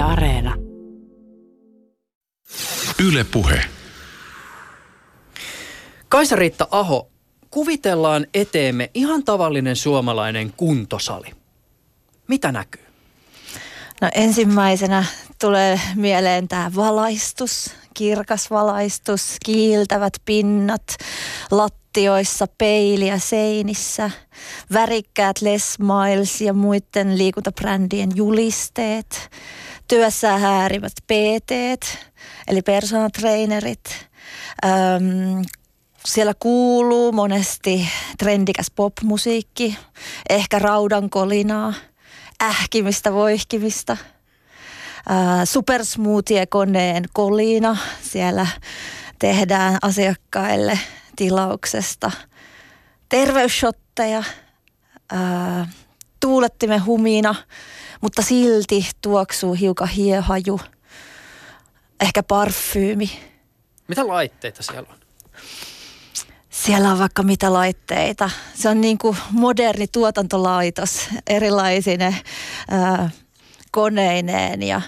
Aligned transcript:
Yle 0.00 0.08
Areena. 0.08 0.54
Yle 3.08 3.24
Puhe. 3.24 3.64
Kaisa-Riitta 6.08 6.68
Aho, 6.70 7.08
kuvitellaan 7.50 8.26
eteemme 8.34 8.90
ihan 8.94 9.24
tavallinen 9.24 9.76
suomalainen 9.76 10.52
kuntosali. 10.56 11.30
Mitä 12.28 12.52
näkyy? 12.52 12.84
No 14.00 14.08
ensimmäisenä 14.14 15.04
tulee 15.40 15.80
mieleen 15.94 16.48
tämä 16.48 16.70
valaistus, 16.76 17.70
kirkas 17.94 18.50
valaistus, 18.50 19.36
kiiltävät 19.44 20.14
pinnat, 20.24 20.96
lattioissa, 21.50 22.46
peiliä 22.58 23.18
seinissä, 23.18 24.10
värikkäät 24.72 25.42
Les 25.42 25.78
Miles 25.78 26.40
ja 26.40 26.52
muiden 26.52 27.18
liikuntabrändien 27.18 28.10
julisteet, 28.14 29.30
työssä 29.90 30.38
häärivät 30.38 30.92
PT, 31.06 31.50
eli 32.48 32.62
personal 32.62 33.08
trainerit, 33.08 34.08
Öm, 34.64 35.44
siellä 36.04 36.34
kuuluu 36.40 37.12
monesti 37.12 37.88
trendikäs 38.18 38.70
popmusiikki, 38.76 39.78
ehkä 40.28 40.58
raudan 40.58 41.10
kolinaa, 41.10 41.74
ähkimistä, 42.42 43.12
voihkimista. 43.12 43.96
Supersmoothie-koneen 45.44 47.04
kolina, 47.12 47.76
siellä 48.02 48.46
tehdään 49.18 49.78
asiakkaille 49.82 50.78
tilauksesta 51.16 52.10
terveysshotteja, 53.08 54.22
tuulettimen 56.20 56.84
humina, 56.84 57.34
mutta 58.00 58.22
silti 58.22 58.90
tuoksuu 59.00 59.54
hiukan 59.54 59.88
hiehaju, 59.88 60.60
ehkä 62.00 62.22
parfyymi. 62.22 63.10
Mitä 63.88 64.06
laitteita 64.06 64.62
siellä 64.62 64.88
on? 64.90 64.98
Siellä 66.50 66.92
on 66.92 66.98
vaikka 66.98 67.22
mitä 67.22 67.52
laitteita. 67.52 68.30
Se 68.54 68.68
on 68.68 68.80
niin 68.80 68.98
kuin 68.98 69.16
moderni 69.30 69.86
tuotantolaitos 69.86 71.08
erilaisine 71.26 72.20
ää, 72.70 73.10
koneineen 73.70 74.62
ja, 74.62 74.80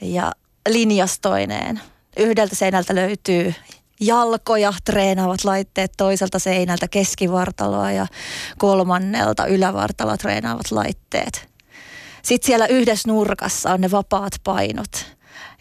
ja 0.00 0.32
linjastoineen. 0.68 1.80
Yhdeltä 2.16 2.54
seinältä 2.54 2.94
löytyy 2.94 3.54
jalkoja 4.00 4.72
treenaavat 4.84 5.44
laitteet, 5.44 5.92
toiselta 5.96 6.38
seinältä 6.38 6.88
keskivartaloa 6.88 7.92
ja 7.92 8.06
kolmannelta 8.58 9.46
ylävartaloa 9.46 10.16
treenaavat 10.16 10.70
laitteet. 10.70 11.53
Sitten 12.24 12.46
siellä 12.46 12.66
yhdessä 12.66 13.08
nurkassa 13.08 13.72
on 13.72 13.80
ne 13.80 13.90
vapaat 13.90 14.32
painot, 14.44 15.06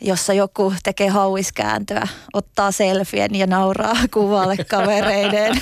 jossa 0.02 0.34
joku 0.34 0.74
tekee 0.84 1.10
hauiskääntöä, 1.10 2.08
ottaa 2.34 2.72
selfien 2.72 3.36
ja 3.36 3.48
nauraa 3.48 3.96
kuvalle 4.14 4.58
kavereiden. 4.58 5.62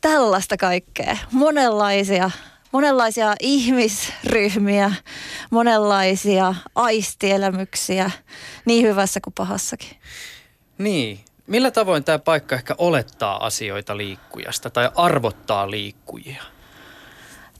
Tällaista 0.00 0.56
kaikkea. 0.56 1.16
Monenlaisia 1.32 2.30
monenlaisia 2.72 3.34
ihmisryhmiä, 3.40 4.92
monenlaisia 5.50 6.54
aistielämyksiä, 6.74 8.10
niin 8.64 8.86
hyvässä 8.86 9.20
kuin 9.20 9.34
pahassakin. 9.34 9.90
Niin. 10.78 11.20
Millä 11.46 11.70
tavoin 11.70 12.04
tämä 12.04 12.18
paikka 12.18 12.54
ehkä 12.54 12.74
olettaa 12.78 13.46
asioita 13.46 13.96
liikkujasta 13.96 14.70
tai 14.70 14.90
arvottaa 14.94 15.70
liikkujia? 15.70 16.42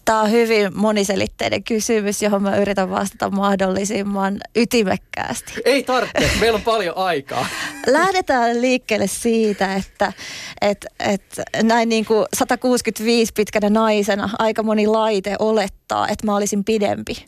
Tämä 0.09 0.21
on 0.21 0.31
hyvin 0.31 0.71
moniselitteinen 0.75 1.65
kysymys, 1.65 2.23
johon 2.23 2.43
mä 2.43 2.57
yritän 2.57 2.91
vastata 2.91 3.31
mahdollisimman 3.31 4.41
ytimekkäästi. 4.57 5.53
Ei 5.65 5.83
tarvitse, 5.83 6.31
meillä 6.41 6.57
on 6.57 6.63
paljon 6.63 6.97
aikaa. 6.97 7.47
Lähdetään 7.87 8.61
liikkeelle 8.61 9.07
siitä, 9.07 9.75
että 9.75 10.13
et, 10.61 10.87
et 11.01 11.23
näin 11.63 11.89
niin 11.89 12.05
kuin 12.05 12.27
165 12.37 13.33
pitkänä 13.33 13.71
naisena 13.71 14.31
aika 14.39 14.63
moni 14.63 14.87
laite 14.87 15.37
olettaa, 15.39 16.09
että 16.09 16.27
mä 16.27 16.37
olisin 16.37 16.65
pidempi. 16.65 17.25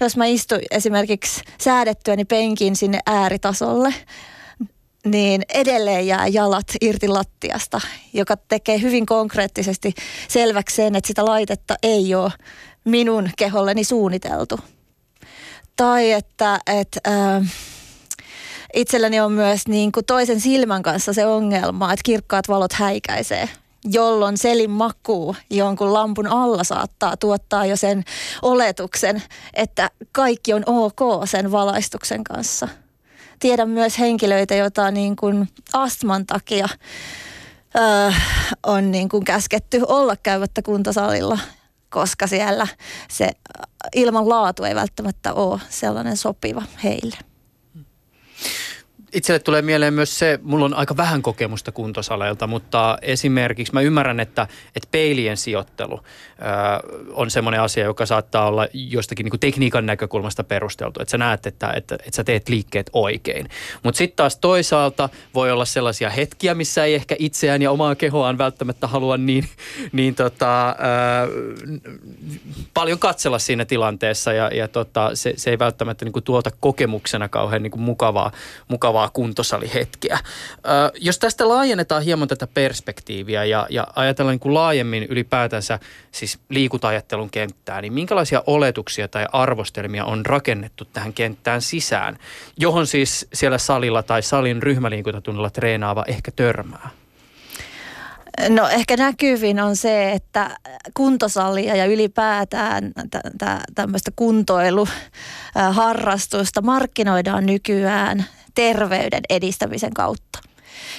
Jos 0.00 0.16
mä 0.16 0.26
istun 0.26 0.60
esimerkiksi 0.70 1.42
säädettyäni 1.58 2.24
penkin 2.24 2.76
sinne 2.76 2.98
ääritasolle, 3.06 3.94
niin 5.04 5.42
edelleen 5.54 6.06
jää 6.06 6.26
jalat 6.26 6.66
irti 6.80 7.08
lattiasta, 7.08 7.80
joka 8.12 8.36
tekee 8.36 8.80
hyvin 8.80 9.06
konkreettisesti 9.06 9.94
selväksi 10.28 10.76
sen, 10.76 10.96
että 10.96 11.08
sitä 11.08 11.24
laitetta 11.24 11.74
ei 11.82 12.14
ole 12.14 12.32
minun 12.84 13.30
keholleni 13.38 13.84
suunniteltu. 13.84 14.58
Tai 15.76 16.12
että, 16.12 16.58
että 16.66 17.00
äh, 17.08 17.52
itselläni 18.74 19.20
on 19.20 19.32
myös 19.32 19.68
niin 19.68 19.92
kuin 19.92 20.06
toisen 20.06 20.40
silmän 20.40 20.82
kanssa 20.82 21.12
se 21.12 21.26
ongelma, 21.26 21.92
että 21.92 22.02
kirkkaat 22.04 22.48
valot 22.48 22.72
häikäisee 22.72 23.48
jolloin 23.92 24.38
selin 24.38 24.70
maku 24.70 25.36
jonkun 25.50 25.92
lampun 25.92 26.26
alla 26.26 26.64
saattaa 26.64 27.16
tuottaa 27.16 27.66
jo 27.66 27.76
sen 27.76 28.04
oletuksen, 28.42 29.22
että 29.54 29.90
kaikki 30.12 30.52
on 30.52 30.62
ok 30.66 31.00
sen 31.24 31.52
valaistuksen 31.52 32.24
kanssa– 32.24 32.68
tiedän 33.44 33.68
myös 33.70 33.98
henkilöitä, 33.98 34.54
joita 34.54 34.90
niin 34.90 35.16
kuin 35.16 35.48
astman 35.72 36.26
takia 36.26 36.68
öö, 37.76 38.10
on 38.66 38.90
niin 38.90 39.08
kuin 39.08 39.24
käsketty 39.24 39.82
olla 39.88 40.16
käymättä 40.16 40.62
kuntosalilla, 40.62 41.38
koska 41.90 42.26
siellä 42.26 42.66
se 43.10 43.30
ilman 43.94 44.28
laatu 44.28 44.64
ei 44.64 44.74
välttämättä 44.74 45.34
ole 45.34 45.60
sellainen 45.68 46.16
sopiva 46.16 46.62
heille 46.84 47.16
itselle 49.14 49.38
tulee 49.38 49.62
mieleen 49.62 49.94
myös 49.94 50.18
se, 50.18 50.38
mulla 50.42 50.64
on 50.64 50.74
aika 50.74 50.96
vähän 50.96 51.22
kokemusta 51.22 51.72
kuntosaleilta, 51.72 52.46
mutta 52.46 52.98
esimerkiksi 53.02 53.72
mä 53.72 53.80
ymmärrän, 53.80 54.20
että, 54.20 54.46
että 54.76 54.88
peilien 54.90 55.36
sijoittelu 55.36 55.94
ö, 55.96 56.02
on 57.12 57.30
semmoinen 57.30 57.60
asia, 57.60 57.84
joka 57.84 58.06
saattaa 58.06 58.46
olla 58.46 58.66
jostakin 58.72 59.24
niin 59.24 59.40
tekniikan 59.40 59.86
näkökulmasta 59.86 60.44
perusteltu, 60.44 61.00
että 61.00 61.10
sä 61.10 61.18
näet, 61.18 61.46
että, 61.46 61.72
että, 61.76 61.94
että 61.94 62.16
sä 62.16 62.24
teet 62.24 62.48
liikkeet 62.48 62.90
oikein. 62.92 63.48
Mutta 63.82 63.98
sitten 63.98 64.16
taas 64.16 64.36
toisaalta 64.36 65.08
voi 65.34 65.50
olla 65.50 65.64
sellaisia 65.64 66.10
hetkiä, 66.10 66.54
missä 66.54 66.84
ei 66.84 66.94
ehkä 66.94 67.16
itseään 67.18 67.62
ja 67.62 67.70
omaa 67.70 67.94
kehoaan 67.94 68.38
välttämättä 68.38 68.86
halua 68.86 69.16
niin, 69.16 69.48
niin 69.92 70.14
tota, 70.14 70.68
ö, 70.68 70.74
paljon 72.74 72.98
katsella 72.98 73.38
siinä 73.38 73.64
tilanteessa 73.64 74.32
ja, 74.32 74.48
ja 74.54 74.68
tota, 74.68 75.10
se, 75.14 75.34
se 75.36 75.50
ei 75.50 75.58
välttämättä 75.58 76.04
niin 76.04 76.12
kuin 76.12 76.24
tuota 76.24 76.50
kokemuksena 76.60 77.28
kauhean 77.28 77.62
niin 77.62 77.70
kuin 77.70 77.82
mukavaa, 77.82 78.32
mukavaa 78.68 79.03
mukavaa 79.04 79.10
kuntosalihetkeä. 79.12 80.18
Ö, 80.56 80.92
jos 81.00 81.18
tästä 81.18 81.48
laajennetaan 81.48 82.02
hieman 82.02 82.28
tätä 82.28 82.46
perspektiiviä 82.46 83.44
ja, 83.44 83.66
ja 83.70 83.86
ajatellaan 83.96 84.32
niin 84.32 84.40
kuin 84.40 84.54
laajemmin 84.54 85.06
ylipäätänsä 85.08 85.78
siis 86.12 86.38
liikuntajattelun 86.48 87.30
kenttää, 87.30 87.80
niin 87.80 87.92
minkälaisia 87.92 88.42
oletuksia 88.46 89.08
tai 89.08 89.26
arvostelmia 89.32 90.04
on 90.04 90.26
rakennettu 90.26 90.84
tähän 90.84 91.12
kenttään 91.12 91.62
sisään, 91.62 92.18
johon 92.56 92.86
siis 92.86 93.26
siellä 93.32 93.58
salilla 93.58 94.02
tai 94.02 94.22
salin 94.22 94.62
ryhmäliikuntatunnilla 94.62 95.50
treenaava 95.50 96.04
ehkä 96.08 96.30
törmää? 96.30 97.03
No 98.48 98.68
ehkä 98.68 98.96
näkyvin 98.96 99.60
on 99.60 99.76
se, 99.76 100.12
että 100.12 100.58
kuntosalia 100.94 101.76
ja 101.76 101.86
ylipäätään 101.86 102.92
tämmöistä 103.74 104.10
kuntoiluharrastusta 104.16 106.62
markkinoidaan 106.62 107.46
nykyään 107.46 108.24
terveyden 108.54 109.22
edistämisen 109.30 109.94
kautta. 109.94 110.38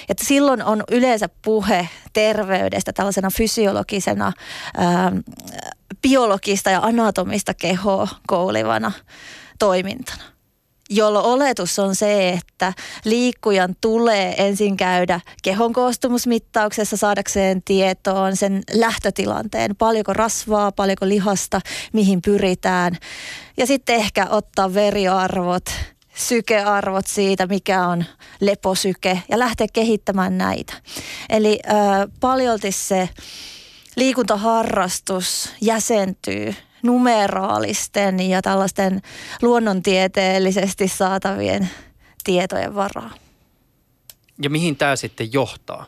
Että 0.08 0.24
silloin 0.24 0.64
on 0.64 0.84
yleensä 0.90 1.28
puhe 1.44 1.88
terveydestä 2.12 2.92
tällaisena 2.92 3.30
fysiologisena, 3.30 4.32
ää, 4.76 5.12
biologista 6.02 6.70
ja 6.70 6.80
anatomista 6.82 7.54
kehoa 7.54 8.08
koulivana 8.26 8.92
toimintana 9.58 10.35
jolloin 10.90 11.26
oletus 11.26 11.78
on 11.78 11.94
se, 11.94 12.28
että 12.28 12.72
liikkujan 13.04 13.74
tulee 13.80 14.46
ensin 14.46 14.76
käydä 14.76 15.20
kehon 15.42 15.72
koostumusmittauksessa 15.72 16.96
saadakseen 16.96 17.62
tietoon 17.62 18.36
sen 18.36 18.62
lähtötilanteen, 18.72 19.76
paljonko 19.76 20.12
rasvaa, 20.12 20.72
paljonko 20.72 21.08
lihasta, 21.08 21.60
mihin 21.92 22.22
pyritään. 22.22 22.96
Ja 23.56 23.66
sitten 23.66 23.96
ehkä 23.96 24.26
ottaa 24.30 24.74
veriarvot, 24.74 25.64
sykearvot 26.14 27.06
siitä, 27.06 27.46
mikä 27.46 27.86
on 27.86 28.04
leposyke 28.40 29.22
ja 29.28 29.38
lähteä 29.38 29.66
kehittämään 29.72 30.38
näitä. 30.38 30.72
Eli 31.28 31.58
äh, 31.68 31.76
paljolti 32.20 32.72
se 32.72 33.08
liikuntaharrastus 33.96 35.52
jäsentyy 35.60 36.54
numeraalisten 36.86 38.20
ja 38.20 38.42
tällaisten 38.42 39.02
luonnontieteellisesti 39.42 40.88
saatavien 40.88 41.70
tietojen 42.24 42.74
varaa. 42.74 43.10
Ja 44.42 44.50
mihin 44.50 44.76
tämä 44.76 44.96
sitten 44.96 45.32
johtaa? 45.32 45.86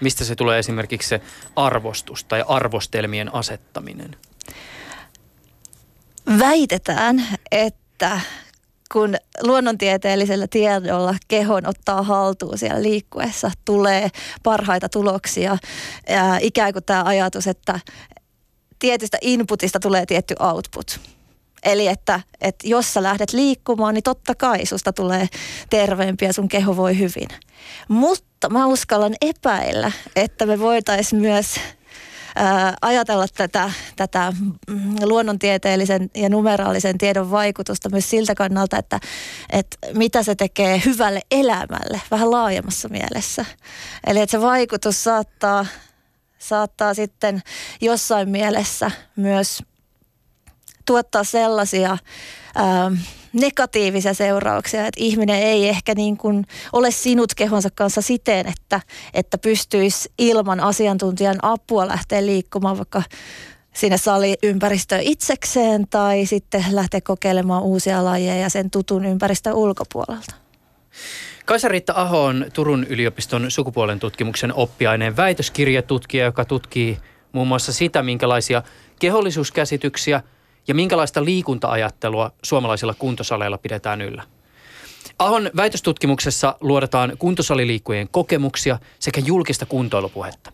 Mistä 0.00 0.24
se 0.24 0.34
tulee 0.34 0.58
esimerkiksi 0.58 1.08
se 1.08 1.20
arvostus 1.56 2.24
tai 2.24 2.44
arvostelmien 2.48 3.34
asettaminen? 3.34 4.16
Väitetään, 6.38 7.26
että 7.50 8.20
kun 8.92 9.14
luonnontieteellisellä 9.42 10.46
tiedolla 10.50 11.14
kehon 11.28 11.66
ottaa 11.66 12.02
haltuun 12.02 12.58
siellä 12.58 12.82
liikkuessa, 12.82 13.50
tulee 13.64 14.08
parhaita 14.42 14.88
tuloksia. 14.88 15.58
Ja 16.08 16.38
ikään 16.40 16.72
kuin 16.72 16.84
tämä 16.84 17.04
ajatus, 17.04 17.46
että 17.46 17.80
tietystä 18.78 19.18
inputista 19.20 19.80
tulee 19.80 20.06
tietty 20.06 20.34
output. 20.40 21.00
Eli 21.62 21.86
että, 21.86 22.20
että 22.40 22.68
jos 22.68 22.94
sä 22.94 23.02
lähdet 23.02 23.32
liikkumaan, 23.32 23.94
niin 23.94 24.02
totta 24.02 24.34
kai 24.34 24.66
susta 24.66 24.92
tulee 24.92 25.28
terveempi 25.70 26.24
ja 26.24 26.32
sun 26.32 26.48
keho 26.48 26.76
voi 26.76 26.98
hyvin. 26.98 27.28
Mutta 27.88 28.48
mä 28.48 28.66
uskallan 28.66 29.14
epäillä, 29.20 29.92
että 30.16 30.46
me 30.46 30.58
voitaisiin 30.58 31.20
myös 31.20 31.60
ajatella 32.82 33.26
tätä, 33.36 33.70
tätä 33.96 34.32
mm, 34.68 34.96
luonnontieteellisen 35.02 36.10
ja 36.14 36.28
numeraalisen 36.28 36.98
tiedon 36.98 37.30
vaikutusta 37.30 37.88
myös 37.88 38.10
siltä 38.10 38.34
kannalta, 38.34 38.78
että, 38.78 39.00
että 39.50 39.76
mitä 39.94 40.22
se 40.22 40.34
tekee 40.34 40.82
hyvälle 40.84 41.20
elämälle 41.30 42.00
vähän 42.10 42.30
laajemmassa 42.30 42.88
mielessä. 42.88 43.44
Eli 44.06 44.20
että 44.20 44.30
se 44.30 44.40
vaikutus 44.40 45.04
saattaa, 45.04 45.66
saattaa 46.38 46.94
sitten 46.94 47.42
jossain 47.80 48.28
mielessä 48.28 48.90
myös 49.16 49.62
tuottaa 50.86 51.24
sellaisia 51.24 51.98
ää, 52.54 52.90
negatiivisia 53.32 54.14
seurauksia, 54.14 54.86
että 54.86 55.00
ihminen 55.02 55.42
ei 55.42 55.68
ehkä 55.68 55.94
niin 55.94 56.16
kuin 56.16 56.46
ole 56.72 56.90
sinut 56.90 57.34
kehonsa 57.34 57.68
kanssa 57.74 58.02
siten, 58.02 58.46
että, 58.46 58.80
että 59.14 59.38
pystyisi 59.38 60.12
ilman 60.18 60.60
asiantuntijan 60.60 61.38
apua 61.42 61.88
lähteä 61.88 62.26
liikkumaan 62.26 62.76
vaikka 62.76 63.02
sinne 63.74 63.98
saliympäristöön 63.98 65.02
itsekseen 65.02 65.86
tai 65.90 66.26
sitten 66.26 66.64
lähteä 66.70 67.00
kokeilemaan 67.00 67.62
uusia 67.62 68.04
lajeja 68.04 68.48
sen 68.48 68.70
tutun 68.70 69.04
ympäristön 69.04 69.54
ulkopuolelta. 69.54 70.34
Kaisa-Riitta 71.46 71.92
Aho 71.96 72.24
on 72.24 72.46
Turun 72.52 72.84
yliopiston 72.84 73.50
sukupuolen 73.50 74.00
tutkimuksen 74.00 74.54
oppiaineen 74.54 75.16
väitöskirjatutkija, 75.16 76.24
joka 76.24 76.44
tutkii 76.44 76.98
muun 77.32 77.48
muassa 77.48 77.72
sitä, 77.72 78.02
minkälaisia 78.02 78.62
kehollisuuskäsityksiä– 78.98 80.22
ja 80.68 80.74
minkälaista 80.74 81.24
liikuntaajattelua 81.24 82.32
suomalaisilla 82.42 82.94
kuntosaleilla 82.94 83.58
pidetään 83.58 84.02
yllä. 84.02 84.22
Ahon 85.18 85.50
väitöstutkimuksessa 85.56 86.56
luodetaan 86.60 87.12
kuntosaliliikkujen 87.18 88.08
kokemuksia 88.08 88.78
sekä 88.98 89.20
julkista 89.20 89.66
kuntoilupuhetta. 89.66 90.52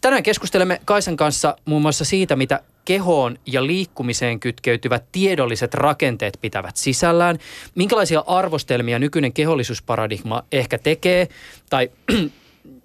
Tänään 0.00 0.22
keskustelemme 0.22 0.80
Kaisan 0.84 1.16
kanssa 1.16 1.56
muun 1.64 1.82
muassa 1.82 2.04
siitä, 2.04 2.36
mitä 2.36 2.60
kehoon 2.84 3.38
ja 3.46 3.66
liikkumiseen 3.66 4.40
kytkeytyvät 4.40 5.04
tiedolliset 5.12 5.74
rakenteet 5.74 6.38
pitävät 6.40 6.76
sisällään, 6.76 7.38
minkälaisia 7.74 8.24
arvostelmia 8.26 8.98
nykyinen 8.98 9.32
kehollisuusparadigma 9.32 10.42
ehkä 10.52 10.78
tekee 10.78 11.28
tai 11.70 11.90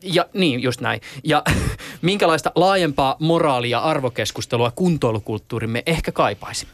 ja 0.03 0.25
niin, 0.33 0.63
just 0.63 0.81
näin. 0.81 1.01
Ja 1.23 1.44
minkälaista 2.01 2.51
laajempaa 2.55 3.15
moraalia 3.19 3.77
ja 3.77 3.79
arvokeskustelua 3.83 4.71
kuntoilukulttuurimme 4.71 5.83
ehkä 5.85 6.11
kaipaisi. 6.11 6.67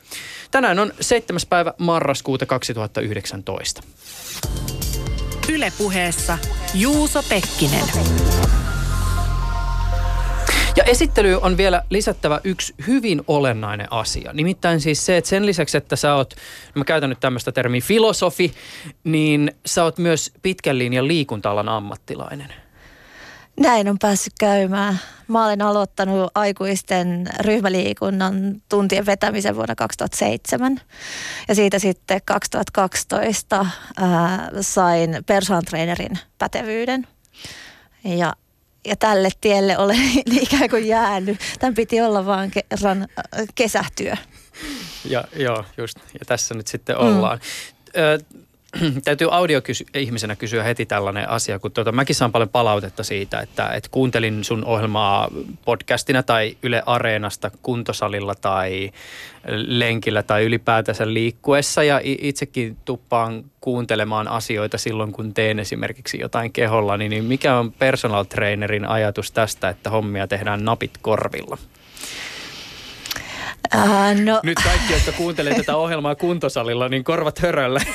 Tänään 0.51 0.79
on 0.79 0.93
7. 0.99 1.39
päivä 1.49 1.73
marraskuuta 1.77 2.45
2019. 2.45 3.83
Ylepuheessa 5.49 6.37
Juuso 6.73 7.23
Pekkinen. 7.29 7.83
Ja 10.75 10.83
esittely 10.83 11.39
on 11.41 11.57
vielä 11.57 11.83
lisättävä 11.89 12.41
yksi 12.43 12.73
hyvin 12.87 13.21
olennainen 13.27 13.87
asia. 13.91 14.33
Nimittäin 14.33 14.81
siis 14.81 15.05
se, 15.05 15.17
että 15.17 15.29
sen 15.29 15.45
lisäksi, 15.45 15.77
että 15.77 15.95
sä 15.95 16.15
oot, 16.15 16.33
mä 16.75 16.83
käytän 16.83 17.09
nyt 17.09 17.19
tämmöistä 17.19 17.51
termiä 17.51 17.81
filosofi, 17.81 18.53
niin 19.03 19.51
sä 19.65 19.83
oot 19.83 19.97
myös 19.97 20.31
pitkän 20.41 20.77
linjan 20.77 21.07
liikunta-alan 21.07 21.69
ammattilainen. 21.69 22.53
Näin 23.59 23.89
on 23.89 23.99
päässyt 24.01 24.33
käymään. 24.39 24.99
Mä 25.27 25.45
olen 25.45 25.61
aloittanut 25.61 26.31
aikuisten 26.35 27.29
ryhmäliikunnan 27.39 28.61
tuntien 28.69 29.05
vetämisen 29.05 29.55
vuonna 29.55 29.75
2007 29.75 30.81
ja 31.47 31.55
siitä 31.55 31.79
sitten 31.79 32.21
2012 32.25 33.65
ää, 33.97 34.49
sain 34.61 35.17
personal 35.25 35.61
trainerin 35.61 36.19
pätevyyden. 36.37 37.07
Ja, 38.03 38.33
ja 38.85 38.95
tälle 38.95 39.29
tielle 39.41 39.77
olen 39.77 39.97
ikään 40.41 40.69
kuin 40.69 40.87
jäänyt. 40.87 41.37
Tämän 41.59 41.73
piti 41.73 42.01
olla 42.01 42.25
vaan 42.25 42.51
kerran 42.51 43.07
kesätyö. 43.55 44.13
Ja, 45.05 45.23
joo, 45.35 45.65
just. 45.77 45.97
Ja 46.13 46.25
tässä 46.25 46.53
nyt 46.55 46.67
sitten 46.67 46.97
ollaan. 46.97 47.39
Mm. 47.39 48.43
täytyy 49.05 49.27
audio-ihmisenä 49.31 50.35
kysyä 50.35 50.63
heti 50.63 50.85
tällainen 50.85 51.29
asia, 51.29 51.59
kun 51.59 51.71
tuota, 51.71 51.91
mäkin 51.91 52.15
saan 52.15 52.31
paljon 52.31 52.49
palautetta 52.49 53.03
siitä, 53.03 53.39
että, 53.39 53.67
että 53.67 53.89
kuuntelin 53.91 54.43
sun 54.43 54.65
ohjelmaa 54.65 55.29
podcastina 55.65 56.23
tai 56.23 56.57
Yle 56.63 56.83
Areenasta 56.85 57.51
kuntosalilla 57.61 58.35
tai 58.35 58.91
lenkillä 59.67 60.23
tai 60.23 60.43
ylipäätänsä 60.43 61.13
liikkuessa 61.13 61.83
ja 61.83 62.01
itsekin 62.03 62.77
tuppaan 62.85 63.43
kuuntelemaan 63.61 64.27
asioita 64.27 64.77
silloin, 64.77 65.11
kun 65.11 65.33
teen 65.33 65.59
esimerkiksi 65.59 66.19
jotain 66.19 66.51
keholla, 66.51 66.97
niin 66.97 67.23
mikä 67.23 67.57
on 67.57 67.71
personal 67.71 68.23
trainerin 68.23 68.85
ajatus 68.85 69.31
tästä, 69.31 69.69
että 69.69 69.89
hommia 69.89 70.27
tehdään 70.27 70.65
napit 70.65 70.91
korvilla? 71.01 71.57
Uh, 73.75 74.23
no. 74.23 74.39
Nyt 74.43 74.57
kaikki, 74.63 74.93
jotka 74.93 75.11
kuuntelee 75.11 75.55
tätä 75.55 75.75
ohjelmaa 75.75 76.15
kuntosalilla, 76.15 76.89
niin 76.89 77.03
korvat 77.03 77.39
hörölle. 77.39 77.79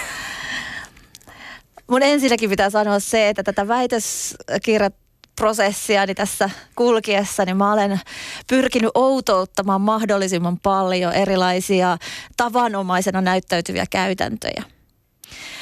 mun 1.88 2.02
ensinnäkin 2.02 2.50
pitää 2.50 2.70
sanoa 2.70 3.00
se, 3.00 3.28
että 3.28 3.42
tätä 3.42 3.68
väitöskirjat 3.68 4.94
prosessiani 5.36 6.14
tässä 6.14 6.50
kulkiessa, 6.76 7.44
niin 7.44 7.56
mä 7.56 7.72
olen 7.72 8.00
pyrkinyt 8.46 8.90
outouttamaan 8.94 9.80
mahdollisimman 9.80 10.58
paljon 10.58 11.12
erilaisia 11.12 11.98
tavanomaisena 12.36 13.20
näyttäytyviä 13.20 13.84
käytäntöjä. 13.90 14.62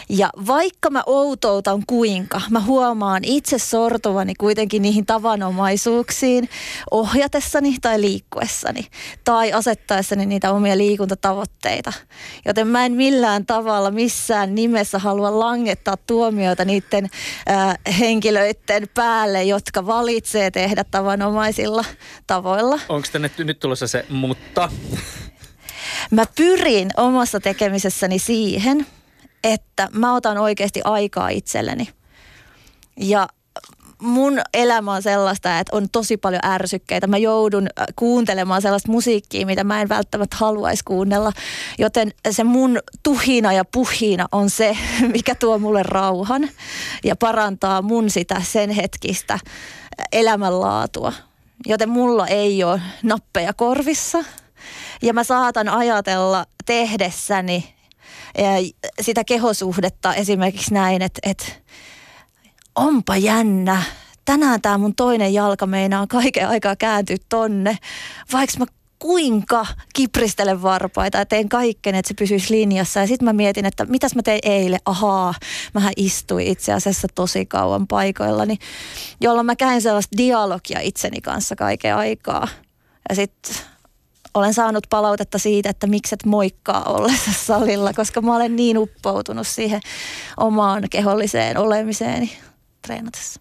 Ja 0.09 0.31
vaikka 0.47 0.91
mä 0.91 1.03
outoutan 1.07 1.83
kuinka, 1.87 2.41
mä 2.51 2.61
huomaan 2.61 3.25
itse 3.25 3.59
sortuvani 3.59 4.35
kuitenkin 4.35 4.83
niihin 4.83 5.07
tavanomaisuuksiin 5.07 6.49
ohjatessani 6.91 7.77
tai 7.81 8.01
liikkuessani 8.01 8.87
tai 9.25 9.53
asettaessani 9.53 10.27
niitä 10.27 10.53
omia 10.53 10.79
liikuntatavoitteita. 10.79 11.93
Joten 12.45 12.69
mä 12.69 12.87
en 12.87 12.93
millään 12.93 13.47
tavalla 13.47 13.91
missään 13.91 14.55
nimessä 14.55 14.99
halua 14.99 15.39
langettaa 15.39 15.97
tuomioita 15.97 16.65
niiden 16.65 17.09
äh, 17.51 17.99
henkilöiden 17.99 18.89
päälle, 18.95 19.45
jotka 19.45 19.87
valitsee 19.87 20.51
tehdä 20.51 20.85
tavanomaisilla 20.91 21.85
tavoilla. 22.27 22.81
Onko 22.89 23.09
tänne 23.13 23.31
nyt 23.39 23.61
tulossa 23.61 23.87
se 23.87 24.05
mutta? 24.09 24.69
Mä 26.11 26.25
pyrin 26.37 26.91
omassa 26.97 27.41
tekemisessäni 27.41 28.19
siihen, 28.19 28.87
että 29.47 29.89
mä 29.93 30.15
otan 30.15 30.39
oikeasti 30.39 30.81
aikaa 30.85 31.29
itselleni. 31.29 31.89
Ja 32.97 33.29
mun 34.03 34.41
elämä 34.55 34.93
on 34.93 35.03
sellaista, 35.03 35.59
että 35.59 35.77
on 35.77 35.91
tosi 35.93 36.17
paljon 36.17 36.45
ärsykkeitä. 36.45 37.07
Mä 37.07 37.17
joudun 37.17 37.67
äh, 37.81 37.87
kuuntelemaan 37.97 38.63
sellaista 38.63 38.93
musiikkia, 38.93 39.47
mitä 39.47 39.65
mä 39.65 39.83
en 39.83 39.89
välttämättä 39.89 40.37
haluaisi 40.41 40.85
kuunnella. 40.85 41.33
Joten 41.79 42.13
se 42.31 42.45
mun 42.45 42.79
tuhina 43.03 43.53
ja 43.53 43.65
puhina 43.65 44.27
on 44.33 44.51
se, 44.51 44.79
mikä 45.13 45.35
tuo 45.35 45.59
mulle 45.59 45.83
rauhan 45.83 46.49
ja 47.05 47.17
parantaa 47.17 47.83
mun 47.83 48.11
sitä 48.11 48.43
sen 48.45 48.71
hetkistä 48.71 49.35
äh, 49.35 49.41
elämänlaatua. 50.13 51.13
Joten 51.67 51.89
mulla 51.89 52.27
ei 52.27 52.65
ole 52.65 52.81
nappeja 53.03 53.53
korvissa. 53.53 54.25
Ja 55.03 55.13
mä 55.13 55.25
saatan 55.25 55.69
ajatella 55.69 56.47
tehdessäni 56.67 57.76
sitä 59.01 59.25
kehosuhdetta 59.25 60.15
esimerkiksi 60.15 60.75
näin, 60.75 61.03
että, 61.03 61.21
että 61.23 61.47
onpa 62.75 63.17
jännä. 63.17 63.83
Tänään 64.25 64.63
tämä 64.63 64.79
mun 64.79 64.95
toinen 64.95 65.35
jalka 65.35 65.67
meinaa 65.67 66.07
kaiken 66.07 66.49
aikaa 66.49 66.77
kääntyä 66.77 67.17
tonne, 67.29 67.79
vaikka 68.33 68.59
mä 68.59 68.67
kuinka 68.99 69.67
kipristelen 69.95 70.63
varpaita 70.63 71.19
ja 71.19 71.27
teen 71.27 71.49
kaiken, 71.49 71.95
että 71.95 72.09
se 72.09 72.15
pysyisi 72.15 72.55
linjassa. 72.55 73.01
Ja 73.01 73.07
sitten 73.07 73.27
mä 73.27 73.33
mietin, 73.33 73.65
että 73.65 73.85
mitäs 73.85 74.15
mä 74.15 74.23
tein 74.23 74.41
eilen. 74.43 74.81
Ahaa, 74.85 75.35
mähän 75.75 75.93
istuin 75.97 76.47
itse 76.47 76.73
asiassa 76.73 77.09
tosi 77.15 77.47
kauan 77.47 77.87
paikoillani, 77.87 78.57
jolloin 79.21 79.47
mä 79.47 79.57
käyn 79.57 79.83
sellaista 79.83 80.17
dialogia 80.17 80.81
itseni 80.81 81.21
kanssa 81.21 81.57
kaiken 81.57 81.97
aikaa. 81.97 82.49
Ja 83.09 83.15
sitten 83.15 83.57
olen 84.39 84.55
saanut 84.55 84.87
palautetta 84.91 85.39
siitä, 85.39 85.71
että 85.71 85.87
mikset 85.87 86.25
moikkaa 86.25 86.85
ollessa 86.85 87.31
salilla, 87.33 87.93
koska 87.93 88.21
mä 88.21 88.37
olen 88.37 88.57
niin 88.57 88.79
uppoutunut 88.79 89.47
siihen 89.47 89.81
omaan 90.37 90.85
keholliseen 90.91 91.59
olemiseeni 91.59 92.33
treenatessa. 92.83 93.41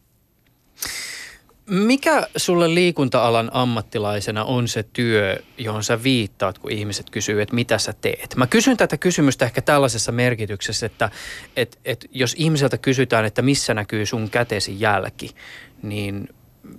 Mikä 1.69 2.27
sulle 2.37 2.73
liikunta-alan 2.73 3.49
ammattilaisena 3.53 4.43
on 4.43 4.67
se 4.67 4.83
työ, 4.93 5.39
johon 5.57 5.83
sä 5.83 6.03
viittaat, 6.03 6.59
kun 6.59 6.71
ihmiset 6.71 7.09
kysyy, 7.09 7.41
että 7.41 7.55
mitä 7.55 7.77
sä 7.77 7.93
teet? 8.01 8.35
Mä 8.35 8.47
kysyn 8.47 8.77
tätä 8.77 8.97
kysymystä 8.97 9.45
ehkä 9.45 9.61
tällaisessa 9.61 10.11
merkityksessä, 10.11 10.85
että, 10.85 11.09
että, 11.55 11.77
että 11.85 12.07
jos 12.11 12.35
ihmiseltä 12.37 12.77
kysytään, 12.77 13.25
että 13.25 13.41
missä 13.41 13.73
näkyy 13.73 14.05
sun 14.05 14.29
kätesi 14.29 14.79
jälki, 14.79 15.35
niin 15.81 16.29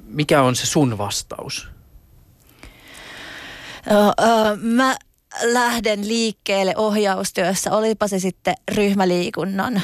mikä 0.04 0.42
on 0.42 0.56
se 0.56 0.66
sun 0.66 0.99
vastaus? 0.99 1.75
Mä 4.61 4.97
lähden 5.43 6.09
liikkeelle 6.09 6.75
ohjaustyössä, 6.76 7.73
olipa 7.73 8.09
se 8.09 8.19
sitten 8.19 8.55
ryhmäliikunnan 8.75 9.83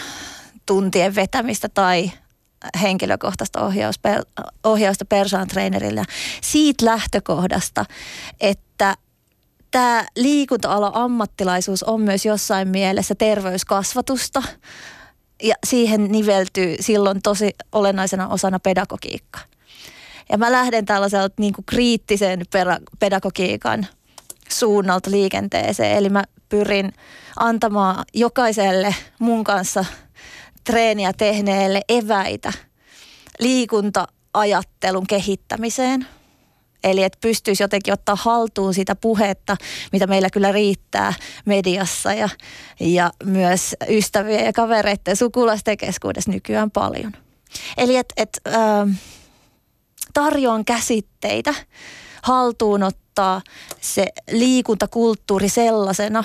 tuntien 0.67 1.15
vetämistä 1.15 1.69
tai 1.69 2.11
henkilökohtaista 2.83 3.61
ohjausta 4.65 5.05
persoonan 5.09 5.49
trainerille. 5.49 6.05
Siitä 6.43 6.85
lähtökohdasta, 6.85 7.85
että 8.41 8.97
tämä 9.71 10.07
liikunta-ala 10.17 10.91
ammattilaisuus 10.95 11.83
on 11.83 12.01
myös 12.01 12.27
jossain 12.27 12.69
mielessä 12.69 13.15
terveyskasvatusta 13.15 14.43
ja 15.43 15.55
siihen 15.67 16.13
niveltyy 16.13 16.77
silloin 16.81 17.23
tosi 17.23 17.51
olennaisena 17.73 18.29
osana 18.29 18.59
pedagogiikka. 18.59 19.39
Ja 20.31 20.39
mä 20.39 20.53
lähden 20.53 20.85
tällaiselta 20.85 21.35
niin 21.39 21.53
kuin 21.53 21.65
kriittisen 21.67 22.43
pedagogiikan 22.99 23.87
suunnalta 24.49 25.11
liikenteeseen. 25.11 25.97
Eli 25.99 26.09
mä 26.09 26.25
pyrin 26.49 26.93
antamaan 27.37 28.05
jokaiselle 28.15 28.95
mun 29.19 29.45
kanssa 29.45 29.85
treeniä 30.65 31.13
tehneelle 31.13 31.81
eväitä 31.89 32.53
liikunta-ajattelun 33.39 35.07
kehittämiseen. 35.07 36.07
Eli 36.85 37.03
että 37.03 37.19
pystyisi 37.21 37.63
jotenkin 37.63 37.93
ottaa 37.93 38.17
haltuun 38.17 38.75
sitä 38.75 38.95
puhetta, 38.95 39.57
mitä 39.93 40.07
meillä 40.07 40.31
kyllä 40.31 40.53
riittää 40.53 41.15
mediassa 41.45 42.15
ja, 42.15 42.29
ja 42.81 43.11
myös 43.25 43.77
ystävien 43.89 44.45
ja 44.45 44.53
kavereiden 44.53 45.17
sukulaisten 45.17 45.77
keskuudessa 45.77 46.31
nykyään 46.31 46.71
paljon. 46.71 47.13
Eli 47.77 47.97
että 47.97 48.15
et, 48.17 48.41
äh, 48.47 48.97
tarjoan 50.13 50.65
käsitteitä 50.65 51.55
haltuun 52.23 52.83
ottaa 52.83 53.43
se 53.81 54.07
liikuntakulttuuri 54.31 55.49
sellaisena, 55.49 56.25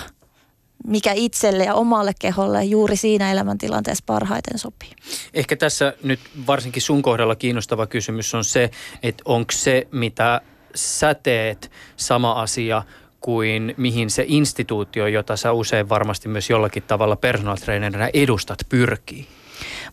mikä 0.86 1.12
itselle 1.12 1.64
ja 1.64 1.74
omalle 1.74 2.12
keholle 2.18 2.64
juuri 2.64 2.96
siinä 2.96 3.32
elämäntilanteessa 3.32 4.04
parhaiten 4.06 4.58
sopii. 4.58 4.90
Ehkä 5.34 5.56
tässä 5.56 5.92
nyt 6.02 6.20
varsinkin 6.46 6.82
sun 6.82 7.02
kohdalla 7.02 7.36
kiinnostava 7.36 7.86
kysymys 7.86 8.34
on 8.34 8.44
se, 8.44 8.70
että 9.02 9.22
onko 9.24 9.52
se, 9.52 9.86
mitä 9.92 10.40
sä 10.74 11.14
teet, 11.14 11.70
sama 11.96 12.32
asia 12.32 12.82
kuin 13.20 13.74
mihin 13.76 14.10
se 14.10 14.24
instituutio, 14.26 15.06
jota 15.06 15.36
sä 15.36 15.52
usein 15.52 15.88
varmasti 15.88 16.28
myös 16.28 16.50
jollakin 16.50 16.82
tavalla 16.82 17.16
personal 17.16 17.56
trainerina 17.56 18.08
edustat, 18.12 18.58
pyrkii? 18.68 19.28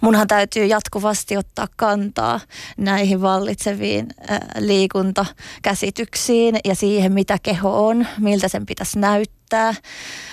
Munhan 0.01 0.27
täytyy 0.27 0.65
jatkuvasti 0.65 1.37
ottaa 1.37 1.67
kantaa 1.75 2.39
näihin 2.77 3.21
vallitseviin 3.21 4.07
äh, 4.31 4.39
liikuntakäsityksiin 4.59 6.57
ja 6.65 6.75
siihen, 6.75 7.13
mitä 7.13 7.37
keho 7.43 7.87
on, 7.87 8.07
miltä 8.19 8.47
sen 8.47 8.65
pitäisi 8.65 8.99
näyttää. 8.99 9.73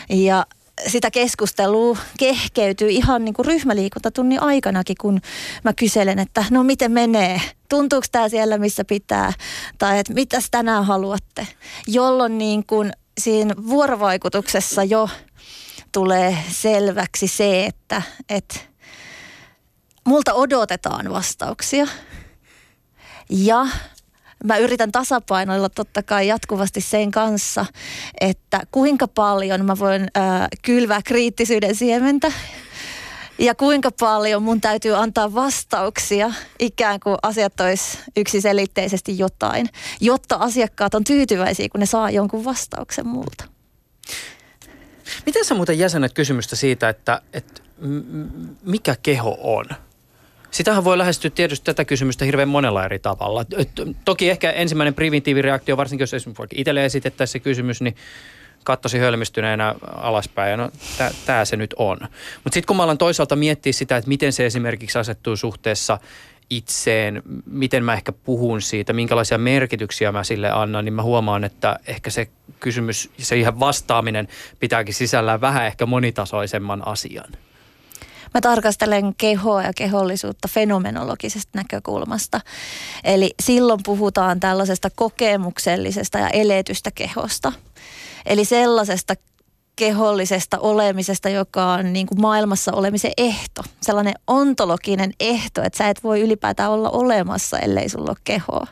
Ja 0.08 0.46
sitä 0.86 1.10
keskustelua 1.10 1.96
kehkeytyy 2.18 2.88
ihan 2.90 3.24
niin 3.24 3.34
kuin 3.34 3.46
ryhmäliikuntatunnin 3.46 4.42
aikanakin, 4.42 4.96
kun 5.00 5.20
mä 5.64 5.72
kyselen, 5.72 6.18
että 6.18 6.44
no 6.50 6.62
miten 6.62 6.92
menee, 6.92 7.40
tuntuuko 7.68 8.06
tämä 8.12 8.28
siellä, 8.28 8.58
missä 8.58 8.84
pitää, 8.84 9.32
tai 9.78 9.98
että 9.98 10.14
mitäs 10.14 10.48
tänään 10.50 10.86
haluatte, 10.86 11.46
jolloin 11.86 12.38
niin 12.38 12.66
kuin 12.66 12.92
siinä 13.20 13.54
vuorovaikutuksessa 13.68 14.84
jo 14.84 15.08
tulee 15.92 16.38
selväksi 16.50 17.28
se, 17.28 17.66
että, 17.66 18.02
että 18.28 18.71
multa 20.04 20.34
odotetaan 20.34 21.12
vastauksia. 21.12 21.86
Ja 23.30 23.66
mä 24.44 24.58
yritän 24.58 24.92
tasapainoilla 24.92 25.68
totta 25.68 26.02
kai 26.02 26.28
jatkuvasti 26.28 26.80
sen 26.80 27.10
kanssa, 27.10 27.66
että 28.20 28.60
kuinka 28.70 29.08
paljon 29.08 29.64
mä 29.64 29.78
voin 29.78 30.02
äh, 30.02 30.48
kylvää 30.62 31.00
kriittisyyden 31.04 31.76
siementä 31.76 32.32
ja 33.38 33.54
kuinka 33.54 33.90
paljon 34.00 34.42
mun 34.42 34.60
täytyy 34.60 34.96
antaa 34.96 35.34
vastauksia, 35.34 36.32
ikään 36.58 37.00
kuin 37.00 37.16
asiat 37.22 37.60
olisi 37.60 37.98
yksiselitteisesti 38.16 39.18
jotain, 39.18 39.68
jotta 40.00 40.36
asiakkaat 40.36 40.94
on 40.94 41.04
tyytyväisiä, 41.04 41.68
kun 41.68 41.80
ne 41.80 41.86
saa 41.86 42.10
jonkun 42.10 42.44
vastauksen 42.44 43.06
multa. 43.06 43.44
Miten 45.26 45.44
sä 45.44 45.54
muuten 45.54 45.78
jäsenet 45.78 46.12
kysymystä 46.12 46.56
siitä, 46.56 46.88
että, 46.88 47.22
että 47.32 47.62
mikä 48.62 48.96
keho 49.02 49.38
on? 49.42 49.64
Sitähän 50.52 50.84
voi 50.84 50.98
lähestyä 50.98 51.30
tietysti 51.30 51.64
tätä 51.64 51.84
kysymystä 51.84 52.24
hirveän 52.24 52.48
monella 52.48 52.84
eri 52.84 52.98
tavalla. 52.98 53.44
Toki 54.04 54.30
ehkä 54.30 54.50
ensimmäinen 54.50 54.94
preventiivireaktio, 54.94 55.76
varsinkin 55.76 56.02
jos 56.02 56.14
esimerkiksi 56.14 56.60
itselle 56.60 56.84
esitettäisiin 56.84 57.32
se 57.32 57.38
kysymys, 57.38 57.80
niin 57.80 57.96
kattosi 58.64 58.98
hölmistyneenä 58.98 59.74
alaspäin 59.86 60.50
ja 60.50 60.56
no 60.56 60.70
tämä 61.26 61.44
se 61.44 61.56
nyt 61.56 61.74
on. 61.78 61.98
Mutta 62.44 62.54
sitten 62.54 62.66
kun 62.66 62.76
mä 62.76 62.82
alan 62.82 62.98
toisaalta 62.98 63.36
miettiä 63.36 63.72
sitä, 63.72 63.96
että 63.96 64.08
miten 64.08 64.32
se 64.32 64.46
esimerkiksi 64.46 64.98
asettuu 64.98 65.36
suhteessa 65.36 65.98
itseen, 66.50 67.22
miten 67.46 67.84
mä 67.84 67.94
ehkä 67.94 68.12
puhun 68.12 68.62
siitä, 68.62 68.92
minkälaisia 68.92 69.38
merkityksiä 69.38 70.12
mä 70.12 70.24
sille 70.24 70.50
annan, 70.50 70.84
niin 70.84 70.94
mä 70.94 71.02
huomaan, 71.02 71.44
että 71.44 71.78
ehkä 71.86 72.10
se 72.10 72.28
kysymys, 72.60 73.10
se 73.18 73.36
ihan 73.36 73.60
vastaaminen 73.60 74.28
pitääkin 74.60 74.94
sisällään 74.94 75.40
vähän 75.40 75.66
ehkä 75.66 75.86
monitasoisemman 75.86 76.88
asian. 76.88 77.32
Mä 78.34 78.40
tarkastelen 78.40 79.14
kehoa 79.14 79.62
ja 79.62 79.72
kehollisuutta 79.76 80.48
fenomenologisesta 80.48 81.58
näkökulmasta. 81.58 82.40
Eli 83.04 83.34
silloin 83.42 83.80
puhutaan 83.84 84.40
tällaisesta 84.40 84.88
kokemuksellisesta 84.94 86.18
ja 86.18 86.28
eletystä 86.28 86.90
kehosta. 86.90 87.52
Eli 88.26 88.44
sellaisesta 88.44 89.14
kehollisesta 89.76 90.58
olemisesta, 90.58 91.28
joka 91.28 91.72
on 91.72 91.92
niin 91.92 92.06
kuin 92.06 92.20
maailmassa 92.20 92.72
olemisen 92.72 93.12
ehto. 93.16 93.62
Sellainen 93.80 94.14
ontologinen 94.26 95.12
ehto, 95.20 95.62
että 95.62 95.76
sä 95.76 95.88
et 95.88 96.04
voi 96.04 96.20
ylipäätään 96.20 96.70
olla 96.70 96.90
olemassa, 96.90 97.58
ellei 97.58 97.88
sulla 97.88 98.10
ole 98.10 98.16
kehoa. 98.24 98.66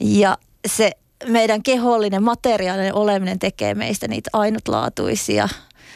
Ja 0.00 0.38
se 0.66 0.92
meidän 1.26 1.62
kehollinen 1.62 2.22
materiaalinen 2.22 2.94
oleminen 2.94 3.38
tekee 3.38 3.74
meistä 3.74 4.08
niitä 4.08 4.30
ainutlaatuisia 4.32 5.48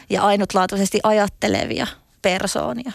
ja 0.09 0.23
ainutlaatuisesti 0.23 0.99
ajattelevia 1.03 1.87
persoonia. 2.21 2.91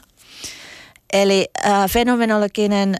Eli 1.12 1.46
äh, 1.66 1.90
fenomenologinen 1.90 2.96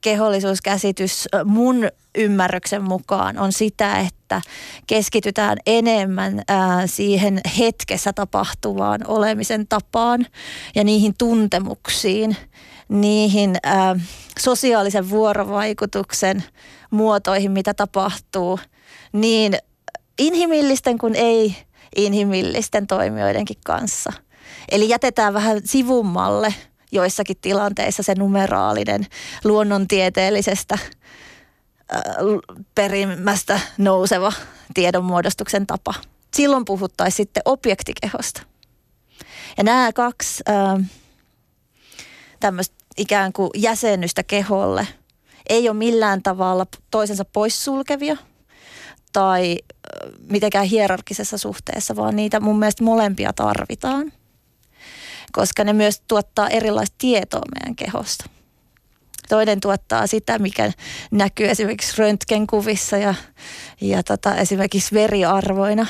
kehollisuuskäsitys 0.00 1.28
mun 1.44 1.88
ymmärryksen 2.14 2.82
mukaan 2.82 3.38
on 3.38 3.52
sitä, 3.52 4.00
että 4.00 4.40
keskitytään 4.86 5.58
enemmän 5.66 6.42
äh, 6.50 6.82
siihen 6.86 7.40
hetkessä 7.58 8.12
tapahtuvaan 8.12 9.00
olemisen 9.06 9.66
tapaan 9.68 10.26
ja 10.74 10.84
niihin 10.84 11.14
tuntemuksiin, 11.18 12.36
niihin 12.88 13.56
äh, 13.66 14.06
sosiaalisen 14.38 15.10
vuorovaikutuksen 15.10 16.44
muotoihin, 16.90 17.52
mitä 17.52 17.74
tapahtuu, 17.74 18.58
niin 19.12 19.58
inhimillisten 20.18 20.98
kuin 20.98 21.14
ei 21.14 21.56
inhimillisten 21.96 22.86
toimijoidenkin 22.86 23.58
kanssa– 23.64 24.12
Eli 24.70 24.88
jätetään 24.88 25.34
vähän 25.34 25.60
sivummalle 25.64 26.54
joissakin 26.92 27.36
tilanteissa 27.40 28.02
se 28.02 28.14
numeraalinen 28.14 29.06
luonnontieteellisestä 29.44 30.78
perimmästä 32.74 33.60
nouseva 33.78 34.32
tiedonmuodostuksen 34.74 35.66
tapa. 35.66 35.94
Silloin 36.34 36.64
puhuttaisiin 36.64 37.16
sitten 37.16 37.42
objektikehosta. 37.44 38.42
Ja 39.58 39.64
nämä 39.64 39.92
kaksi 39.92 40.44
tämmöistä 42.40 42.74
ikään 42.96 43.32
kuin 43.32 43.50
jäsennystä 43.56 44.22
keholle 44.22 44.86
ei 45.48 45.68
ole 45.68 45.76
millään 45.76 46.22
tavalla 46.22 46.66
toisensa 46.90 47.24
poissulkevia 47.24 48.16
tai 49.12 49.58
mitenkään 50.30 50.66
hierarkisessa 50.66 51.38
suhteessa, 51.38 51.96
vaan 51.96 52.16
niitä 52.16 52.40
mun 52.40 52.58
mielestä 52.58 52.84
molempia 52.84 53.32
tarvitaan– 53.32 54.12
koska 55.36 55.64
ne 55.64 55.72
myös 55.72 56.02
tuottaa 56.08 56.48
erilaista 56.48 56.94
tietoa 56.98 57.42
meidän 57.54 57.76
kehosta. 57.76 58.24
Toinen 59.28 59.60
tuottaa 59.60 60.06
sitä, 60.06 60.38
mikä 60.38 60.72
näkyy 61.10 61.48
esimerkiksi 61.48 61.94
röntgenkuvissa 61.98 62.96
ja, 62.96 63.14
ja 63.80 64.02
tota, 64.02 64.36
esimerkiksi 64.36 64.94
veriarvoina. 64.94 65.86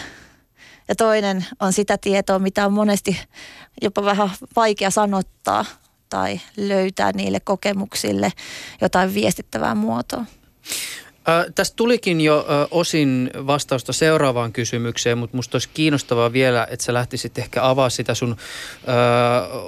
Ja 0.89 0.95
toinen 0.95 1.47
on 1.61 1.73
sitä 1.73 1.99
tietoa, 1.99 2.39
mitä 2.39 2.67
on 2.67 2.73
monesti 2.73 3.21
jopa 3.83 4.05
vähän 4.05 4.31
vaikea 4.57 4.91
sanottaa 4.91 5.65
tai 6.09 6.41
löytää 6.57 7.13
niille 7.13 7.41
kokemuksille 7.41 8.33
jotain 8.81 9.15
viestittävää 9.15 9.75
muotoa. 9.75 10.25
Tästä 11.55 11.77
tulikin 11.77 12.21
jo 12.21 12.47
osin 12.71 13.31
vastausta 13.47 13.93
seuraavaan 13.93 14.53
kysymykseen, 14.53 15.19
mutta 15.19 15.37
musta 15.37 15.57
olisi 15.57 15.69
kiinnostavaa 15.75 16.33
vielä, 16.33 16.67
että 16.71 16.85
sä 16.85 16.95
lähtisit 16.95 17.39
ehkä 17.39 17.69
avaa 17.69 17.91
sitä 17.91 18.15
sun 18.15 18.31
äh, 18.31 18.37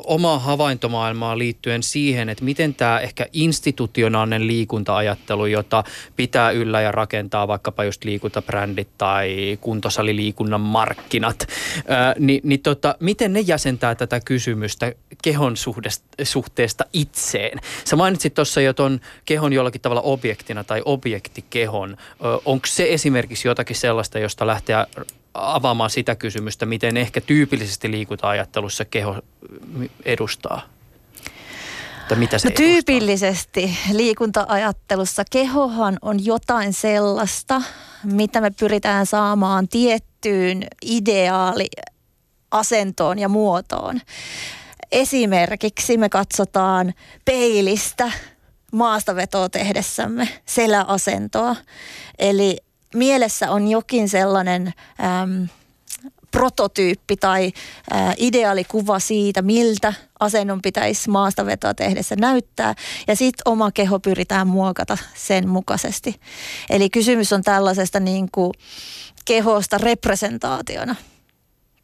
omaa 0.05 0.39
havaintomaailmaa 0.39 1.39
liittyen 1.39 1.83
siihen, 1.83 2.29
että 2.29 2.45
miten 2.45 2.75
tämä 2.75 3.01
ehkä 3.01 3.27
institutionaalinen 3.33 4.47
liikuntaajattelu, 4.47 5.47
jota 5.47 5.85
pitää 6.17 6.51
yllä 6.51 6.81
ja 6.81 6.93
rakentaa 6.93 7.49
vaikkapa 7.49 7.85
just 7.85 8.05
liikuntabrändit 8.05 8.89
tai 8.99 9.59
kuntosaliliikunnan 9.61 10.61
markkinat, 10.61 11.47
äh, 11.79 12.15
niin, 12.19 12.41
niin 12.45 12.61
tota, 12.61 12.95
miten 13.01 13.33
ne 13.33 13.41
jäsentää 13.41 13.95
tätä 13.95 14.21
kysymystä 14.21 14.93
kehon 15.23 15.55
suhteesta 16.23 16.85
itseen? 16.93 17.59
Sä 17.85 17.97
mainitsit 17.97 18.35
tuossa 18.35 18.61
jo 18.61 18.73
ton 18.73 19.01
kehon 19.25 19.53
jollakin 19.53 19.81
tavalla 19.81 20.03
objektina 20.03 20.65
tai 20.65 20.83
objekti 20.85 21.45
kehon. 21.51 21.97
Onko 22.45 22.67
se 22.67 22.87
esimerkiksi 22.93 23.49
jotakin 23.49 23.77
sellaista, 23.77 24.19
josta 24.19 24.47
lähteä 24.47 24.87
avaamaan 25.35 25.91
sitä 25.91 26.15
kysymystä, 26.15 26.67
miten 26.67 26.97
ehkä 26.97 27.21
tyypillisesti 27.21 27.91
liikunta-ajattelussa 27.91 28.85
keho 28.85 29.17
edustaa? 30.05 30.63
mitä 32.15 32.39
se 32.39 32.49
no, 32.49 32.55
tyypillisesti 32.57 33.79
liikunta-ajattelussa 33.93 35.23
kehohan 35.31 35.99
on 36.03 36.25
jotain 36.25 36.73
sellaista, 36.73 37.63
mitä 38.05 38.41
me 38.41 38.51
pyritään 38.51 39.07
saamaan 39.07 39.69
tiettyyn 39.69 40.67
ideaali 40.83 41.67
asentoon 42.51 43.19
ja 43.19 43.29
muotoon. 43.29 44.01
Esimerkiksi 44.93 45.97
me 45.97 46.09
katsotaan 46.09 46.95
peilistä 47.25 48.13
maastavetoa 48.73 49.49
tehdessämme 49.49 50.29
seläasentoa. 50.47 51.57
Eli 52.19 52.57
mielessä 52.95 53.51
on 53.51 53.69
jokin 53.69 54.09
sellainen 54.09 54.73
äm, 55.23 55.49
prototyyppi 56.31 57.17
tai 57.17 57.53
ä, 57.93 58.15
ideaalikuva 58.17 58.99
siitä, 58.99 59.43
miltä 59.43 59.93
asennon 60.21 60.63
pitäisi 60.63 61.11
maastavetoa 61.11 61.75
tehdessä 61.75 62.17
näyttää. 62.17 62.75
Ja 63.07 63.17
sitten 63.17 63.43
oma 63.45 63.71
keho 63.73 64.01
pyritään 64.01 64.47
muokata 64.47 64.99
sen 65.15 65.49
mukaisesti. 65.49 66.21
Eli 66.71 66.91
kysymys 66.91 67.33
on 67.33 67.43
tällaisesta 67.43 68.01
niin 68.01 68.29
kuin 68.33 68.53
kehosta 69.25 69.79
representaationa. 69.79 70.97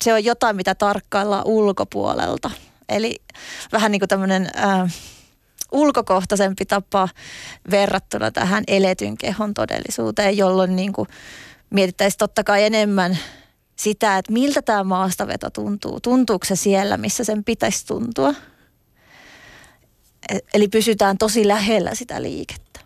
Se 0.05 0.14
on 0.14 0.25
jotain, 0.25 0.57
mitä 0.57 0.75
tarkkaillaan 0.75 1.47
ulkopuolelta. 1.47 2.50
Eli 2.88 3.23
vähän 3.73 3.93
niin 3.93 4.00
kuin 4.00 4.09
tämmöinen... 4.09 4.50
Äh, 4.57 4.95
ulkokohtaisempi 5.75 6.64
tapa 6.64 7.09
verrattuna 7.71 8.31
tähän 8.31 8.64
eletyn 8.66 9.19
kehon 9.19 9.54
todellisuuteen, 9.54 10.37
jolloin 10.37 10.76
niin 10.76 10.93
kuin 10.93 11.09
mietittäisiin 11.71 12.19
totta 12.19 12.45
kai 12.45 12.64
enemmän 12.64 13.19
sitä, 13.76 14.19
että 14.19 14.33
miltä 14.33 14.62
tämä 14.62 14.85
maastaveto 14.85 15.50
tuntuu. 15.50 16.00
Tuntuuko 16.00 16.45
se 16.45 16.57
siellä, 16.57 16.97
missä 16.97 17.25
sen 17.25 17.45
pitäisi 17.45 17.87
tuntua? 17.87 18.35
E-, 20.33 20.38
eli 20.54 20.69
pysytään 20.69 21.19
tosi 21.19 21.49
lähellä 21.49 21.95
sitä 21.95 22.23
liikettä. 22.23 22.81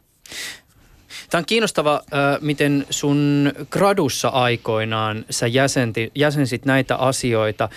Tämä 1.30 1.38
on 1.38 1.46
kiinnostava, 1.46 2.02
miten 2.40 2.86
sun 2.90 3.52
gradussa 3.70 4.28
aikoinaan 4.28 5.24
sä 5.30 5.46
jäsenti, 5.46 6.12
jäsensit 6.14 6.64
näitä 6.64 6.96
asioita, 6.96 7.68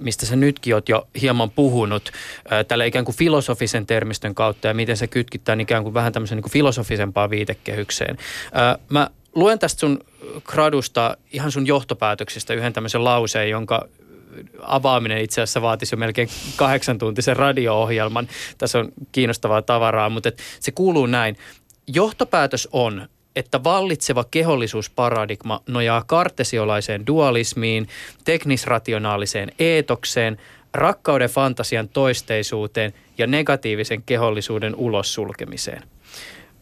mistä 0.00 0.26
sä 0.26 0.36
nytkin 0.36 0.74
oot 0.74 0.88
jo 0.88 1.08
hieman 1.20 1.50
puhunut 1.50 2.12
tällä 2.68 2.84
ikään 2.84 3.04
kuin 3.04 3.16
filosofisen 3.16 3.86
termistön 3.86 4.34
kautta 4.34 4.68
ja 4.68 4.74
miten 4.74 4.96
se 4.96 5.06
kytkittää 5.06 5.56
ikään 5.60 5.82
kuin 5.82 5.94
vähän 5.94 6.12
tämmöisen 6.12 6.36
niin 6.36 6.42
kuin 6.42 6.52
filosofisempaan 6.52 7.30
viitekehykseen. 7.30 8.16
Mä 8.88 9.10
luen 9.34 9.58
tästä 9.58 9.80
sun 9.80 10.00
gradusta 10.44 11.16
ihan 11.32 11.52
sun 11.52 11.66
johtopäätöksistä 11.66 12.54
yhden 12.54 12.72
tämmöisen 12.72 13.04
lauseen, 13.04 13.50
jonka 13.50 13.88
avaaminen 14.62 15.18
itse 15.18 15.40
asiassa 15.40 15.62
vaatisi 15.62 15.94
jo 15.94 15.98
melkein 15.98 16.28
kahdeksan 16.56 16.98
tuntisen 16.98 17.36
radio-ohjelman. 17.36 18.28
Tässä 18.58 18.78
on 18.78 18.92
kiinnostavaa 19.12 19.62
tavaraa, 19.62 20.08
mutta 20.08 20.30
se 20.60 20.72
kuuluu 20.72 21.06
näin. 21.06 21.36
Johtopäätös 21.86 22.68
on, 22.72 23.08
että 23.36 23.64
vallitseva 23.64 24.24
kehollisuusparadigma 24.30 25.60
nojaa 25.68 26.04
kartesiolaiseen 26.06 27.06
dualismiin, 27.06 27.88
teknisrationaaliseen 28.24 29.52
eetokseen, 29.58 30.38
rakkauden 30.74 31.30
fantasian 31.30 31.88
toisteisuuteen 31.88 32.94
ja 33.18 33.26
negatiivisen 33.26 34.02
kehollisuuden 34.02 34.74
ulos 34.74 35.14
sulkemiseen. 35.14 35.82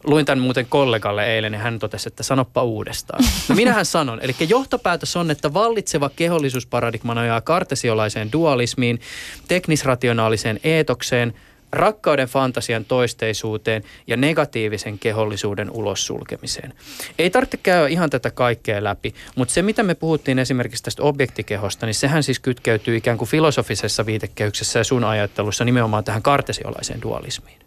Luin 0.03 0.25
tämän 0.25 0.43
muuten 0.43 0.65
kollegalle 0.65 1.25
eilen 1.25 1.53
ja 1.53 1.59
hän 1.59 1.79
totesi, 1.79 2.07
että 2.07 2.23
sanoppa 2.23 2.63
uudestaan. 2.63 3.23
No 3.49 3.55
minähän 3.55 3.85
sanon. 3.85 4.19
Eli 4.21 4.35
johtopäätös 4.49 5.15
on, 5.15 5.31
että 5.31 5.53
vallitseva 5.53 6.09
kehollisuusparadigma 6.15 7.15
nojaa 7.15 7.41
kartesiolaiseen 7.41 8.31
dualismiin, 8.31 8.99
teknisrationaaliseen 9.47 10.59
eetokseen– 10.63 11.33
rakkauden 11.71 12.27
fantasian 12.27 12.85
toisteisuuteen 12.85 13.83
ja 14.07 14.17
negatiivisen 14.17 14.99
kehollisuuden 14.99 15.71
ulos 15.71 16.05
sulkemiseen. 16.05 16.73
Ei 17.19 17.29
tarvitse 17.29 17.57
käydä 17.57 17.87
ihan 17.87 18.09
tätä 18.09 18.31
kaikkea 18.31 18.83
läpi, 18.83 19.13
mutta 19.35 19.53
se 19.53 19.61
mitä 19.61 19.83
me 19.83 19.95
puhuttiin 19.95 20.39
esimerkiksi 20.39 20.83
tästä 20.83 21.03
objektikehosta, 21.03 21.85
niin 21.85 21.93
sehän 21.93 22.23
siis 22.23 22.39
kytkeytyy 22.39 22.97
ikään 22.97 23.17
kuin 23.17 23.29
filosofisessa 23.29 24.05
viitekehyksessä 24.05 24.79
ja 24.79 24.83
sun 24.83 25.03
ajattelussa 25.03 25.65
nimenomaan 25.65 26.03
tähän 26.03 26.21
kartesiolaiseen 26.21 27.01
dualismiin. 27.01 27.59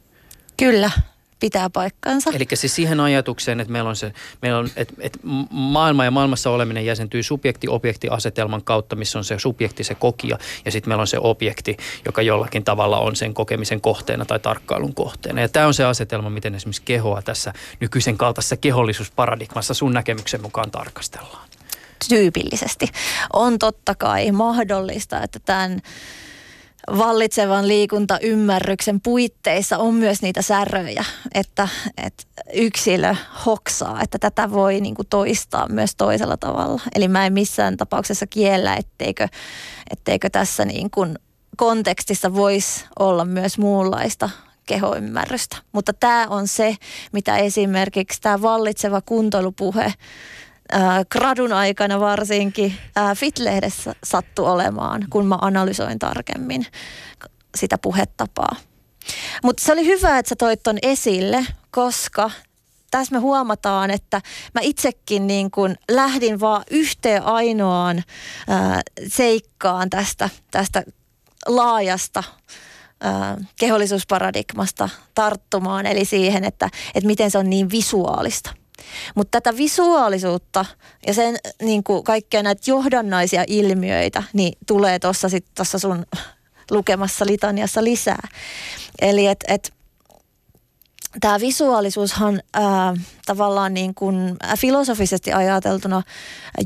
Kyllä, 0.56 0.90
pitää 1.40 1.70
paikkansa. 1.70 2.30
Eli 2.34 2.46
siis 2.54 2.74
siihen 2.74 3.00
ajatukseen, 3.00 3.60
että 3.60 3.72
meillä 3.72 3.90
on 3.90 3.96
se, 3.96 4.12
meillä 4.42 4.58
on, 4.58 4.70
että, 4.76 4.94
että 5.00 5.18
maailma 5.50 6.04
ja 6.04 6.10
maailmassa 6.10 6.50
oleminen 6.50 6.86
jäsentyy 6.86 7.22
subjekti-objekti-asetelman 7.22 8.64
kautta, 8.64 8.96
missä 8.96 9.18
on 9.18 9.24
se 9.24 9.38
subjekti, 9.38 9.84
se 9.84 9.94
kokija, 9.94 10.38
ja 10.64 10.70
sitten 10.70 10.90
meillä 10.90 11.00
on 11.00 11.06
se 11.06 11.18
objekti, 11.20 11.76
joka 12.06 12.22
jollakin 12.22 12.64
tavalla 12.64 12.98
on 12.98 13.16
sen 13.16 13.34
kokemisen 13.34 13.80
kohteena 13.80 14.24
tai 14.24 14.38
tarkkailun 14.38 14.94
kohteena. 14.94 15.40
Ja 15.40 15.48
tämä 15.48 15.66
on 15.66 15.74
se 15.74 15.84
asetelma, 15.84 16.30
miten 16.30 16.54
esimerkiksi 16.54 16.82
kehoa 16.84 17.22
tässä 17.22 17.52
nykyisen 17.80 18.18
kaltaisessa 18.18 18.56
kehollisuusparadigmassa 18.56 19.74
sun 19.74 19.92
näkemyksen 19.92 20.42
mukaan 20.42 20.70
tarkastellaan. 20.70 21.48
Tyypillisesti. 22.08 22.88
On 23.32 23.58
totta 23.58 23.94
kai 23.94 24.32
mahdollista, 24.32 25.22
että 25.22 25.38
tämän 25.38 25.80
vallitsevan 26.98 27.68
liikuntaymmärryksen 27.68 29.00
puitteissa 29.00 29.78
on 29.78 29.94
myös 29.94 30.22
niitä 30.22 30.42
säröjä, 30.42 31.04
että, 31.34 31.68
että 31.96 32.24
yksilö 32.52 33.14
hoksaa, 33.46 34.02
että 34.02 34.18
tätä 34.18 34.50
voi 34.50 34.80
niin 34.80 34.94
kuin 34.94 35.08
toistaa 35.10 35.68
myös 35.68 35.96
toisella 35.96 36.36
tavalla. 36.36 36.80
Eli 36.94 37.08
mä 37.08 37.26
en 37.26 37.32
missään 37.32 37.76
tapauksessa 37.76 38.26
kiellä, 38.26 38.76
etteikö, 38.76 39.28
etteikö 39.90 40.30
tässä 40.30 40.64
niin 40.64 40.90
kuin 40.90 41.18
kontekstissa 41.56 42.34
voisi 42.34 42.84
olla 42.98 43.24
myös 43.24 43.58
muunlaista 43.58 44.30
kehoymmärrystä. 44.66 45.56
Mutta 45.72 45.92
tämä 45.92 46.26
on 46.30 46.48
se, 46.48 46.76
mitä 47.12 47.36
esimerkiksi 47.36 48.20
tämä 48.20 48.42
vallitseva 48.42 49.00
kuntoilupuhe 49.00 49.92
äh, 50.74 51.06
gradun 51.10 51.52
aikana 51.52 52.00
varsinkin 52.00 52.74
äh, 52.98 53.16
Fit-lehdessä 53.16 53.94
sattui 54.04 54.46
olemaan, 54.46 55.06
kun 55.10 55.26
mä 55.26 55.38
analysoin 55.40 55.98
tarkemmin 55.98 56.66
sitä 57.56 57.78
puhetapaa. 57.78 58.56
Mutta 59.42 59.62
se 59.62 59.72
oli 59.72 59.86
hyvä, 59.86 60.18
että 60.18 60.28
sä 60.28 60.36
toit 60.36 60.62
ton 60.62 60.78
esille, 60.82 61.46
koska 61.70 62.30
tässä 62.90 63.14
me 63.14 63.18
huomataan, 63.18 63.90
että 63.90 64.20
mä 64.54 64.60
itsekin 64.60 65.26
niin 65.26 65.50
kun 65.50 65.76
lähdin 65.90 66.40
vaan 66.40 66.64
yhteen 66.70 67.22
ainoaan 67.22 68.02
ää, 68.48 68.80
seikkaan 69.08 69.90
tästä, 69.90 70.30
tästä 70.50 70.82
laajasta 71.46 72.24
ää, 73.00 73.36
kehollisuusparadigmasta 73.58 74.88
tarttumaan, 75.14 75.86
eli 75.86 76.04
siihen, 76.04 76.44
että, 76.44 76.68
että 76.94 77.06
miten 77.06 77.30
se 77.30 77.38
on 77.38 77.50
niin 77.50 77.70
visuaalista. 77.70 78.63
Mutta 79.14 79.40
tätä 79.40 79.56
visuaalisuutta 79.56 80.64
ja 81.06 81.14
sen 81.14 81.36
niin 81.62 81.84
kuin 81.84 82.04
kaikkea 82.04 82.42
näitä 82.42 82.62
johdannaisia 82.66 83.44
ilmiöitä 83.46 84.22
niin 84.32 84.52
tulee 84.66 84.98
tuossa 84.98 85.28
sitten 85.28 85.66
sun 85.66 86.06
lukemassa 86.70 87.26
litaniassa 87.26 87.84
lisää. 87.84 88.28
Eli 89.00 89.26
että 89.26 89.54
et, 89.54 89.74
tämä 91.20 91.40
visuaalisuushan 91.40 92.42
ää, 92.54 92.94
tavallaan 93.26 93.74
niin 93.74 93.94
kuin 93.94 94.36
filosofisesti 94.58 95.32
ajateltuna 95.32 96.02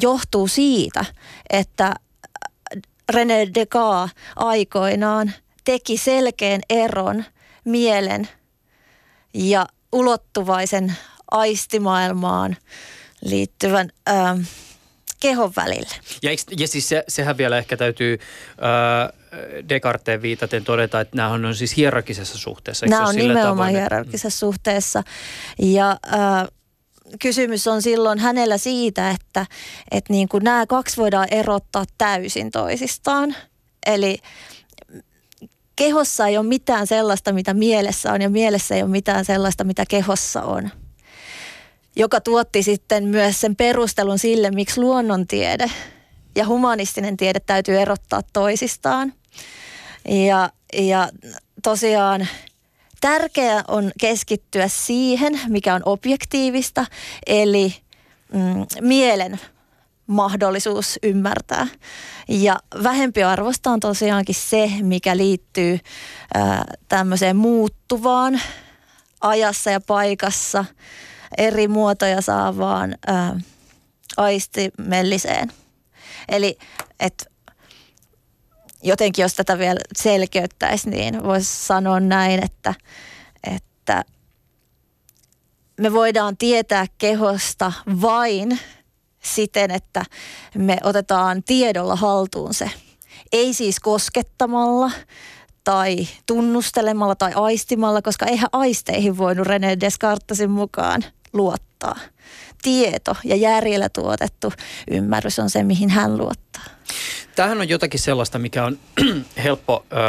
johtuu 0.03 0.49
siitä, 0.49 1.05
että 1.51 1.95
René 3.13 3.55
Descartes 3.55 4.17
aikoinaan 4.37 5.33
teki 5.65 5.97
selkeän 5.97 6.61
eron 6.71 7.25
mielen 7.65 8.29
ja 9.35 9.67
ulottuvaisen 9.93 10.97
aistimaailmaan 11.31 12.57
liittyvän 13.25 13.91
ö, 14.09 14.13
kehon 15.21 15.53
välille. 15.57 15.95
Ja, 16.23 16.31
ja 16.59 16.69
siis 16.69 16.89
se, 16.89 17.05
sehän 17.09 17.39
vielä 17.39 17.59
ehkä 17.59 17.77
täytyy... 17.77 18.19
Descartes 19.69 20.23
viitaten 20.23 20.65
todeta, 20.65 21.01
että 21.01 21.17
nämä 21.17 21.29
on 21.29 21.55
siis 21.55 21.77
hierarkisessa 21.77 22.39
suhteessa. 22.39 22.87
Nämä 22.87 23.09
on 23.09 23.17
nimenomaan 23.17 23.49
tavoin, 23.51 23.69
että- 23.69 23.79
hierarkisessa 23.79 24.39
suhteessa. 24.39 25.03
Ja 25.59 25.91
äh, 25.91 26.49
kysymys 27.21 27.67
on 27.67 27.83
silloin 27.83 28.19
hänellä 28.19 28.59
siitä, 28.59 29.11
että, 29.11 29.47
että 29.91 30.13
niin 30.13 30.29
kuin 30.29 30.45
nämä 30.45 30.67
kaksi 30.67 30.97
voidaan 30.97 31.29
erottaa 31.31 31.85
täysin 31.99 32.51
toisistaan. 32.51 33.37
Eli 33.87 34.19
kehossa 35.77 36.27
ei 36.27 36.39
ole 36.39 36.47
mitään 36.47 36.87
sellaista, 36.87 37.33
mitä 37.33 37.55
mielessä 37.55 38.13
on, 38.13 38.23
ja 38.23 38.31
mielessä 38.31 38.75
ei 38.75 38.83
ole 38.83 38.91
mitään 38.91 39.25
sellaista, 39.25 39.65
mitä 39.65 39.85
kehossa 39.89 40.43
on. 40.43 40.71
Joka 41.99 42.21
tuotti 42.21 42.63
sitten 42.63 43.05
myös 43.05 43.41
sen 43.41 43.57
perustelun 43.57 44.19
sille, 44.19 44.51
miksi 44.51 44.81
luonnontiede 44.81 45.71
ja 46.37 46.47
humanistinen 46.47 47.17
tiede 47.17 47.41
täytyy 47.41 47.81
erottaa 47.81 48.21
toisistaan. 48.33 49.13
Ja, 50.09 50.51
ja 50.73 51.09
tosiaan 51.63 52.29
tärkeää 53.01 53.65
on 53.69 53.91
keskittyä 54.01 54.69
siihen, 54.69 55.41
mikä 55.49 55.75
on 55.75 55.83
objektiivista, 55.85 56.87
eli 57.27 57.75
mm, 58.33 58.67
mielen 58.81 59.41
mahdollisuus 60.07 60.99
ymmärtää. 61.03 61.67
Ja 62.29 62.59
vähempi 62.83 63.23
arvosta 63.23 63.71
on 63.71 63.81
tosiaankin 63.81 64.35
se, 64.35 64.71
mikä 64.83 65.17
liittyy 65.17 65.79
ää, 66.35 66.65
tämmöiseen 66.89 67.37
muuttuvaan 67.37 68.41
ajassa 69.21 69.71
ja 69.71 69.81
paikassa 69.81 70.65
eri 71.39 71.69
muotoja 71.69 72.21
saavaan 72.21 72.97
ää, 73.07 73.41
aistimelliseen. 74.17 75.53
Eli 76.29 76.59
että 77.01 77.25
jotenkin 78.83 79.23
jos 79.23 79.35
tätä 79.35 79.59
vielä 79.59 79.81
selkeyttäisi, 79.97 80.91
niin 80.91 81.23
voisi 81.23 81.67
sanoa 81.67 82.01
näin, 82.01 82.45
että, 82.45 82.75
että 83.55 84.05
me 85.81 85.93
voidaan 85.93 86.37
tietää 86.37 86.87
kehosta 86.99 87.73
vain 88.03 88.59
siten, 89.23 89.71
että 89.71 90.05
me 90.55 90.79
otetaan 90.83 91.43
tiedolla 91.43 91.97
haltuun 91.97 92.55
se. 92.55 92.71
Ei 93.33 93.55
siis 93.55 93.81
koskettamalla 93.81 94.91
tai 95.65 96.09
tunnustelemalla 96.27 97.15
tai 97.15 97.33
aistimalla, 97.35 98.03
koska 98.03 98.27
eihän 98.27 98.49
aisteihin 98.53 99.19
voinut 99.19 99.47
René 99.47 99.81
Descartesin 99.81 100.51
mukaan 100.51 101.05
luottaa. 101.39 101.97
Tieto 102.63 103.17
ja 103.25 103.37
järjellä 103.37 103.89
tuotettu 103.89 104.53
ymmärrys 104.91 105.39
on 105.39 105.51
se, 105.51 105.63
mihin 105.63 105.91
hän 105.91 106.19
luottaa. 106.19 106.65
Tämähän 107.37 107.61
on 107.61 107.69
jotakin 107.69 108.01
sellaista, 108.01 108.39
mikä 108.39 108.65
on 108.65 108.79
helppo 109.45 109.87
öö, 109.93 110.01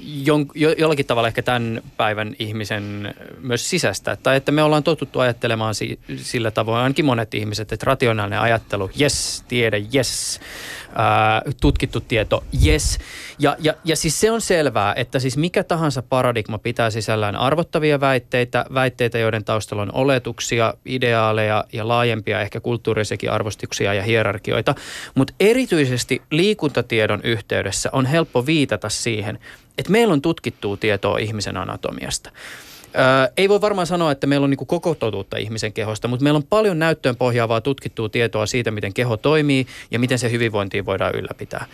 jon, 0.00 0.46
jo, 0.54 0.72
jollakin 0.78 1.06
tavalla 1.06 1.28
ehkä 1.28 1.42
tämän 1.42 1.82
päivän 1.96 2.34
ihmisen 2.38 3.14
myös 3.40 3.70
sisästä. 3.70 4.16
Tai 4.16 4.36
että 4.36 4.52
me 4.52 4.62
ollaan 4.62 4.82
totuttu 4.82 5.20
ajattelemaan 5.20 5.74
si, 5.74 5.98
sillä 6.16 6.50
tavoin, 6.50 6.82
ainakin 6.82 7.04
monet 7.04 7.34
ihmiset, 7.34 7.72
että 7.72 7.86
rationaalinen 7.86 8.40
ajattelu, 8.40 8.90
yes, 9.00 9.44
tiede, 9.48 9.82
yes, 9.94 10.40
tutkittu 11.60 12.00
tieto, 12.00 12.44
yes. 12.66 12.98
Ja, 13.38 13.56
ja, 13.58 13.74
ja 13.84 13.96
siis 13.96 14.20
se 14.20 14.30
on 14.30 14.40
selvää, 14.40 14.94
että 14.96 15.18
siis 15.18 15.36
mikä 15.36 15.64
tahansa 15.64 16.02
paradigma 16.02 16.58
pitää 16.58 16.90
sisällään 16.90 17.36
arvottavia 17.36 18.00
väitteitä, 18.00 18.64
väitteitä, 18.74 19.18
joiden 19.18 19.44
taustalla 19.44 19.82
on 19.82 19.94
oletuksia, 19.94 20.74
ideaaleja 20.86 21.64
ja 21.72 21.88
laajempia 21.88 22.40
ehkä 22.40 22.60
kulttuurisiakin 22.60 23.30
arvostuksia 23.30 23.94
ja 23.94 24.02
hierarkioita. 24.02 24.74
Mutta 25.14 25.34
erityisesti 25.40 26.22
liikuntatiedon 26.30 27.20
yhteydessä 27.24 27.90
on 27.92 28.06
helppo 28.06 28.46
viitata 28.46 28.88
siihen, 28.88 29.38
että 29.78 29.92
meillä 29.92 30.12
on 30.12 30.22
tutkittua 30.22 30.76
tietoa 30.76 31.18
ihmisen 31.18 31.56
anatomiasta. 31.56 32.30
Öö, 32.96 33.32
ei 33.36 33.48
voi 33.48 33.60
varmaan 33.60 33.86
sanoa, 33.86 34.12
että 34.12 34.26
meillä 34.26 34.44
on 34.44 34.50
niin 34.50 34.66
koko 34.66 34.94
totuutta 34.94 35.36
ihmisen 35.36 35.72
kehosta, 35.72 36.08
mutta 36.08 36.24
meillä 36.24 36.36
on 36.36 36.46
paljon 36.50 36.78
näyttöön 36.78 37.16
pohjaavaa 37.16 37.60
tutkittua 37.60 38.08
tietoa 38.08 38.46
siitä, 38.46 38.70
miten 38.70 38.94
keho 38.94 39.16
toimii 39.16 39.66
ja 39.90 39.98
miten 39.98 40.18
se 40.18 40.30
hyvinvointia 40.30 40.86
voidaan 40.86 41.14
ylläpitää. 41.14 41.66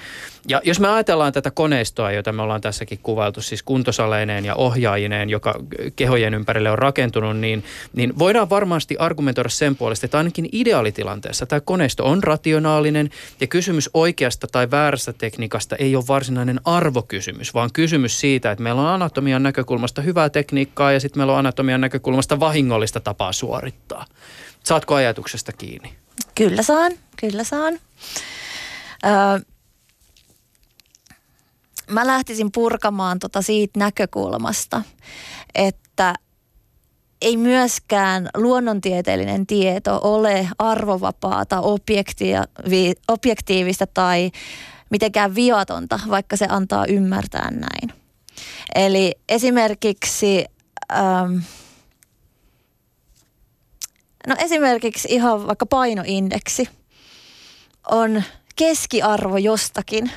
Ja 0.48 0.60
jos 0.64 0.80
me 0.80 0.88
ajatellaan 0.88 1.32
tätä 1.32 1.50
koneistoa, 1.50 2.12
jota 2.12 2.32
me 2.32 2.42
ollaan 2.42 2.60
tässäkin 2.60 2.98
kuvailtu, 3.02 3.42
siis 3.42 3.62
kuntosaleineen 3.62 4.44
ja 4.44 4.54
ohjaajineen, 4.54 5.30
joka 5.30 5.54
kehojen 5.96 6.34
ympärille 6.34 6.70
on 6.70 6.78
rakentunut, 6.78 7.36
niin, 7.36 7.64
niin 7.92 8.18
voidaan 8.18 8.50
varmasti 8.50 8.96
argumentoida 8.98 9.48
sen 9.48 9.76
puolesta, 9.76 10.06
että 10.06 10.18
ainakin 10.18 10.48
ideaalitilanteessa 10.52 11.46
tämä 11.46 11.60
koneisto 11.60 12.04
on 12.04 12.22
rationaalinen 12.22 13.10
ja 13.40 13.46
kysymys 13.46 13.90
oikeasta 13.94 14.46
tai 14.46 14.70
väärästä 14.70 15.12
tekniikasta 15.12 15.76
ei 15.76 15.96
ole 15.96 16.04
varsinainen 16.08 16.60
arvokysymys, 16.64 17.54
vaan 17.54 17.70
kysymys 17.72 18.20
siitä, 18.20 18.50
että 18.50 18.62
meillä 18.62 18.80
on 18.80 18.88
anatomian 18.88 19.42
näkökulmasta 19.42 20.02
hyvää 20.02 20.30
tekniikkaa 20.30 20.92
ja 20.92 21.00
sitten 21.00 21.09
meillä 21.18 21.32
on 21.32 21.38
anatomian 21.38 21.80
näkökulmasta 21.80 22.40
vahingollista 22.40 23.00
tapaa 23.00 23.32
suorittaa. 23.32 24.06
Saatko 24.64 24.94
ajatuksesta 24.94 25.52
kiinni? 25.52 25.94
Kyllä 26.34 26.62
saan, 26.62 26.92
kyllä 27.20 27.44
saan. 27.44 27.78
Öö, 29.04 29.40
mä 31.90 32.06
lähtisin 32.06 32.52
purkamaan 32.52 33.18
tota 33.18 33.42
siitä 33.42 33.78
näkökulmasta, 33.78 34.82
että 35.54 36.14
ei 37.22 37.36
myöskään 37.36 38.28
luonnontieteellinen 38.36 39.46
tieto 39.46 40.00
ole 40.02 40.48
arvovapaata, 40.58 41.62
objektiivista 43.08 43.86
tai 43.86 44.30
mitenkään 44.90 45.34
viatonta, 45.34 46.00
vaikka 46.10 46.36
se 46.36 46.46
antaa 46.48 46.86
ymmärtää 46.86 47.50
näin. 47.50 48.00
Eli 48.74 49.14
esimerkiksi, 49.28 50.44
ähm, 50.92 51.38
no 54.26 54.34
esimerkiksi 54.38 55.08
ihan 55.10 55.46
vaikka 55.46 55.66
painoindeksi 55.66 56.68
on 57.90 58.22
keskiarvo 58.56 59.36
jostakin. 59.36 60.10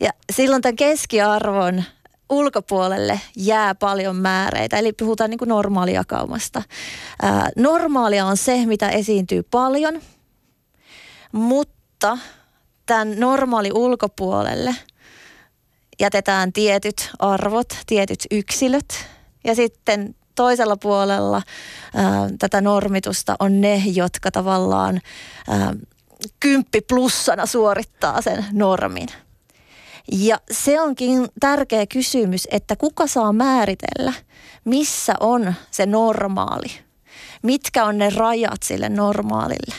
Ja 0.00 0.10
silloin 0.32 0.62
tämän 0.62 0.76
keskiarvon 0.76 1.84
ulkopuolelle 2.30 3.20
jää 3.36 3.74
paljon 3.74 4.16
määreitä, 4.16 4.76
eli 4.76 4.92
puhutaan 4.92 5.30
niin 5.30 5.38
kuin 5.38 5.48
normaalijakaumasta. 5.48 6.62
Ää, 7.22 7.50
normaalia 7.56 8.26
on 8.26 8.36
se, 8.36 8.66
mitä 8.66 8.88
esiintyy 8.88 9.42
paljon, 9.42 10.00
mutta 11.32 12.18
tämän 12.86 13.20
normaali 13.20 13.70
ulkopuolelle 13.72 14.76
jätetään 16.00 16.52
tietyt 16.52 17.10
arvot, 17.18 17.68
tietyt 17.86 18.26
yksilöt 18.30 19.06
ja 19.44 19.54
sitten 19.54 20.14
toisella 20.34 20.76
puolella 20.76 21.42
ää, 21.94 22.28
tätä 22.38 22.60
normitusta 22.60 23.36
on 23.38 23.60
ne, 23.60 23.82
jotka 23.86 24.30
tavallaan 24.30 25.00
ää, 25.48 25.74
kymppi 26.40 26.80
plussana 26.80 27.46
suorittaa 27.46 28.22
sen 28.22 28.44
normin. 28.52 29.08
Ja 30.12 30.40
se 30.50 30.80
onkin 30.80 31.28
tärkeä 31.40 31.86
kysymys, 31.86 32.48
että 32.50 32.76
kuka 32.76 33.06
saa 33.06 33.32
määritellä, 33.32 34.12
missä 34.64 35.14
on 35.20 35.54
se 35.70 35.86
normaali. 35.86 36.68
Mitkä 37.42 37.84
on 37.84 37.98
ne 37.98 38.10
rajat 38.10 38.62
sille 38.62 38.88
normaalille. 38.88 39.74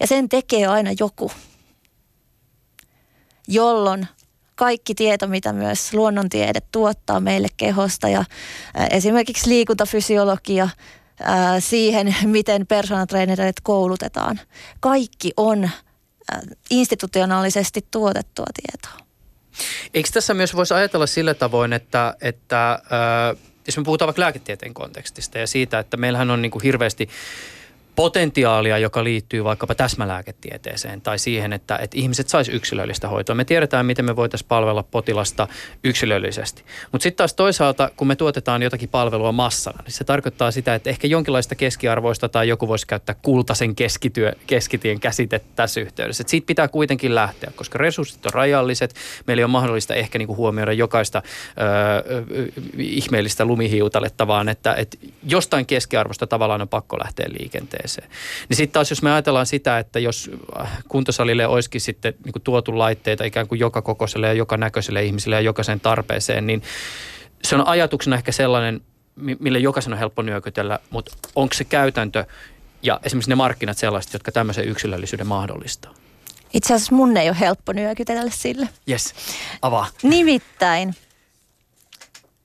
Ja 0.00 0.06
sen 0.06 0.28
tekee 0.28 0.66
aina 0.66 0.90
joku, 1.00 1.30
jolloin 3.48 4.08
kaikki 4.54 4.94
tieto, 4.94 5.26
mitä 5.26 5.52
myös 5.52 5.94
luonnontiede 5.94 6.60
tuottaa 6.72 7.20
meille 7.20 7.48
kehosta 7.56 8.08
ja 8.08 8.24
esimerkiksi 8.90 9.48
liikuntafysiologia 9.50 10.68
siihen, 11.58 12.16
miten 12.24 12.66
persoonatreenerit 12.66 13.60
koulutetaan. 13.62 14.40
Kaikki 14.80 15.32
on 15.36 15.70
institutionaalisesti 16.70 17.86
tuotettua 17.90 18.46
tietoa. 18.62 19.06
Eikö 19.94 20.08
tässä 20.12 20.34
myös 20.34 20.56
voisi 20.56 20.74
ajatella 20.74 21.06
sillä 21.06 21.34
tavoin, 21.34 21.72
että, 21.72 22.16
että 22.20 22.72
äh, 22.72 23.36
jos 23.66 23.76
me 23.76 23.84
puhutaan 23.84 24.06
vaikka 24.06 24.20
lääketieteen 24.20 24.74
kontekstista 24.74 25.38
ja 25.38 25.46
siitä, 25.46 25.78
että 25.78 25.96
meillähän 25.96 26.30
on 26.30 26.42
niin 26.42 26.50
kuin 26.50 26.62
hirveästi 26.62 27.08
potentiaalia, 27.96 28.78
joka 28.78 29.04
liittyy 29.04 29.44
vaikkapa 29.44 29.74
täsmälääketieteeseen 29.74 31.00
tai 31.00 31.18
siihen, 31.18 31.52
että, 31.52 31.76
että 31.76 31.98
ihmiset 31.98 32.28
sais 32.28 32.48
yksilöllistä 32.48 33.08
hoitoa. 33.08 33.36
Me 33.36 33.44
tiedetään, 33.44 33.86
miten 33.86 34.04
me 34.04 34.16
voitaisiin 34.16 34.48
palvella 34.48 34.82
potilasta 34.82 35.48
yksilöllisesti. 35.84 36.64
Mutta 36.92 37.02
sitten 37.02 37.16
taas 37.16 37.34
toisaalta, 37.34 37.90
kun 37.96 38.06
me 38.06 38.16
tuotetaan 38.16 38.62
jotakin 38.62 38.88
palvelua 38.88 39.32
massana, 39.32 39.82
niin 39.82 39.92
se 39.92 40.04
tarkoittaa 40.04 40.50
sitä, 40.50 40.74
että 40.74 40.90
ehkä 40.90 41.06
jonkinlaista 41.06 41.54
keskiarvoista 41.54 42.28
tai 42.28 42.48
joku 42.48 42.68
voisi 42.68 42.86
käyttää 42.86 43.14
kultaisen 43.22 43.74
keskityö, 43.74 44.32
keskitien 44.46 45.00
käsitettä 45.00 45.48
tässä 45.56 45.80
yhteydessä. 45.80 46.22
Et 46.22 46.28
siitä 46.28 46.46
pitää 46.46 46.68
kuitenkin 46.68 47.14
lähteä, 47.14 47.52
koska 47.56 47.78
resurssit 47.78 48.26
on 48.26 48.34
rajalliset. 48.34 48.94
Meillä 49.26 49.40
ei 49.40 49.44
ole 49.44 49.50
mahdollista 49.50 49.94
ehkä 49.94 50.18
niinku 50.18 50.36
huomioida 50.36 50.72
jokaista 50.72 51.22
öö, 51.60 52.22
ihmeellistä 52.78 53.44
lumihiutaletta, 53.44 54.26
vaan 54.26 54.48
että, 54.48 54.74
että 54.74 54.98
jostain 55.28 55.66
keskiarvosta 55.66 56.26
tavallaan 56.26 56.62
on 56.62 56.68
pakko 56.68 56.98
lähteä 56.98 57.26
liikenteeseen 57.38 57.83
tarpeeseen. 57.84 58.08
Niin 58.48 58.56
sitten 58.56 58.72
taas 58.72 58.90
jos 58.90 59.02
me 59.02 59.12
ajatellaan 59.12 59.46
sitä, 59.46 59.78
että 59.78 59.98
jos 59.98 60.30
äh, 60.60 60.78
kuntosalille 60.88 61.46
olisikin 61.46 61.80
sitten 61.80 62.14
niin 62.24 62.32
kuin 62.32 62.42
tuotu 62.42 62.78
laitteita 62.78 63.24
ikään 63.24 63.48
kuin 63.48 63.58
joka 63.58 63.82
kokoiselle 63.82 64.26
ja 64.26 64.32
joka 64.32 64.56
näköiselle 64.56 65.04
ihmiselle 65.04 65.36
ja 65.36 65.40
jokaisen 65.40 65.80
tarpeeseen, 65.80 66.46
niin 66.46 66.62
se 67.44 67.54
on 67.54 67.66
ajatuksena 67.66 68.16
ehkä 68.16 68.32
sellainen, 68.32 68.80
mille 69.16 69.58
jokaisen 69.58 69.92
on 69.92 69.98
helppo 69.98 70.22
nyökytellä, 70.22 70.78
mutta 70.90 71.12
onko 71.34 71.54
se 71.54 71.64
käytäntö 71.64 72.24
ja 72.82 73.00
esimerkiksi 73.02 73.30
ne 73.30 73.34
markkinat 73.34 73.78
sellaiset, 73.78 74.12
jotka 74.12 74.32
tämmöisen 74.32 74.68
yksilöllisyyden 74.68 75.26
mahdollistaa? 75.26 75.94
Itse 76.54 76.74
asiassa 76.74 76.94
mun 76.94 77.16
ei 77.16 77.28
ole 77.28 77.36
helppo 77.40 77.72
nyökytellä 77.72 78.30
sille. 78.30 78.68
Yes, 78.88 79.14
avaa. 79.62 79.86
Nimittäin 80.02 80.94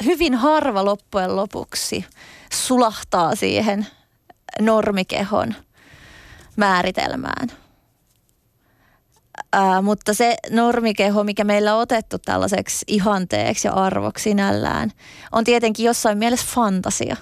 hyvin 0.06 0.36
harva 0.36 0.86
loppujen 0.86 1.36
lopuksi 1.36 2.06
sulahtaa 2.54 3.36
siihen 3.36 3.88
normikehon 4.60 5.56
määritelmään. 6.56 7.52
Ää, 9.54 9.82
mutta 9.82 10.14
se 10.14 10.36
normikeho, 10.50 11.24
mikä 11.24 11.44
meillä 11.44 11.76
on 11.76 11.82
otettu 11.82 12.18
tällaiseksi 12.26 12.86
ihanteeksi 12.88 13.68
ja 13.68 13.74
arvoksi 13.74 14.24
sinällään, 14.24 14.92
on 15.32 15.44
tietenkin 15.44 15.86
jossain 15.86 16.18
mielessä 16.18 16.48
fantasia. 16.56 17.16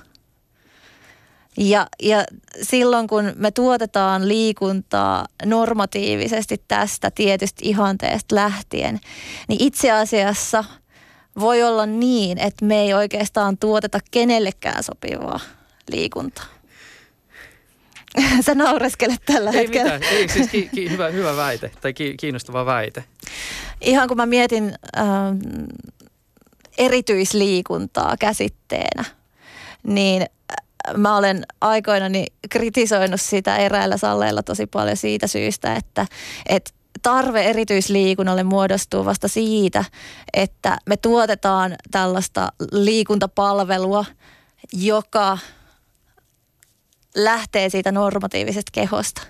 Ja, 1.58 1.88
ja 2.02 2.24
silloin 2.62 3.08
kun 3.08 3.34
me 3.36 3.52
tuotetaan 3.52 4.28
liikuntaa 4.28 5.26
normatiivisesti 5.46 6.64
tästä 6.68 7.12
tietystä 7.12 7.62
ihanteesta 7.64 8.36
lähtien, 8.36 9.00
niin 9.48 9.64
itse 9.64 9.92
asiassa 9.92 10.64
voi 11.40 11.64
olla 11.64 11.86
niin, 11.86 12.38
että 12.38 12.66
me 12.66 12.82
ei 12.82 12.94
oikeastaan 12.94 13.58
tuoteta 13.58 14.00
kenellekään 14.12 14.84
sopivaa 14.84 15.40
liikuntaa. 15.92 16.57
Sä 18.46 18.56
naureskelet 18.56 19.22
tällä 19.26 19.50
ei 19.50 19.58
hetkellä. 19.58 19.94
Mitään. 19.94 20.14
Ei 20.14 20.28
siis 20.28 20.50
ki, 20.50 20.70
ki, 20.76 20.90
hyvä, 20.90 21.10
hyvä 21.10 21.36
väite 21.36 21.72
tai 21.82 21.94
ki, 21.94 22.14
kiinnostava 22.20 22.66
väite. 22.66 23.04
Ihan 23.82 24.08
kun 24.08 24.18
mä 24.18 24.26
mietin 24.26 24.74
ähm, 24.98 25.38
erityisliikuntaa 26.78 28.16
käsitteenä, 28.20 29.04
niin 29.84 30.22
äh, 30.22 30.96
mä 30.98 31.18
olen 31.18 31.44
aikoinani 31.62 32.26
kritisoinut 32.50 33.22
sitä 33.22 33.58
eräillä 33.58 33.98
salleilla 33.98 34.44
tosi 34.44 34.66
paljon 34.66 34.98
siitä 34.98 35.28
syystä, 35.28 35.76
että, 35.76 36.06
että 36.50 36.72
tarve 37.02 37.44
erityisliikunnalle 37.44 38.44
muodostuu 38.44 39.06
vasta 39.06 39.28
siitä, 39.28 39.86
että 40.34 40.78
me 40.86 40.98
tuotetaan 40.98 41.76
tällaista 41.92 42.52
liikuntapalvelua, 42.72 44.06
joka 44.74 45.38
lähtee 47.18 47.70
siitä 47.70 47.92
normatiivisesta 47.92 48.72
kehosta. 48.74 49.22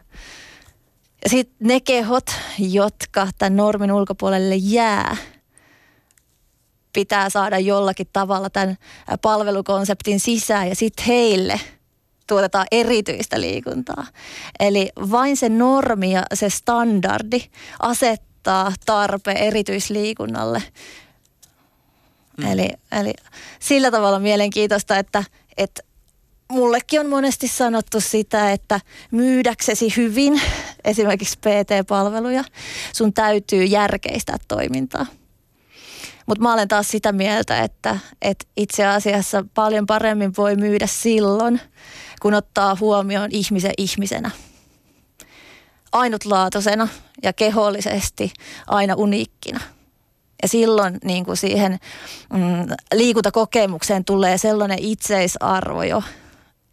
Sitten 1.27 1.67
ne 1.67 1.79
kehot, 1.79 2.29
jotka 2.59 3.27
tämän 3.37 3.55
normin 3.55 3.91
ulkopuolelle 3.91 4.55
jää, 4.55 5.17
pitää 6.93 7.29
saada 7.29 7.59
jollakin 7.59 8.07
tavalla 8.13 8.49
tämän 8.49 8.77
palvelukonseptin 9.21 10.19
sisään 10.19 10.69
ja 10.69 10.75
sitten 10.75 11.05
heille 11.05 11.59
tuotetaan 12.27 12.67
erityistä 12.71 13.41
liikuntaa. 13.41 14.07
Eli 14.59 14.89
vain 15.11 15.37
se 15.37 15.49
normi 15.49 16.11
ja 16.11 16.23
se 16.33 16.49
standardi 16.49 17.43
asettaa 17.79 18.73
tarpeen 18.85 19.37
erityisliikunnalle. 19.37 20.63
Mm. 22.37 22.51
Eli, 22.51 22.69
eli 22.91 23.13
sillä 23.59 23.91
tavalla 23.91 24.19
mielenkiintoista, 24.19 24.97
että, 24.97 25.23
että 25.57 25.83
mullekin 26.51 26.99
on 26.99 27.09
monesti 27.09 27.47
sanottu 27.47 28.01
sitä, 28.01 28.51
että 28.51 28.79
myydäksesi 29.11 29.93
hyvin 29.97 30.41
esimerkiksi 30.85 31.37
PT-palveluja, 31.39 32.43
sun 32.93 33.13
täytyy 33.13 33.63
järkeistää 33.63 34.37
toimintaa. 34.47 35.05
Mutta 36.25 36.41
mä 36.41 36.53
olen 36.53 36.67
taas 36.67 36.91
sitä 36.91 37.11
mieltä, 37.11 37.63
että, 37.63 37.99
että 38.21 38.45
itse 38.57 38.85
asiassa 38.85 39.45
paljon 39.53 39.85
paremmin 39.85 40.33
voi 40.37 40.55
myydä 40.55 40.87
silloin, 40.87 41.61
kun 42.21 42.33
ottaa 42.33 42.77
huomioon 42.79 43.29
ihmisen 43.31 43.73
ihmisenä. 43.77 44.31
Ainutlaatuisena 45.91 46.87
ja 47.23 47.33
kehollisesti 47.33 48.33
aina 48.67 48.95
uniikkina. 48.95 49.59
Ja 50.41 50.47
silloin 50.47 50.97
niin 51.03 51.25
kuin 51.25 51.37
siihen 51.37 51.79
mm, 52.33 52.75
liikuntakokemukseen 52.93 54.05
tulee 54.05 54.37
sellainen 54.37 54.79
itseisarvo 54.79 55.83
jo, 55.83 56.03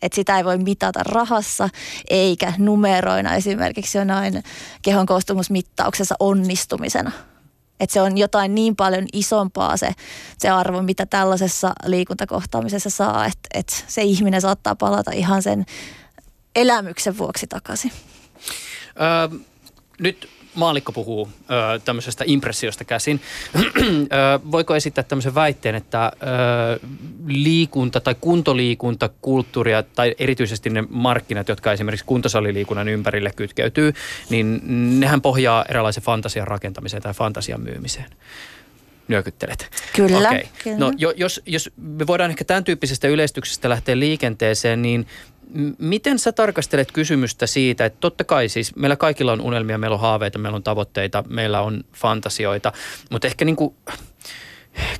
että 0.04 0.16
sitä 0.16 0.38
ei 0.38 0.44
voi 0.44 0.58
mitata 0.58 1.00
rahassa 1.02 1.68
eikä 2.10 2.52
numeroina 2.58 3.34
esimerkiksi 3.34 3.98
jonain 3.98 4.42
kehon 4.82 5.06
koostumusmittauksessa 5.06 6.14
onnistumisena. 6.20 7.12
Että 7.80 7.94
se 7.94 8.00
on 8.00 8.18
jotain 8.18 8.54
niin 8.54 8.76
paljon 8.76 9.06
isompaa 9.12 9.76
se, 9.76 9.88
se 10.38 10.48
arvo, 10.48 10.82
mitä 10.82 11.06
tällaisessa 11.06 11.72
liikuntakohtaamisessa 11.86 12.90
saa, 12.90 13.26
että, 13.26 13.48
että 13.54 13.74
se 13.86 14.02
ihminen 14.02 14.40
saattaa 14.40 14.74
palata 14.74 15.10
ihan 15.10 15.42
sen 15.42 15.64
elämyksen 16.56 17.18
vuoksi 17.18 17.46
takaisin. 17.46 17.92
Öö, 19.00 19.38
nyt 20.00 20.28
maalikko 20.54 20.92
puhuu 20.92 21.28
ö, 21.50 21.80
tämmöisestä 21.84 22.24
impressiosta 22.26 22.84
käsin. 22.84 23.20
ö, 23.54 23.60
voiko 24.50 24.76
esittää 24.76 25.04
tämmöisen 25.04 25.34
väitteen, 25.34 25.74
että 25.74 26.06
ö, 26.06 26.86
liikunta 27.26 28.00
tai 28.00 28.14
kuntoliikunta, 28.20 29.10
kulttuuria 29.22 29.82
tai 29.82 30.14
erityisesti 30.18 30.70
ne 30.70 30.84
markkinat, 30.88 31.48
jotka 31.48 31.72
esimerkiksi 31.72 32.06
kuntosaliliikunnan 32.06 32.88
ympärille 32.88 33.32
kytkeytyy, 33.36 33.92
niin 34.30 34.60
nehän 35.00 35.22
pohjaa 35.22 35.64
eräänlaisen 35.68 36.02
fantasian 36.02 36.46
rakentamiseen 36.46 37.02
tai 37.02 37.14
fantasian 37.14 37.60
myymiseen 37.60 38.10
nyökyttelet. 39.08 39.70
Kyllä. 39.96 40.18
Okay. 40.28 40.42
kyllä. 40.64 40.78
No, 40.78 40.92
jos, 41.16 41.42
jos 41.46 41.70
me 41.76 42.06
voidaan 42.06 42.30
ehkä 42.30 42.44
tämän 42.44 42.64
tyyppisestä 42.64 43.08
yleistyksestä 43.08 43.68
lähteä 43.68 43.98
liikenteeseen, 43.98 44.82
niin 44.82 45.06
miten 45.78 46.18
sä 46.18 46.32
tarkastelet 46.32 46.92
kysymystä 46.92 47.46
siitä, 47.46 47.84
että 47.84 47.98
totta 48.00 48.24
kai 48.24 48.48
siis 48.48 48.76
meillä 48.76 48.96
kaikilla 48.96 49.32
on 49.32 49.40
unelmia, 49.40 49.78
meillä 49.78 49.94
on 49.94 50.00
haaveita, 50.00 50.38
meillä 50.38 50.56
on 50.56 50.62
tavoitteita, 50.62 51.24
meillä 51.28 51.60
on 51.60 51.84
fantasioita, 51.92 52.72
mutta 53.10 53.26
ehkä 53.26 53.44
niin 53.44 53.56
kuin 53.56 53.74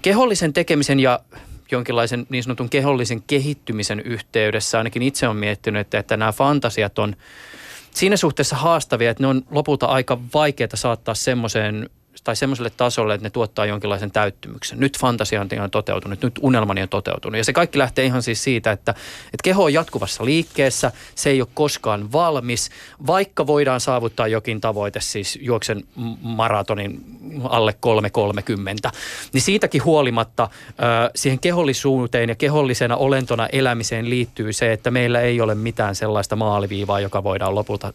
kehollisen 0.02 0.52
tekemisen 0.52 1.00
ja 1.00 1.20
jonkinlaisen 1.70 2.26
niin 2.28 2.42
sanotun 2.42 2.70
kehollisen 2.70 3.22
kehittymisen 3.22 4.00
yhteydessä 4.00 4.78
ainakin 4.78 5.02
itse 5.02 5.28
on 5.28 5.36
miettinyt, 5.36 5.80
että, 5.80 5.98
että 5.98 6.16
nämä 6.16 6.32
fantasiat 6.32 6.98
on 6.98 7.16
siinä 7.90 8.16
suhteessa 8.16 8.56
haastavia, 8.56 9.10
että 9.10 9.22
ne 9.22 9.26
on 9.26 9.42
lopulta 9.50 9.86
aika 9.86 10.18
vaikeaa 10.34 10.68
saattaa 10.74 11.14
semmoiseen 11.14 11.90
tai 12.24 12.36
semmoiselle 12.36 12.70
tasolle, 12.70 13.14
että 13.14 13.26
ne 13.26 13.30
tuottaa 13.30 13.66
jonkinlaisen 13.66 14.10
täyttymyksen. 14.10 14.80
Nyt 14.80 14.98
fantasianti 14.98 15.58
on 15.58 15.70
toteutunut, 15.70 16.22
nyt 16.22 16.38
unelmani 16.42 16.82
on 16.82 16.88
toteutunut. 16.88 17.38
Ja 17.38 17.44
se 17.44 17.52
kaikki 17.52 17.78
lähtee 17.78 18.04
ihan 18.04 18.22
siis 18.22 18.44
siitä, 18.44 18.72
että, 18.72 18.90
että 19.24 19.42
keho 19.44 19.64
on 19.64 19.72
jatkuvassa 19.72 20.24
liikkeessä, 20.24 20.92
se 21.14 21.30
ei 21.30 21.40
ole 21.40 21.48
koskaan 21.54 22.12
valmis, 22.12 22.70
vaikka 23.06 23.46
voidaan 23.46 23.80
saavuttaa 23.80 24.28
jokin 24.28 24.60
tavoite, 24.60 25.00
siis 25.00 25.38
juoksen 25.42 25.84
maratonin 26.22 27.04
alle 27.42 27.74
3.30, 28.86 28.90
niin 29.32 29.42
siitäkin 29.42 29.84
huolimatta 29.84 30.48
siihen 31.14 31.38
kehollisuuteen 31.38 32.28
ja 32.28 32.34
kehollisena 32.34 32.96
olentona 32.96 33.46
elämiseen 33.46 34.10
liittyy 34.10 34.52
se, 34.52 34.72
että 34.72 34.90
meillä 34.90 35.20
ei 35.20 35.40
ole 35.40 35.54
mitään 35.54 35.94
sellaista 35.94 36.36
maaliviivaa, 36.36 37.00
joka 37.00 37.24
voidaan 37.24 37.54
lopulta 37.54 37.92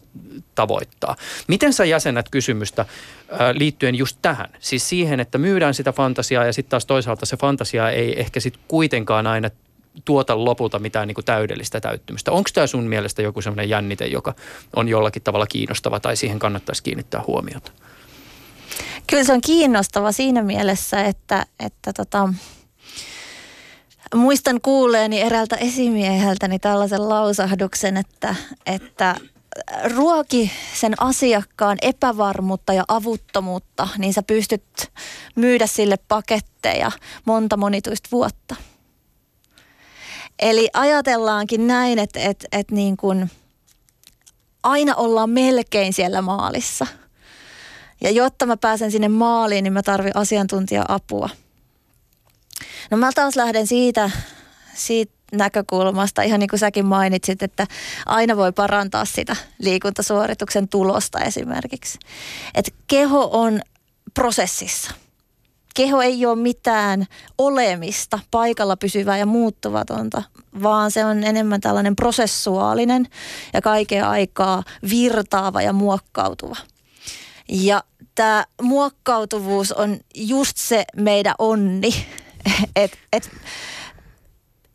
tavoittaa. 0.54 1.16
Miten 1.48 1.72
sä 1.72 1.84
jäsenät 1.84 2.28
kysymystä 2.28 2.86
liittyen 3.52 3.94
just 3.94 4.19
tähän? 4.22 4.48
Siis 4.58 4.88
siihen, 4.88 5.20
että 5.20 5.38
myydään 5.38 5.74
sitä 5.74 5.92
fantasiaa 5.92 6.44
ja 6.44 6.52
sitten 6.52 6.70
taas 6.70 6.86
toisaalta 6.86 7.26
se 7.26 7.36
fantasia 7.36 7.90
ei 7.90 8.20
ehkä 8.20 8.40
sitten 8.40 8.62
kuitenkaan 8.68 9.26
aina 9.26 9.50
tuota 10.04 10.44
lopulta 10.44 10.78
mitään 10.78 11.08
niin 11.08 11.14
kuin 11.14 11.24
täydellistä 11.24 11.80
täyttymystä. 11.80 12.32
Onko 12.32 12.50
tämä 12.54 12.66
sun 12.66 12.84
mielestä 12.84 13.22
joku 13.22 13.42
sellainen 13.42 13.68
jännite, 13.68 14.06
joka 14.06 14.34
on 14.76 14.88
jollakin 14.88 15.22
tavalla 15.22 15.46
kiinnostava 15.46 16.00
tai 16.00 16.16
siihen 16.16 16.38
kannattaisi 16.38 16.82
kiinnittää 16.82 17.22
huomiota? 17.26 17.72
Kyllä 19.06 19.24
se 19.24 19.32
on 19.32 19.40
kiinnostava 19.40 20.12
siinä 20.12 20.42
mielessä, 20.42 21.04
että, 21.04 21.46
että 21.60 21.92
tota, 21.92 22.34
muistan 24.14 24.60
kuulleeni 24.60 25.20
eräältä 25.20 25.56
esimieheltäni 25.56 26.58
tällaisen 26.58 27.08
lausahduksen, 27.08 27.96
että, 27.96 28.34
että 28.66 29.16
ruoki 29.96 30.52
sen 30.74 30.94
asiakkaan 31.02 31.78
epävarmuutta 31.82 32.72
ja 32.72 32.84
avuttomuutta, 32.88 33.88
niin 33.98 34.12
sä 34.12 34.22
pystyt 34.22 34.64
myydä 35.36 35.66
sille 35.66 35.96
paketteja 36.08 36.92
monta 37.24 37.56
monituista 37.56 38.08
vuotta. 38.12 38.56
Eli 40.38 40.68
ajatellaankin 40.72 41.66
näin, 41.66 41.98
että, 41.98 42.20
että, 42.20 42.48
että 42.52 42.74
niin 42.74 42.96
kuin 42.96 43.30
aina 44.62 44.94
ollaan 44.94 45.30
melkein 45.30 45.92
siellä 45.92 46.22
maalissa. 46.22 46.86
Ja 48.00 48.10
jotta 48.10 48.46
mä 48.46 48.56
pääsen 48.56 48.90
sinne 48.90 49.08
maaliin, 49.08 49.64
niin 49.64 49.72
mä 49.72 49.82
tarvin 49.82 50.16
asiantuntija-apua. 50.16 51.28
No 52.90 52.96
mä 52.96 53.10
taas 53.14 53.36
lähden 53.36 53.66
siitä 53.66 54.10
siitä 54.74 55.20
näkökulmasta, 55.32 56.22
ihan 56.22 56.40
niin 56.40 56.48
kuin 56.48 56.60
säkin 56.60 56.86
mainitsit, 56.86 57.42
että 57.42 57.66
aina 58.06 58.36
voi 58.36 58.52
parantaa 58.52 59.04
sitä 59.04 59.36
liikuntasuorituksen 59.58 60.68
tulosta 60.68 61.20
esimerkiksi. 61.20 61.98
Että 62.54 62.70
keho 62.86 63.28
on 63.32 63.60
prosessissa. 64.14 64.90
Keho 65.74 66.02
ei 66.02 66.26
ole 66.26 66.36
mitään 66.36 67.06
olemista, 67.38 68.18
paikalla 68.30 68.76
pysyvää 68.76 69.18
ja 69.18 69.26
muuttuvatonta, 69.26 70.22
vaan 70.62 70.90
se 70.90 71.04
on 71.04 71.24
enemmän 71.24 71.60
tällainen 71.60 71.96
prosessuaalinen 71.96 73.06
ja 73.52 73.60
kaiken 73.60 74.04
aikaa 74.04 74.62
virtaava 74.90 75.62
ja 75.62 75.72
muokkautuva. 75.72 76.56
Ja 77.48 77.84
tämä 78.14 78.44
muokkautuvuus 78.62 79.72
on 79.72 79.98
just 80.14 80.56
se 80.56 80.84
meidän 80.96 81.34
onni, 81.38 82.06
että 82.76 82.98
et 83.12 83.30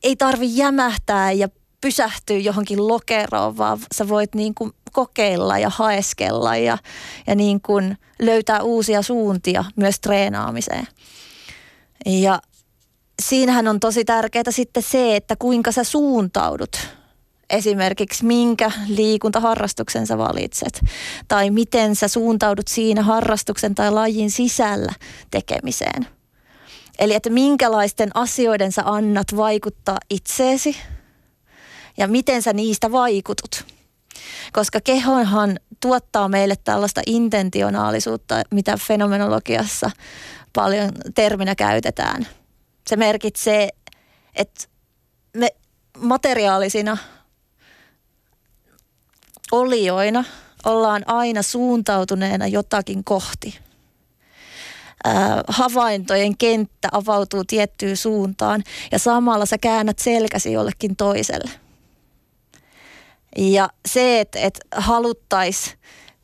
ei 0.05 0.15
tarvi 0.15 0.57
jämähtää 0.57 1.31
ja 1.31 1.49
pysähtyä 1.81 2.37
johonkin 2.37 2.87
lokeroon, 2.87 3.57
vaan 3.57 3.79
sä 3.95 4.09
voit 4.09 4.35
niin 4.35 4.55
kuin 4.55 4.71
kokeilla 4.91 5.57
ja 5.57 5.69
haeskella 5.69 6.57
ja, 6.57 6.77
ja 7.27 7.35
niin 7.35 7.61
kuin 7.61 7.97
löytää 8.19 8.61
uusia 8.61 9.01
suuntia 9.01 9.65
myös 9.75 9.99
treenaamiseen. 9.99 10.87
Ja 12.05 12.41
siinähän 13.21 13.67
on 13.67 13.79
tosi 13.79 14.05
tärkeää 14.05 14.43
sitten 14.49 14.83
se, 14.83 15.15
että 15.15 15.35
kuinka 15.35 15.71
sä 15.71 15.83
suuntaudut 15.83 16.87
esimerkiksi 17.49 18.25
minkä 18.25 18.71
liikuntaharrastuksen 18.87 20.07
sä 20.07 20.17
valitset 20.17 20.81
tai 21.27 21.49
miten 21.49 21.95
sä 21.95 22.07
suuntaudut 22.07 22.67
siinä 22.67 23.03
harrastuksen 23.03 23.75
tai 23.75 23.91
lajin 23.91 24.31
sisällä 24.31 24.93
tekemiseen. 25.31 26.14
Eli 26.99 27.13
että 27.13 27.29
minkälaisten 27.29 28.09
asioiden 28.13 28.71
sä 28.71 28.81
annat 28.85 29.27
vaikuttaa 29.37 29.97
itseesi 30.09 30.77
ja 31.97 32.07
miten 32.07 32.41
sä 32.41 32.53
niistä 32.53 32.91
vaikutut. 32.91 33.65
Koska 34.53 34.79
kehohan 34.83 35.59
tuottaa 35.81 36.29
meille 36.29 36.55
tällaista 36.63 37.01
intentionaalisuutta, 37.07 38.41
mitä 38.51 38.77
fenomenologiassa 38.77 39.91
paljon 40.53 40.91
terminä 41.15 41.55
käytetään. 41.55 42.27
Se 42.87 42.95
merkitsee, 42.95 43.69
että 44.35 44.65
me 45.37 45.49
materiaalisina 45.97 46.97
olioina 49.51 50.23
ollaan 50.65 51.03
aina 51.07 51.41
suuntautuneena 51.41 52.47
jotakin 52.47 53.03
kohti. 53.03 53.64
Havaintojen 55.47 56.37
kenttä 56.37 56.89
avautuu 56.91 57.43
tiettyyn 57.43 57.97
suuntaan 57.97 58.63
ja 58.91 58.99
samalla 58.99 59.45
sä 59.45 59.57
käännät 59.57 59.99
selkäsi 59.99 60.51
jollekin 60.51 60.95
toiselle. 60.95 61.51
Ja 63.37 63.69
se, 63.87 64.19
että, 64.19 64.39
että 64.39 64.59
haluttaisiin 64.75 65.77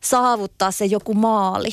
saavuttaa 0.03 0.71
se 0.71 0.85
joku 0.85 1.13
maali, 1.13 1.69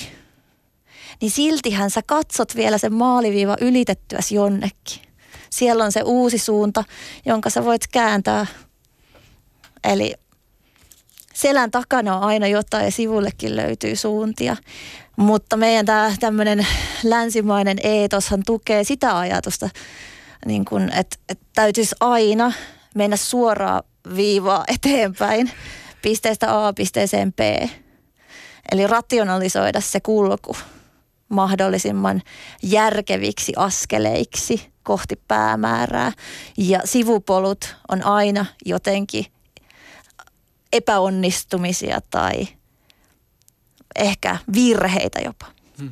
niin 1.21 1.31
siltihän 1.31 1.91
sä 1.91 2.03
katsot 2.07 2.57
vielä 2.57 2.79
sen 2.79 2.95
maaliviiva 2.95 3.57
ylitettyäsi 3.61 4.35
jonnekin. 4.35 5.03
Siellä 5.51 5.85
on 5.85 5.93
se 5.93 6.03
uusi 6.03 6.39
suunta, 6.39 6.85
jonka 7.27 7.51
sä 7.51 7.65
voit 7.65 7.87
kääntää. 7.93 8.47
Eli 9.85 10.15
selän 11.35 11.71
takana 11.71 12.17
on 12.17 12.23
aina 12.23 12.47
jotain 12.47 12.85
ja 12.85 12.91
sivullekin 12.91 13.57
löytyy 13.57 13.97
suuntia. 13.97 14.57
Mutta 15.19 15.57
meidän 15.57 15.87
tämä 15.87 16.13
tämmöinen 16.21 16.67
länsimainen 17.05 17.79
eetoshan 17.83 18.43
tukee 18.47 18.85
sitä 18.85 19.19
ajatusta, 19.19 19.69
niin 20.47 20.65
kun, 20.65 20.83
että, 20.83 21.17
että 21.29 21.45
täytyisi 21.55 21.95
aina 22.01 22.53
mennä 22.95 23.17
suoraan 23.17 23.83
viivaa 24.17 24.65
eteenpäin 24.69 25.51
pisteestä 26.03 26.67
A 26.67 26.73
pisteeseen 26.73 27.33
B. 27.33 27.41
Eli 28.73 28.87
rationalisoida 28.87 29.81
se 29.81 30.01
kulku 30.01 30.57
mahdollisimman 31.29 32.23
järkeviksi 32.63 33.53
askeleiksi 33.57 34.73
kohti 34.83 35.21
päämäärää. 35.29 36.13
Ja 36.59 36.81
sivupolut 36.85 37.77
on 37.89 38.05
aina 38.05 38.47
jotenkin 38.65 39.27
epäonnistumisia 40.73 42.01
tai 42.11 42.49
ehkä 43.99 44.37
virheitä 44.55 45.21
jopa. 45.25 45.47
Hmm. 45.79 45.91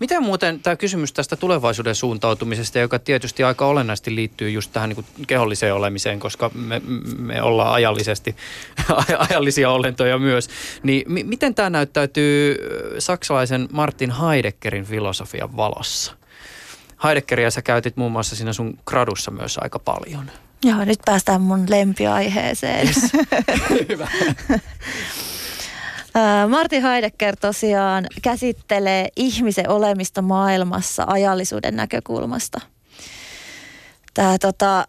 Miten 0.00 0.22
muuten 0.22 0.60
tämä 0.60 0.76
kysymys 0.76 1.12
tästä 1.12 1.36
tulevaisuuden 1.36 1.94
suuntautumisesta, 1.94 2.78
joka 2.78 2.98
tietysti 2.98 3.44
aika 3.44 3.66
olennaisesti 3.66 4.14
liittyy 4.14 4.50
just 4.50 4.72
tähän 4.72 4.88
niin 4.88 4.94
kuin 4.94 5.26
keholliseen 5.26 5.74
olemiseen, 5.74 6.20
koska 6.20 6.50
me, 6.54 6.82
me 7.18 7.42
ollaan 7.42 7.72
ajallisesti, 7.72 8.36
ajallisia 9.30 9.70
olentoja 9.70 10.18
myös, 10.18 10.48
niin 10.82 11.04
m- 11.08 11.28
miten 11.28 11.54
tämä 11.54 11.70
näyttäytyy 11.70 12.56
saksalaisen 12.98 13.68
Martin 13.72 14.10
Heideggerin 14.10 14.84
filosofian 14.84 15.56
valossa? 15.56 16.12
Heideggeria 17.04 17.50
sä 17.50 17.62
käytit 17.62 17.96
muun 17.96 18.12
muassa 18.12 18.36
siinä 18.36 18.52
sun 18.52 18.78
gradussa 18.86 19.30
myös 19.30 19.58
aika 19.58 19.78
paljon. 19.78 20.30
Joo, 20.64 20.84
nyt 20.84 20.98
päästään 21.04 21.40
mun 21.40 21.66
lempiaiheeseen. 21.68 22.86
Yes. 22.86 23.12
Hyvä. 23.88 24.08
Martin 26.48 26.82
Heidegger 26.82 27.36
tosiaan 27.36 28.06
käsittelee 28.22 29.08
ihmisen 29.16 29.70
olemista 29.70 30.22
maailmassa 30.22 31.04
ajallisuuden 31.06 31.76
näkökulmasta. 31.76 32.60
Tämä 34.14 34.38
tota, 34.38 34.86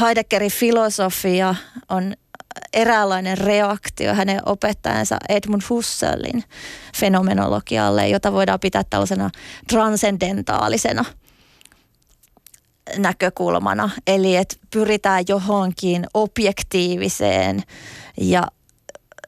Heideggerin 0.00 0.50
filosofia 0.50 1.54
on 1.88 2.14
eräänlainen 2.72 3.38
reaktio 3.38 4.14
hänen 4.14 4.40
opettajansa 4.46 5.16
Edmund 5.28 5.62
Husserlin 5.70 6.44
fenomenologialle, 6.96 8.08
jota 8.08 8.32
voidaan 8.32 8.60
pitää 8.60 8.82
tällaisena 8.90 9.30
transcendentaalisena– 9.68 11.04
näkökulmana. 12.98 13.90
Eli 14.06 14.36
että 14.36 14.56
pyritään 14.72 15.24
johonkin 15.28 16.06
objektiiviseen 16.14 17.62
ja 18.20 18.42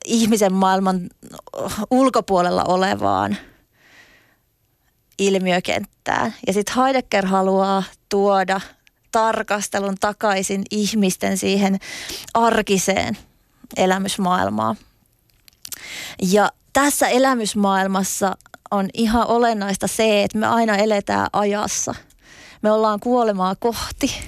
ihmisen 0.08 0.52
maailman 0.52 1.10
ulkopuolella 1.90 2.64
olevaan 2.64 3.36
ilmiökenttään. 5.18 6.34
Ja 6.46 6.52
sitten 6.52 6.74
Heidegger 6.76 7.26
haluaa 7.26 7.82
tuoda 8.08 8.60
tarkastelun 9.12 9.96
takaisin 10.00 10.62
ihmisten 10.70 11.38
siihen 11.38 11.78
arkiseen 12.34 13.18
elämysmaailmaan. 13.76 14.76
Ja 16.22 16.52
tässä 16.72 17.08
elämysmaailmassa 17.08 18.36
on 18.70 18.88
ihan 18.94 19.26
olennaista 19.26 19.86
se, 19.86 20.22
että 20.22 20.38
me 20.38 20.46
aina 20.46 20.76
eletään 20.76 21.26
ajassa– 21.32 21.94
me 22.62 22.70
ollaan 22.70 23.00
kuolemaa 23.00 23.54
kohti 23.54 24.20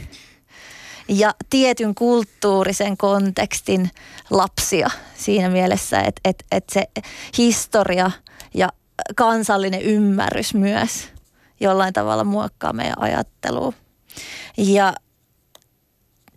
ja 1.10 1.34
tietyn 1.50 1.94
kulttuurisen 1.94 2.96
kontekstin 2.96 3.90
lapsia 4.30 4.90
siinä 5.14 5.48
mielessä, 5.48 6.00
että, 6.00 6.20
että, 6.24 6.44
että 6.52 6.74
se 6.74 6.84
historia 7.38 8.10
ja 8.54 8.68
kansallinen 9.16 9.82
ymmärrys 9.82 10.54
myös 10.54 11.08
jollain 11.60 11.92
tavalla 11.92 12.24
muokkaa 12.24 12.72
meidän 12.72 13.02
ajattelua. 13.02 13.72
Ja 14.56 14.94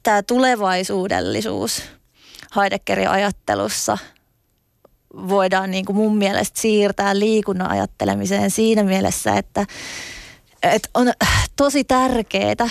tämä 0.03 0.23
tulevaisuudellisuus 0.23 1.83
Heideggerin 2.55 3.09
ajattelussa 3.09 3.97
voidaan 5.13 5.71
niin 5.71 5.85
kuin 5.85 5.95
mun 5.95 6.17
mielestä 6.17 6.61
siirtää 6.61 7.19
liikunnan 7.19 7.71
ajattelemiseen 7.71 8.51
siinä 8.51 8.83
mielessä, 8.83 9.33
että 9.33 9.65
et 10.63 10.89
on 10.93 11.11
tosi 11.55 11.83
tärkeää 11.83 12.69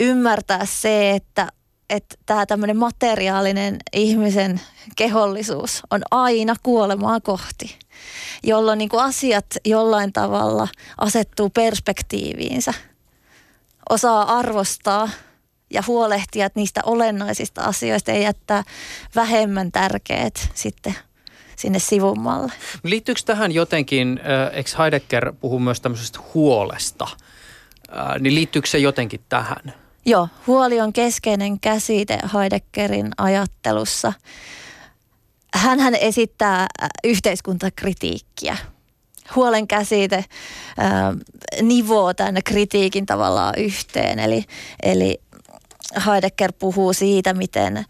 ymmärtää 0.00 0.64
se, 0.64 1.10
että 1.10 1.48
että 1.90 2.16
tämä 2.26 2.46
tämmöinen 2.46 2.76
materiaalinen 2.76 3.76
ihmisen 3.92 4.60
kehollisuus 4.96 5.82
on 5.90 6.02
aina 6.10 6.54
kuolemaa 6.62 7.20
kohti, 7.20 7.78
jolloin 8.42 8.78
niin 8.78 8.88
kuin 8.88 9.02
asiat 9.02 9.46
jollain 9.64 10.12
tavalla 10.12 10.68
asettuu 10.98 11.50
perspektiiviinsä. 11.50 12.74
Osaa 13.90 14.38
arvostaa 14.38 15.08
ja 15.70 15.82
huolehtia 15.86 16.48
niistä 16.54 16.80
olennaisista 16.84 17.62
asioista 17.62 18.10
ja 18.10 18.18
jättää 18.18 18.62
vähemmän 19.14 19.72
tärkeät 19.72 20.48
sitten 20.54 20.94
sinne 21.56 21.78
sivummalle. 21.78 22.52
Liittyykö 22.82 23.20
tähän 23.26 23.52
jotenkin, 23.52 24.20
äh, 24.20 24.56
eikö 24.56 24.70
Heidegger 24.78 25.32
puhu 25.40 25.58
myös 25.58 25.80
tämmöisestä 25.80 26.18
huolesta, 26.34 27.08
äh, 27.98 28.20
niin 28.20 28.34
liittyykö 28.34 28.68
se 28.68 28.78
jotenkin 28.78 29.20
tähän? 29.28 29.79
Joo, 30.06 30.28
huoli 30.46 30.80
on 30.80 30.92
keskeinen 30.92 31.60
käsite 31.60 32.18
Heideggerin 32.34 33.10
ajattelussa. 33.18 34.12
Hän 35.54 35.94
esittää 35.94 36.66
yhteiskuntakritiikkiä. 37.04 38.56
huolen 39.36 39.68
käsite 39.68 40.24
ää, 40.78 41.14
nivoo 41.62 42.14
tämän 42.14 42.42
kritiikin 42.44 43.06
tavallaan 43.06 43.54
yhteen. 43.56 44.18
Eli, 44.18 44.44
eli 44.82 45.20
Heidegger 46.06 46.52
puhuu 46.58 46.92
siitä, 46.92 47.34
miten 47.34 47.84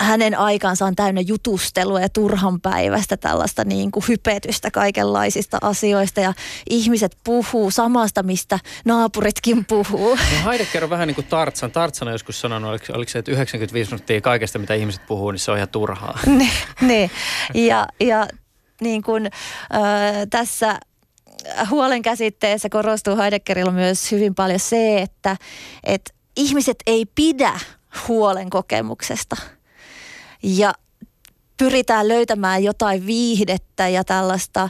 hänen 0.00 0.38
aikansa 0.38 0.86
on 0.86 0.96
täynnä 0.96 1.20
jutustelua 1.20 2.00
ja 2.00 2.08
turhan 2.08 2.60
päivästä 2.60 3.16
tällaista 3.16 3.64
niin 3.64 3.90
kuin 3.90 4.04
hypetystä 4.08 4.70
kaikenlaisista 4.70 5.58
asioista 5.60 6.20
ja 6.20 6.34
ihmiset 6.70 7.16
puhuu 7.24 7.70
samasta, 7.70 8.22
mistä 8.22 8.58
naapuritkin 8.84 9.64
puhuu. 9.64 10.16
No 10.16 10.50
Heidegger 10.50 10.84
on 10.84 10.90
vähän 10.90 11.08
niin 11.08 11.14
kuin 11.14 11.26
Tartsan. 11.26 11.70
Tartsan 11.70 12.08
on 12.08 12.14
joskus 12.14 12.40
sanonut, 12.40 12.70
oliko, 12.70 12.84
oliko 12.92 13.10
se, 13.10 13.18
että 13.18 13.32
95 13.32 13.88
prosenttia 13.88 14.20
kaikesta, 14.20 14.58
mitä 14.58 14.74
ihmiset 14.74 15.06
puhuu, 15.06 15.30
niin 15.30 15.40
se 15.40 15.50
on 15.50 15.56
ihan 15.56 15.68
turhaa. 15.68 16.18
Ne, 16.36 16.50
ne. 16.80 17.10
Ja, 17.54 17.86
ja 18.00 18.28
niin 18.80 19.02
kuin, 19.02 19.26
äh, 19.26 20.26
tässä 20.30 20.80
huolen 21.70 22.02
käsitteessä 22.02 22.68
korostuu 22.68 23.16
Heideggerilla 23.16 23.72
myös 23.72 24.12
hyvin 24.12 24.34
paljon 24.34 24.60
se, 24.60 24.98
että, 24.98 25.36
että 25.84 26.14
ihmiset 26.36 26.76
ei 26.86 27.06
pidä 27.14 27.60
huolen 28.08 28.50
kokemuksesta– 28.50 29.36
ja 30.42 30.74
pyritään 31.56 32.08
löytämään 32.08 32.64
jotain 32.64 33.06
viihdettä 33.06 33.88
ja 33.88 34.04
tällaista 34.04 34.68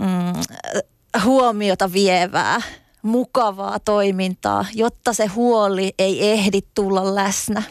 mm, 0.00 0.42
huomiota 1.24 1.92
vievää, 1.92 2.62
mukavaa 3.02 3.78
toimintaa, 3.78 4.64
jotta 4.74 5.12
se 5.12 5.26
huoli 5.26 5.94
ei 5.98 6.30
ehdi 6.30 6.60
tulla 6.74 7.14
läsnä. 7.14 7.62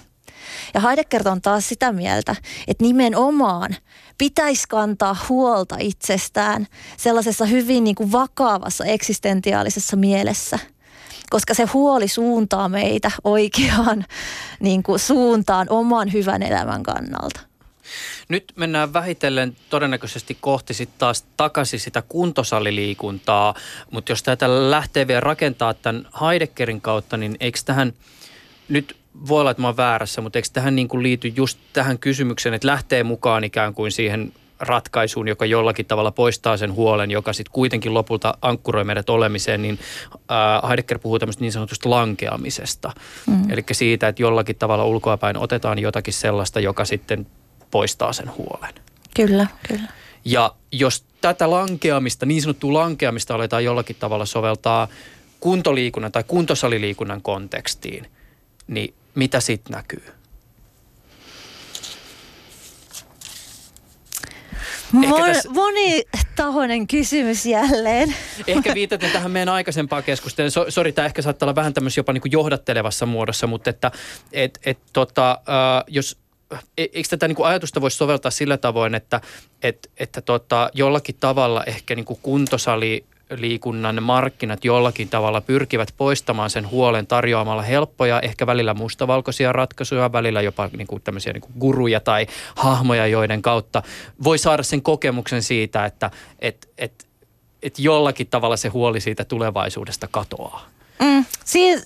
Ja 0.74 0.80
Heidegger 0.80 1.30
on 1.30 1.42
taas 1.42 1.70
sitä 1.70 1.92
mieltä, 1.92 2.36
että 2.68 2.84
nimenomaan 2.84 3.76
pitäisi 4.18 4.64
kantaa 4.70 5.16
huolta 5.30 5.76
itsestään 5.80 6.68
sellaisessa 6.98 7.46
hyvin 7.46 7.84
niin 7.84 7.96
kuin 7.96 8.12
vakavassa 8.12 8.86
eksistentiaalisessa 8.86 9.96
mielessä– 9.96 10.60
koska 11.30 11.54
se 11.54 11.64
huoli 11.74 12.08
suuntaa 12.08 12.70
meitä 12.70 13.12
oikeaan 13.24 14.06
niin 14.60 14.84
kuin 14.84 15.00
suuntaan 15.00 15.68
oman 15.70 16.14
hyvän 16.14 16.44
elämän 16.44 16.84
kannalta. 16.84 17.40
Nyt 18.30 18.54
mennään 18.56 18.94
vähitellen 18.94 19.56
todennäköisesti 19.70 20.38
kohti 20.42 20.74
sitten 20.74 21.00
taas 21.00 21.26
takaisin 21.38 21.80
sitä 21.80 22.04
kuntosaliliikuntaa, 22.10 23.54
mutta 23.92 24.12
jos 24.12 24.24
tätä 24.24 24.72
lähtee 24.72 25.08
vielä 25.08 25.20
rakentaa 25.20 25.74
tämän 25.74 26.08
Heideggerin 26.22 26.82
kautta, 26.82 27.18
niin 27.18 27.38
eikö 27.40 27.60
tähän 27.66 27.94
nyt 28.70 28.98
voi 29.28 29.42
olla, 29.42 29.52
että 29.52 29.62
mä 29.62 29.68
oon 29.68 29.78
väärässä, 29.78 30.22
mutta 30.22 30.40
eikö 30.40 30.50
tähän 30.54 30.76
niin 30.76 30.88
kuin 30.88 31.04
liity 31.04 31.28
just 31.28 31.60
tähän 31.74 32.00
kysymykseen, 32.00 32.56
että 32.56 32.68
lähtee 32.68 33.04
mukaan 33.04 33.44
ikään 33.44 33.74
kuin 33.74 33.92
siihen 33.92 34.34
ratkaisuun, 34.60 35.28
joka 35.28 35.46
jollakin 35.46 35.86
tavalla 35.86 36.12
poistaa 36.12 36.58
sen 36.58 36.74
huolen, 36.74 37.12
joka 37.12 37.34
sitten 37.34 37.52
kuitenkin 37.52 37.94
lopulta 37.94 38.38
ankkuroi 38.42 38.84
meidät 38.84 39.10
olemiseen, 39.10 39.62
niin 39.62 39.80
äh, 40.14 40.70
Heidegger 40.70 41.00
puhuu 41.00 41.20
tämmöistä 41.20 41.42
niin 41.42 41.52
sanotusta 41.52 41.90
lankeamisesta. 41.90 42.92
Mm. 43.28 43.52
Eli 43.52 43.64
siitä, 43.72 44.08
että 44.08 44.22
jollakin 44.22 44.56
tavalla 44.56 44.86
ulkoapäin 44.86 45.38
otetaan 45.38 45.80
jotakin 45.80 46.14
sellaista, 46.14 46.60
joka 46.60 46.86
sitten 46.86 47.28
poistaa 47.72 48.14
sen 48.14 48.32
huolen. 48.38 48.74
Kyllä, 49.16 49.48
kyllä. 49.68 49.90
Ja 50.26 50.56
jos 50.72 51.06
tätä 51.22 51.52
lankeamista, 51.52 52.26
niin 52.26 52.42
sanottua 52.42 52.74
lankeamista 52.74 53.36
aletaan 53.36 53.64
jollakin 53.64 53.96
tavalla 54.00 54.26
soveltaa 54.26 54.88
kuntoliikunnan 55.40 56.12
tai 56.12 56.24
kuntosaliliikunnan 56.28 57.22
kontekstiin, 57.22 58.08
niin 58.68 58.94
mitä 59.16 59.40
sitten 59.40 59.76
näkyy? 59.76 60.17
Mon, 64.92 65.24
tässä... 65.24 65.50
Monitahoinen 65.50 66.88
kysymys 66.88 67.46
jälleen. 67.46 68.16
Ehkä 68.48 68.74
viitaten 68.74 69.12
tähän 69.12 69.32
meidän 69.32 69.50
aikaisempaan 69.50 70.04
keskusteluun. 70.04 70.52
So, 70.52 70.66
sori, 70.70 70.92
tämä 70.92 71.06
ehkä 71.06 71.22
saattaa 71.22 71.46
olla 71.46 71.56
vähän 71.56 71.74
tämmöisessä 71.74 72.00
jopa 72.00 72.14
niin 72.14 72.22
kuin 72.22 72.32
johdattelevassa 72.32 73.06
muodossa, 73.06 73.48
mutta 73.48 73.70
että 73.70 73.92
et, 74.32 74.60
et, 74.66 74.80
tota, 74.94 75.32
äh, 75.32 75.84
jos 75.88 76.18
e, 76.78 76.86
eikö 76.94 77.10
tätä 77.10 77.28
niin 77.28 77.36
kuin 77.36 77.48
ajatusta 77.48 77.82
voisi 77.82 77.98
soveltaa 77.98 78.32
sillä 78.32 78.58
tavoin, 78.58 78.96
että, 78.96 79.22
et, 79.64 79.92
että 79.98 80.22
tota, 80.22 80.70
jollakin 80.74 81.16
tavalla 81.20 81.64
ehkä 81.64 81.96
niin 81.96 82.06
kuin 82.06 82.20
kuntosali 82.22 83.06
liikunnan 83.36 84.04
markkinat 84.04 84.66
jollakin 84.66 85.10
tavalla 85.10 85.42
pyrkivät 85.42 85.94
poistamaan 85.98 86.50
sen 86.50 86.70
huolen 86.70 87.08
tarjoamalla 87.08 87.62
helppoja, 87.62 88.20
ehkä 88.20 88.48
välillä 88.48 88.74
mustavalkoisia 88.74 89.54
ratkaisuja, 89.54 90.12
välillä 90.12 90.42
jopa 90.42 90.70
niin 90.78 90.88
kuin 90.88 91.02
tämmöisiä 91.02 91.34
niin 91.34 91.42
kuin 91.42 91.54
guruja 91.60 92.00
tai 92.00 92.28
hahmoja, 92.56 93.08
joiden 93.08 93.42
kautta 93.42 93.84
voi 94.24 94.38
saada 94.38 94.64
sen 94.64 94.82
kokemuksen 94.82 95.44
siitä, 95.44 95.86
että 95.86 96.12
et, 96.40 96.70
et, 96.78 97.08
et 97.64 97.80
jollakin 97.80 98.28
tavalla 98.28 98.58
se 98.58 98.70
huoli 98.70 99.02
siitä 99.02 99.26
tulevaisuudesta 99.26 100.08
katoaa. 100.12 100.70
Mm, 101.00 101.26
siis 101.46 101.86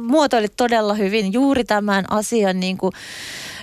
muotoilit 0.00 0.52
todella 0.56 0.94
hyvin 0.94 1.32
juuri 1.32 1.64
tämän 1.64 2.04
asian, 2.10 2.60
niin 2.60 2.78
kuin, 2.78 2.92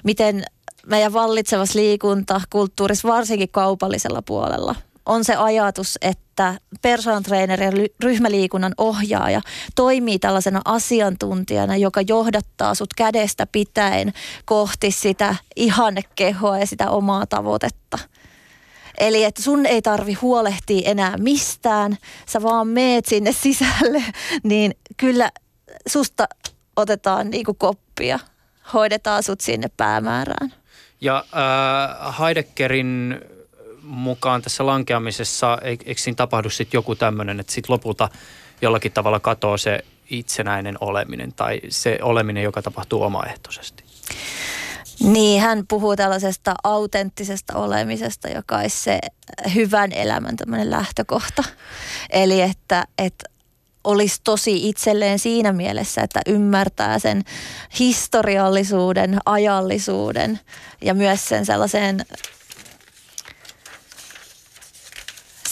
miten 0.03 0.43
meidän 0.85 1.13
vallitsevassa 1.13 1.79
liikuntakulttuurissa, 1.79 3.07
varsinkin 3.07 3.49
kaupallisella 3.51 4.21
puolella– 4.21 4.75
on 5.09 5.23
se 5.23 5.35
ajatus, 5.35 5.97
että 6.01 6.59
personal 6.81 7.21
trainer 7.21 7.63
ja 7.63 7.71
ryhmäliikunnan 8.03 8.73
ohjaaja 8.77 9.41
toimii 9.75 10.19
tällaisena 10.19 10.61
asiantuntijana, 10.65 11.77
joka 11.77 12.01
johdattaa 12.07 12.75
sut 12.75 12.93
kädestä 12.93 13.47
pitäen 13.51 14.13
kohti 14.45 14.91
sitä 14.91 15.35
ihannekehoa 15.55 16.59
ja 16.59 16.67
sitä 16.67 16.89
omaa 16.89 17.25
tavoitetta. 17.25 17.99
Eli 18.97 19.23
että 19.23 19.41
sun 19.41 19.65
ei 19.65 19.81
tarvi 19.81 20.13
huolehtia 20.13 20.89
enää 20.89 21.17
mistään, 21.17 21.97
sä 22.25 22.41
vaan 22.41 22.67
meet 22.67 23.05
sinne 23.05 23.31
sisälle, 23.31 24.03
niin 24.43 24.71
kyllä 24.97 25.31
susta 25.87 26.27
otetaan 26.75 27.29
niinku 27.29 27.53
koppia, 27.53 28.19
hoidetaan 28.73 29.23
sut 29.23 29.41
sinne 29.41 29.67
päämäärään. 29.77 30.53
Ja 31.01 31.25
äh, 31.97 32.19
Heideggerin 32.19 33.21
mukaan 33.89 34.41
tässä 34.41 34.65
lankeamisessa, 34.65 35.57
eikö 35.61 35.93
siinä 35.97 36.15
tapahdu 36.15 36.49
sitten 36.49 36.77
joku 36.77 36.95
tämmöinen, 36.95 37.39
että 37.39 37.53
sitten 37.53 37.73
lopulta 37.73 38.09
jollakin 38.61 38.91
tavalla 38.91 39.19
katoaa 39.19 39.57
se 39.57 39.79
itsenäinen 40.09 40.77
oleminen 40.81 41.33
tai 41.33 41.59
se 41.69 41.99
oleminen, 42.01 42.43
joka 42.43 42.61
tapahtuu 42.61 43.03
omaehtoisesti? 43.03 43.83
Niin, 44.99 45.41
hän 45.41 45.67
puhuu 45.67 45.95
tällaisesta 45.95 46.55
autenttisesta 46.63 47.53
olemisesta, 47.55 48.29
joka 48.29 48.57
olisi 48.57 48.77
se 48.77 48.99
hyvän 49.55 49.91
elämän 49.91 50.35
tämmöinen 50.35 50.71
lähtökohta. 50.71 51.43
Eli 52.09 52.41
että, 52.41 52.85
että 52.97 53.29
olisi 53.83 54.21
tosi 54.23 54.69
itselleen 54.69 55.19
siinä 55.19 55.53
mielessä, 55.53 56.01
että 56.01 56.21
ymmärtää 56.25 56.99
sen 56.99 57.23
historiallisuuden, 57.79 59.19
ajallisuuden 59.25 60.39
ja 60.81 60.93
myös 60.93 61.29
sen 61.29 61.45
sellaisen 61.45 62.05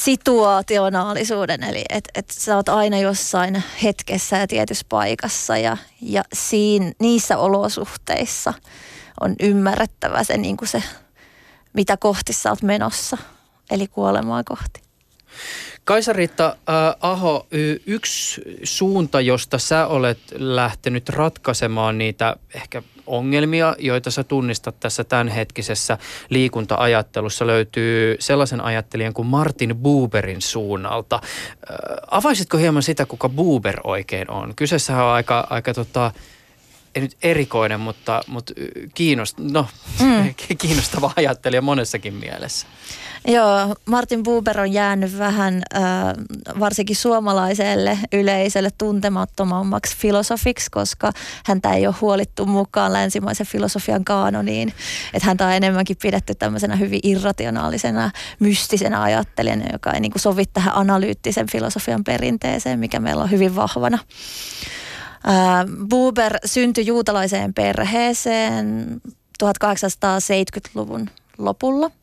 situationaalisuuden, 0.08 1.64
eli 1.64 1.86
että 1.90 2.10
et 2.16 2.30
sä 2.30 2.56
oot 2.56 2.70
aina 2.70 3.00
jossain 3.00 3.64
hetkessä 3.84 4.38
ja 4.38 4.48
tietyssä 4.48 4.86
paikassa 4.90 5.58
ja, 5.58 5.78
ja 6.02 6.24
siinä, 6.34 6.92
niissä 7.00 7.38
olosuhteissa 7.38 8.54
on 9.20 9.36
ymmärrettävä 9.42 10.24
se, 10.24 10.38
niin 10.38 10.58
kuin 10.58 10.70
se, 10.70 10.84
mitä 11.74 11.98
kohti 11.98 12.34
sä 12.34 12.50
oot 12.50 12.62
menossa, 12.62 13.18
eli 13.72 13.88
kuolemaa 13.88 14.44
kohti. 14.44 14.82
Kaisaritta 15.88 16.46
äh, 16.48 16.96
Aho, 17.02 17.48
yksi 17.86 18.42
suunta, 18.64 19.22
josta 19.22 19.58
sä 19.58 19.88
olet 19.88 20.18
lähtenyt 20.36 21.10
ratkaisemaan 21.10 21.98
niitä 21.98 22.36
ehkä 22.54 22.84
ongelmia, 23.06 23.76
joita 23.80 24.12
sä 24.12 24.24
tunnistat 24.24 24.80
tässä 24.80 25.04
tämänhetkisessä 25.04 25.98
liikunta-ajattelussa, 26.30 27.48
löytyy 27.48 28.16
sellaisen 28.20 28.62
ajattelijan 28.62 29.14
kuin 29.14 29.28
Martin 29.28 29.76
Buberin 29.76 30.42
suunnalta. 30.42 31.16
Äh, 31.24 31.78
avaisitko 32.12 32.58
hieman 32.58 32.84
sitä, 32.84 33.06
kuka 33.06 33.30
Buber 33.30 33.80
oikein 33.84 34.32
on? 34.32 34.56
Kyseessä 34.56 35.04
on 35.04 35.12
aika, 35.12 35.48
aika 35.50 35.74
tota, 35.74 36.12
ei 36.98 37.02
nyt 37.02 37.18
erikoinen, 37.24 37.80
mutta, 37.80 38.22
mutta 38.28 38.54
kiinnost, 38.94 39.38
no, 39.38 39.68
mm. 40.00 40.36
kiinnostava 40.62 41.12
ajattelija 41.16 41.62
monessakin 41.62 42.14
mielessä. 42.14 42.68
Joo, 43.28 43.76
Martin 43.86 44.24
Buber 44.24 44.60
on 44.60 44.74
jäänyt 44.74 45.18
vähän 45.18 45.62
äh, 45.76 45.82
varsinkin 46.60 46.96
suomalaiselle 46.96 48.00
yleisölle 48.14 48.70
tuntemattomammaksi 48.78 49.98
filosofiksi, 49.98 50.72
koska 50.72 51.12
häntä 51.46 51.74
ei 51.74 51.88
ole 51.88 51.96
huolittu 52.02 52.46
mukaan 52.46 52.94
länsimaisen 52.94 53.48
filosofian 53.48 54.06
kaanoniin. 54.06 54.74
Että 55.14 55.28
häntä 55.28 55.46
on 55.46 55.54
enemmänkin 55.54 55.98
pidetty 56.02 56.36
tämmöisenä 56.36 56.76
hyvin 56.76 57.00
irrationaalisena, 57.04 58.12
mystisenä 58.40 59.02
ajattelijana, 59.02 59.66
joka 59.74 59.92
ei 59.92 60.00
niin 60.00 60.12
kuin 60.12 60.22
sovi 60.22 60.46
tähän 60.46 60.76
analyyttisen 60.76 61.48
filosofian 61.52 62.04
perinteeseen, 62.04 62.80
mikä 62.80 63.00
meillä 63.00 63.24
on 63.24 63.32
hyvin 63.32 63.56
vahvana. 63.56 64.00
Äh, 65.28 65.66
Buber 65.90 66.38
syntyi 66.46 66.86
juutalaiseen 66.86 67.54
perheeseen 67.54 68.88
1870-luvun 69.44 71.10
lopulla– 71.38 71.92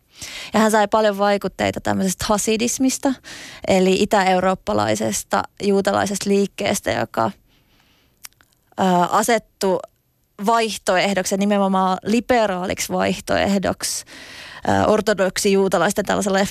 Ja 0.55 0.61
hän 0.61 0.71
sai 0.71 0.89
paljon 0.89 1.19
vaikutteita 1.19 1.81
tämmöisestä 1.81 2.25
hasidismista, 2.29 3.15
eli 3.69 4.03
itä-eurooppalaisesta 4.03 5.43
juutalaisesta 5.63 6.31
liikkeestä, 6.31 6.91
joka 6.91 7.31
ää, 8.77 9.07
asettu 9.07 9.81
vaihtoehdoksi 10.47 11.37
nimenomaan 11.37 11.99
liberaaliksi 12.03 12.93
vaihtoehdoksi 12.93 14.05
ää, 14.67 14.87
ortodoksi 14.87 15.53
juutalaisten 15.53 16.05
tällaiselle 16.05 16.49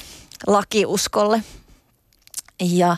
lakiuskolle. 0.47 1.43
Ja 2.61 2.97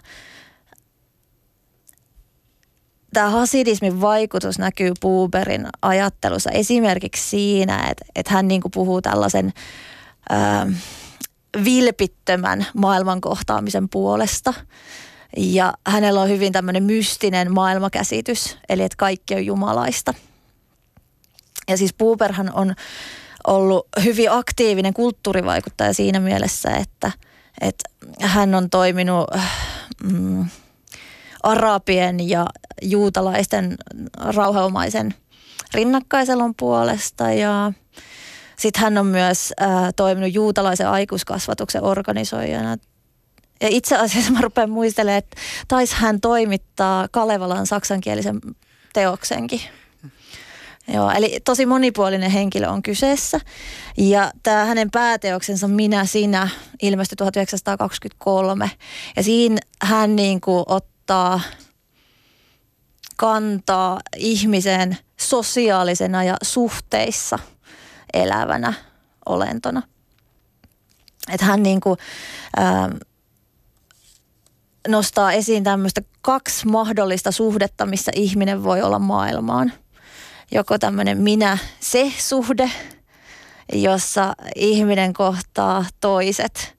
tämä 3.16 3.30
hasidismin 3.30 4.01
vaikutus 4.01 4.59
näkyy 4.59 4.91
Buberin 5.01 5.68
ajattelussa 5.82 6.51
esimerkiksi 6.51 7.30
siinä, 7.30 7.88
että, 7.89 8.05
että 8.16 8.34
hän 8.34 8.47
niin 8.47 8.61
puhuu 8.74 9.01
tällaisen 9.01 9.53
ää, 10.30 10.68
vilpittömän 11.63 12.66
maailman 12.74 13.22
kohtaamisen 13.22 13.89
puolesta. 13.89 14.53
Ja 15.38 15.74
hänellä 15.88 16.22
on 16.22 16.30
hyvin 16.30 16.53
tämmöinen 16.53 16.84
mystinen 16.84 17.53
maailmakäsitys, 17.53 18.57
eli 18.70 18.84
että 18.84 18.97
kaikki 18.97 19.36
on 19.36 19.45
jumalaista. 19.45 20.13
Ja 21.68 21.78
siis 21.78 21.93
Buberhan 21.93 22.51
on 22.53 22.76
ollut 23.47 23.88
hyvin 24.03 24.32
aktiivinen 24.32 24.93
kulttuurivaikuttaja 24.93 25.93
siinä 25.93 26.20
mielessä, 26.20 26.70
että, 26.70 27.11
että 27.61 27.89
hän 28.22 28.55
on 28.55 28.70
toiminut 28.70 29.28
mm, 30.03 30.45
arabien 31.46 32.30
ja 32.30 32.46
juutalaisten 32.82 33.76
rauhaomaisen 34.18 35.14
rinnakkaiselon 35.74 36.54
puolesta 36.60 37.32
ja 37.32 37.72
sitten 38.58 38.84
hän 38.84 38.98
on 38.98 39.06
myös 39.06 39.54
äh, 39.62 39.93
toiminut 39.96 40.34
juutalaisen 40.34 40.89
aikuiskasvatuksen 40.89 41.84
organisoijana. 41.84 42.78
Ja 43.62 43.68
itse 43.72 43.98
asiassa 43.98 44.32
mä 44.32 44.41
rupean 44.41 44.70
muistelemaan, 44.70 45.18
että 45.18 45.38
taisi 45.68 45.96
hän 45.96 46.22
toimittaa 46.22 47.08
Kalevalan 47.12 47.68
saksankielisen 47.68 48.39
teoksenkin. 48.93 49.62
Joo, 50.93 51.12
eli 51.12 51.39
tosi 51.46 51.66
monipuolinen 51.66 52.32
henkilö 52.32 52.70
on 52.70 52.84
kyseessä. 52.84 53.39
Ja 53.98 54.32
tämä 54.43 54.66
hänen 54.66 54.91
pääteoksensa 54.91 55.68
Minä, 55.68 56.06
sinä 56.06 56.50
ilmestyi 56.82 57.16
1923. 57.16 58.72
Ja 59.16 59.24
siinä 59.24 59.58
hän 59.82 60.16
niin 60.16 60.41
kuin 60.41 60.64
ottaa 61.06 61.41
kantaa 63.16 63.99
ihmisen 64.18 64.97
sosiaalisena 65.20 66.24
ja 66.24 66.38
suhteissa 66.43 67.39
elävänä 68.14 68.74
olentona. 69.26 69.82
Että 71.32 71.45
hän 71.45 71.64
niin 71.64 71.80
kuin, 71.80 71.97
ää, 72.58 72.89
nostaa 74.88 75.32
esiin 75.32 75.64
tämmöistä 75.64 76.01
kaksi 76.22 76.68
mahdollista 76.68 77.32
suhdetta, 77.32 77.86
missä 77.86 78.12
ihminen 78.16 78.64
voi 78.64 78.82
olla 78.82 78.99
maailmaan. 78.99 79.74
Joko 80.51 80.78
tämmöinen 80.78 81.18
minä-se-suhde, 81.18 82.72
jossa 83.74 84.34
ihminen 84.56 85.14
kohtaa 85.14 85.86
toiset 86.01 86.74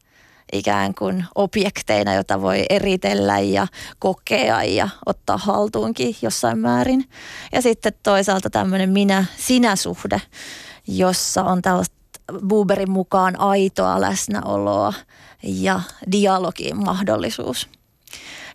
ikään 0.59 0.95
kuin 0.95 1.25
objekteina, 1.35 2.15
jota 2.15 2.41
voi 2.41 2.65
eritellä 2.71 3.39
ja 3.39 3.67
kokea 3.99 4.63
ja 4.63 4.89
ottaa 5.07 5.39
haltuunkin 5.39 6.17
jossain 6.23 6.59
määrin. 6.59 7.09
Ja 7.53 7.63
sitten 7.63 7.93
toisaalta 8.03 8.51
tämmöinen 8.51 8.91
minä-sinä-suhde, 8.91 10.23
jossa 10.87 11.45
on 11.45 11.63
tällaista 11.63 11.97
Buberin 12.49 12.91
mukaan 12.91 13.41
aitoa 13.41 14.01
läsnäoloa 14.01 14.93
ja 15.43 15.81
dialogin 16.13 16.85
mahdollisuus. 16.85 17.69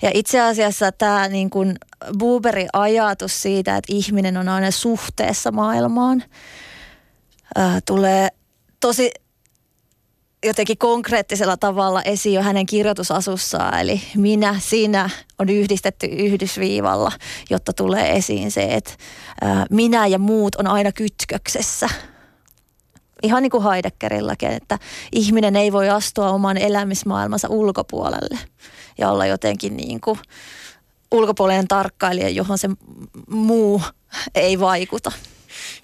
Ja 0.02 0.12
itse 0.14 0.42
asiassa 0.42 0.92
tämä 0.92 1.28
niin 1.28 1.50
kuin 1.50 1.76
Buberin 2.18 2.70
ajatus 2.74 3.42
siitä, 3.42 3.78
että 3.78 3.94
ihminen 3.94 4.38
on 4.38 4.50
aina 4.50 4.72
suhteessa 4.72 5.52
maailmaan, 5.52 6.24
tulee 7.86 8.28
tosi 8.80 9.12
jotenkin 10.46 10.78
konkreettisella 10.78 11.58
tavalla 11.58 12.02
esiin 12.02 12.36
jo 12.36 12.42
hänen 12.42 12.66
kirjoitusasussaan. 12.66 13.80
Eli 13.80 14.02
minä, 14.16 14.56
sinä 14.60 15.10
on 15.40 15.50
yhdistetty 15.50 16.06
yhdysviivalla, 16.06 17.12
jotta 17.50 17.74
tulee 17.74 18.16
esiin 18.16 18.52
se, 18.52 18.64
että 18.64 18.92
minä 19.70 20.08
ja 20.08 20.20
muut 20.20 20.56
on 20.56 20.68
aina 20.68 20.92
kytköksessä. 20.92 21.90
Ihan 23.24 23.44
niin 23.44 23.52
kuin 23.52 23.64
Heideggerillakin, 23.64 24.52
että 24.52 24.80
ihminen 25.12 25.56
ei 25.56 25.72
voi 25.72 25.90
astua 25.90 26.30
oman 26.30 26.58
elämismaailmansa 26.58 27.48
ulkopuolelle 27.50 28.40
ja 28.98 29.12
olla 29.12 29.26
jotenkin 29.26 29.78
niin 29.78 30.02
kuin 30.02 30.20
ulkopuolinen 31.12 31.68
tarkkailija, 31.68 32.30
johon 32.30 32.58
se 32.58 32.70
muu 33.30 33.82
ei 34.36 34.60
vaikuta. 34.60 35.12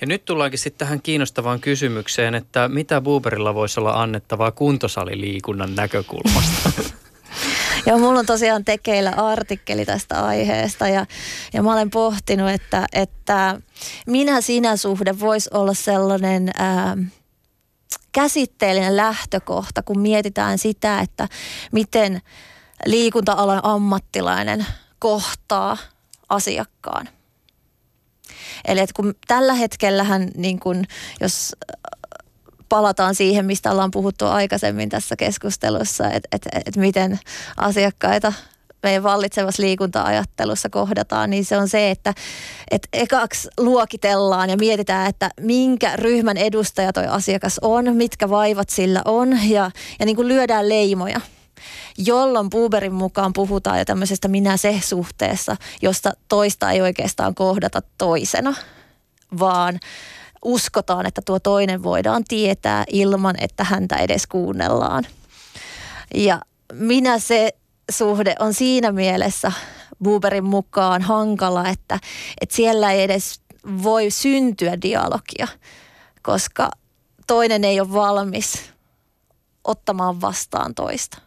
Ja 0.01 0.07
nyt 0.07 0.25
tullaankin 0.25 0.59
sitten 0.59 0.87
tähän 0.87 1.01
kiinnostavaan 1.01 1.59
kysymykseen, 1.59 2.35
että 2.35 2.67
mitä 2.67 3.01
Buberilla 3.01 3.55
voisi 3.55 3.79
olla 3.79 4.01
annettavaa 4.01 4.51
kuntosaliliikunnan 4.51 5.75
näkökulmasta? 5.75 6.71
Ja 7.85 7.97
mulla 7.97 8.19
on 8.19 8.25
tosiaan 8.25 8.65
tekeillä 8.65 9.09
artikkeli 9.09 9.85
tästä 9.85 10.25
aiheesta 10.25 10.87
ja, 10.87 11.05
ja 11.53 11.63
mä 11.63 11.73
olen 11.73 11.89
pohtinut, 11.89 12.49
että, 12.49 12.85
että 12.93 13.61
minä-sinä 14.07 14.77
suhde 14.77 15.19
voisi 15.19 15.49
olla 15.53 15.73
sellainen 15.73 16.51
ää, 16.57 16.97
käsitteellinen 18.11 18.97
lähtökohta, 18.97 19.83
kun 19.83 19.99
mietitään 19.99 20.57
sitä, 20.57 20.99
että 20.99 21.27
miten 21.71 22.21
liikunta-alan 22.85 23.59
ammattilainen 23.63 24.65
kohtaa 24.99 25.77
asiakkaan. 26.29 27.09
Eli 28.65 28.79
että 28.79 28.93
kun 28.95 29.15
tällä 29.27 29.53
hetkellähän, 29.53 30.29
niin 30.35 30.59
kun, 30.59 30.85
jos 31.21 31.55
palataan 32.69 33.15
siihen, 33.15 33.45
mistä 33.45 33.71
ollaan 33.71 33.91
puhuttu 33.91 34.25
aikaisemmin 34.25 34.89
tässä 34.89 35.15
keskustelussa, 35.15 36.11
että 36.11 36.27
et, 36.31 36.47
et 36.65 36.77
miten 36.77 37.19
asiakkaita 37.57 38.33
meidän 38.83 39.03
vallitsevassa 39.03 39.63
liikunta-ajattelussa 39.63 40.69
kohdataan, 40.69 41.29
niin 41.29 41.45
se 41.45 41.57
on 41.57 41.69
se, 41.69 41.91
että 41.91 42.13
et 42.71 42.87
ekaksi 42.93 43.47
luokitellaan 43.57 44.49
ja 44.49 44.57
mietitään, 44.57 45.09
että 45.09 45.29
minkä 45.41 45.95
ryhmän 45.95 46.37
edustaja 46.37 46.93
toi 46.93 47.07
asiakas 47.07 47.59
on, 47.61 47.95
mitkä 47.95 48.29
vaivat 48.29 48.69
sillä 48.69 49.01
on 49.05 49.49
ja, 49.49 49.71
ja 49.99 50.05
niin 50.05 50.15
kuin 50.15 50.27
lyödään 50.27 50.69
leimoja– 50.69 51.21
jolloin 51.97 52.49
Buberin 52.49 52.93
mukaan 52.93 53.33
puhutaan 53.33 53.79
jo 53.79 53.85
tämmöisestä 53.85 54.27
minä-se-suhteessa, 54.27 55.57
josta 55.81 56.11
toista 56.27 56.71
ei 56.71 56.81
oikeastaan 56.81 57.35
kohdata 57.35 57.81
toisena, 57.97 58.55
vaan 59.39 59.79
uskotaan, 60.45 61.05
että 61.05 61.21
tuo 61.25 61.39
toinen 61.39 61.83
voidaan 61.83 62.23
tietää 62.27 62.83
ilman, 62.91 63.35
että 63.39 63.63
häntä 63.63 63.95
edes 63.95 64.27
kuunnellaan. 64.27 65.03
Ja 66.15 66.41
minä 66.73 67.19
se 67.19 67.53
suhde 67.91 68.35
on 68.39 68.53
siinä 68.53 68.91
mielessä 68.91 69.51
Buberin 70.03 70.45
mukaan 70.45 71.01
hankala, 71.01 71.69
että, 71.69 71.99
että 72.41 72.55
siellä 72.55 72.91
ei 72.91 73.03
edes 73.03 73.41
voi 73.83 74.09
syntyä 74.09 74.81
dialogia, 74.81 75.47
koska 76.21 76.69
toinen 77.27 77.63
ei 77.63 77.79
ole 77.79 77.93
valmis 77.93 78.73
ottamaan 79.63 80.21
vastaan 80.21 80.75
toista. 80.75 81.26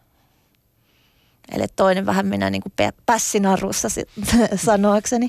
Eli 1.54 1.64
toinen 1.76 2.06
vähän 2.06 2.26
minä 2.26 2.50
niin 2.50 2.62
kuin 2.62 2.92
pässinarussa 3.06 3.88
sanoakseni. 4.66 5.28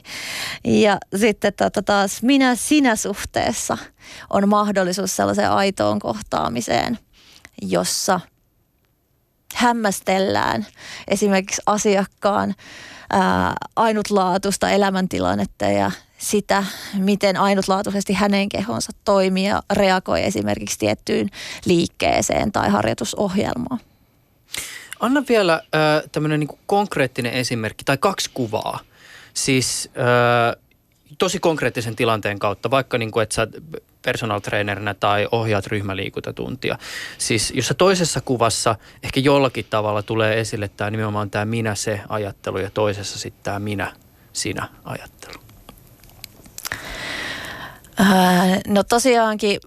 Ja 0.64 0.98
sitten 1.16 1.54
tota 1.54 1.82
taas 1.82 2.24
minä 2.24 2.56
sinä 2.56 2.96
suhteessa 2.96 3.78
on 4.30 4.50
mahdollisuus 4.50 5.16
sellaiseen 5.16 5.52
aitoon 5.52 6.00
kohtaamiseen, 6.00 7.00
jossa 7.62 8.20
hämmästellään 9.56 10.66
esimerkiksi 11.08 11.62
asiakkaan 11.66 12.56
ää, 13.10 13.54
ainutlaatuista 13.76 14.70
elämäntilannetta 14.70 15.66
ja 15.66 15.92
sitä, 16.18 16.64
miten 16.98 17.38
ainutlaatuisesti 17.38 18.14
hänen 18.14 18.50
kehonsa 18.50 18.92
toimii 19.06 19.48
ja 19.48 19.64
reagoi 19.74 20.24
esimerkiksi 20.24 20.80
tiettyyn 20.80 21.30
liikkeeseen 21.66 22.52
tai 22.52 22.70
harjoitusohjelmaan. 22.70 23.80
Anna 25.02 25.24
vielä 25.30 25.54
äh, 25.54 26.04
tämmöinen 26.12 26.40
niin 26.40 26.60
konkreettinen 26.66 27.34
esimerkki 27.34 27.84
tai 27.84 27.98
kaksi 27.98 28.30
kuvaa. 28.34 28.80
Siis 29.34 29.90
äh, 29.98 30.64
tosi 31.18 31.40
konkreettisen 31.40 31.96
tilanteen 31.96 32.40
kautta, 32.40 32.72
vaikka 32.72 32.98
niin 32.98 33.12
kuin, 33.12 33.24
että 33.24 33.36
sä 33.36 33.48
personal 34.02 34.40
trainerina 34.40 34.94
tai 34.94 35.28
ohjaat 35.32 35.68
ryhmäliikuntatuntia. 35.68 36.78
Siis 37.18 37.54
jossa 37.56 37.74
toisessa 37.74 38.22
kuvassa 38.22 38.76
ehkä 39.04 39.20
jollakin 39.20 39.66
tavalla 39.70 40.04
tulee 40.04 40.40
esille 40.40 40.68
tämä 40.68 40.92
nimenomaan 40.92 41.30
tämä 41.30 41.46
minä-se-ajattelu 41.46 42.58
ja 42.58 42.70
toisessa 42.74 43.20
sitten 43.20 43.44
tämä 43.44 43.60
minä-sinä-ajattelu. 43.60 45.42
Äh, 48.00 48.60
no 48.68 48.84
tosiaankin 48.84 49.60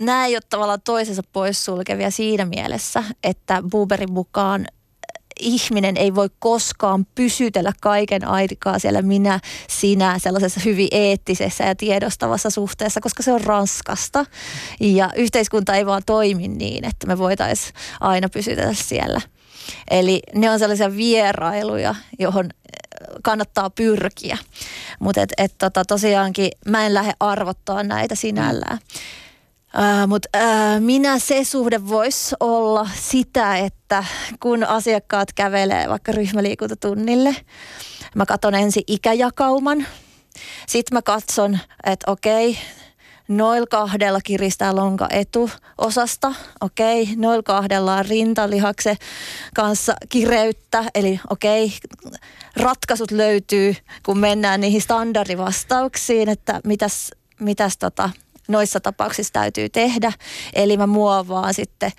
nämä 0.00 0.26
ei 0.26 0.36
ole 0.36 0.42
tavallaan 0.50 0.82
toisensa 0.84 1.22
poissulkevia 1.32 2.10
siinä 2.10 2.44
mielessä, 2.44 3.04
että 3.22 3.62
Buberin 3.70 4.12
mukaan 4.12 4.66
ihminen 5.40 5.96
ei 5.96 6.14
voi 6.14 6.28
koskaan 6.38 7.06
pysytellä 7.14 7.72
kaiken 7.80 8.28
aikaa 8.28 8.78
siellä 8.78 9.02
minä, 9.02 9.40
sinä 9.68 10.18
sellaisessa 10.18 10.60
hyvin 10.64 10.88
eettisessä 10.90 11.64
ja 11.64 11.74
tiedostavassa 11.74 12.50
suhteessa, 12.50 13.00
koska 13.00 13.22
se 13.22 13.32
on 13.32 13.40
raskasta. 13.40 14.26
Ja 14.80 15.10
yhteiskunta 15.16 15.74
ei 15.74 15.86
vaan 15.86 16.02
toimi 16.06 16.48
niin, 16.48 16.84
että 16.84 17.06
me 17.06 17.18
voitaisiin 17.18 17.74
aina 18.00 18.28
pysytellä 18.28 18.74
siellä. 18.74 19.20
Eli 19.90 20.22
ne 20.34 20.50
on 20.50 20.58
sellaisia 20.58 20.96
vierailuja, 20.96 21.94
johon 22.18 22.50
kannattaa 23.22 23.70
pyrkiä. 23.70 24.38
Mutta 25.00 25.22
et, 25.22 25.32
et 25.38 25.54
tota, 25.58 25.84
tosiaankin 25.84 26.50
mä 26.68 26.86
en 26.86 26.94
lähde 26.94 27.12
arvottaa 27.20 27.82
näitä 27.82 28.14
sinällään. 28.14 28.78
Mm. 28.78 29.00
Mutta 30.06 30.28
minä 30.80 31.18
se 31.18 31.44
suhde 31.44 31.88
voisi 31.88 32.34
olla 32.40 32.88
sitä, 32.94 33.56
että 33.56 34.04
kun 34.40 34.64
asiakkaat 34.64 35.32
kävelee 35.32 35.88
vaikka 35.88 36.12
ryhmäliikuntatunnille, 36.12 37.36
mä 38.14 38.26
katson 38.26 38.54
ensin 38.54 38.82
ikäjakauman. 38.86 39.86
Sitten 40.68 40.96
mä 40.96 41.02
katson, 41.02 41.58
että 41.84 42.10
okei, 42.10 42.58
noilla 43.28 43.66
kahdella 43.66 44.20
kiristää 44.20 44.76
lonka 44.76 45.08
etuosasta, 45.10 46.34
okei, 46.60 47.08
noilla 47.16 47.42
kahdella 47.42 47.94
on 47.94 48.04
rintalihakse 48.04 48.96
kanssa 49.54 49.94
kireyttä, 50.08 50.84
eli 50.94 51.20
okei, 51.30 51.72
ratkaisut 52.56 53.10
löytyy, 53.10 53.74
kun 54.02 54.18
mennään 54.18 54.60
niihin 54.60 54.80
standardivastauksiin, 54.80 56.28
että 56.28 56.60
mitäs, 56.64 57.10
mitäs 57.40 57.78
tota, 57.78 58.10
noissa 58.48 58.80
tapauksissa 58.80 59.32
täytyy 59.32 59.68
tehdä. 59.68 60.12
Eli 60.52 60.76
mä 60.76 60.86
muovaan 60.86 61.54
sitten 61.54 61.92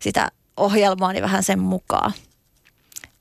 sitä 0.00 0.28
ohjelmaani 0.56 1.22
vähän 1.22 1.42
sen 1.42 1.58
mukaan. 1.58 2.12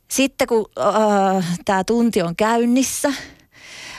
Sitten 0.07 0.47
kun 0.47 0.65
äh, 0.79 1.59
tämä 1.65 1.83
tunti 1.83 2.21
on 2.21 2.35
käynnissä, 2.35 3.13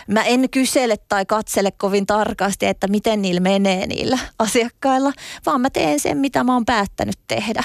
mä 0.09 0.23
en 0.23 0.51
kysele 0.51 0.97
tai 0.97 1.27
katsele 1.27 1.71
kovin 1.71 2.07
tarkasti, 2.07 2.67
että 2.67 2.89
miten 2.89 3.23
niillä 3.23 3.41
menee 3.41 3.87
niillä 3.87 4.19
asiakkailla, 4.39 5.13
vaan 5.47 5.61
mä 5.61 5.71
teen 5.71 6.01
sen, 6.01 6.19
mitä 6.19 6.45
mä 6.45 6.53
oon 6.53 6.65
päättänyt 6.65 7.19
tehdä. 7.29 7.65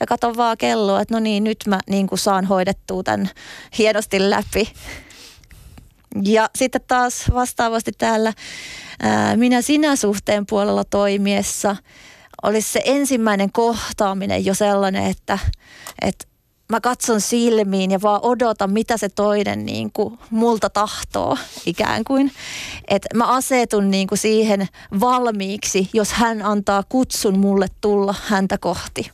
Ja 0.00 0.06
katon 0.06 0.36
vaan 0.36 0.56
kelloa, 0.56 1.00
että 1.00 1.14
no 1.14 1.20
niin, 1.20 1.44
nyt 1.44 1.58
mä 1.66 1.80
niin 1.90 2.08
saan 2.14 2.44
hoidettua 2.44 3.02
tämän 3.02 3.30
hienosti 3.78 4.30
läpi. 4.30 4.72
Ja 6.24 6.50
sitten 6.56 6.80
taas 6.88 7.24
vastaavasti 7.34 7.92
täällä 7.98 8.32
ää, 9.02 9.36
minä 9.36 9.62
sinä 9.62 9.96
suhteen 9.96 10.46
puolella 10.46 10.84
toimiessa 10.84 11.76
olisi 12.42 12.72
se 12.72 12.82
ensimmäinen 12.84 13.52
kohtaaminen 13.52 14.44
jo 14.44 14.54
sellainen, 14.54 15.04
että, 15.04 15.38
että 16.02 16.26
mä 16.70 16.80
katson 16.80 17.20
silmiin 17.20 17.90
ja 17.90 18.02
vaan 18.02 18.20
odotan, 18.22 18.72
mitä 18.72 18.96
se 18.96 19.08
toinen 19.08 19.66
niin 19.66 19.90
kuin 19.92 20.18
multa 20.30 20.70
tahtoo 20.70 21.38
ikään 21.66 22.04
kuin. 22.04 22.32
Että 22.88 23.08
mä 23.14 23.26
asetun 23.26 23.90
niin 23.90 24.06
kuin 24.06 24.18
siihen 24.18 24.68
valmiiksi, 25.00 25.90
jos 25.92 26.12
hän 26.12 26.42
antaa 26.42 26.82
kutsun 26.88 27.38
mulle 27.38 27.66
tulla 27.80 28.14
häntä 28.26 28.58
kohti. 28.58 29.10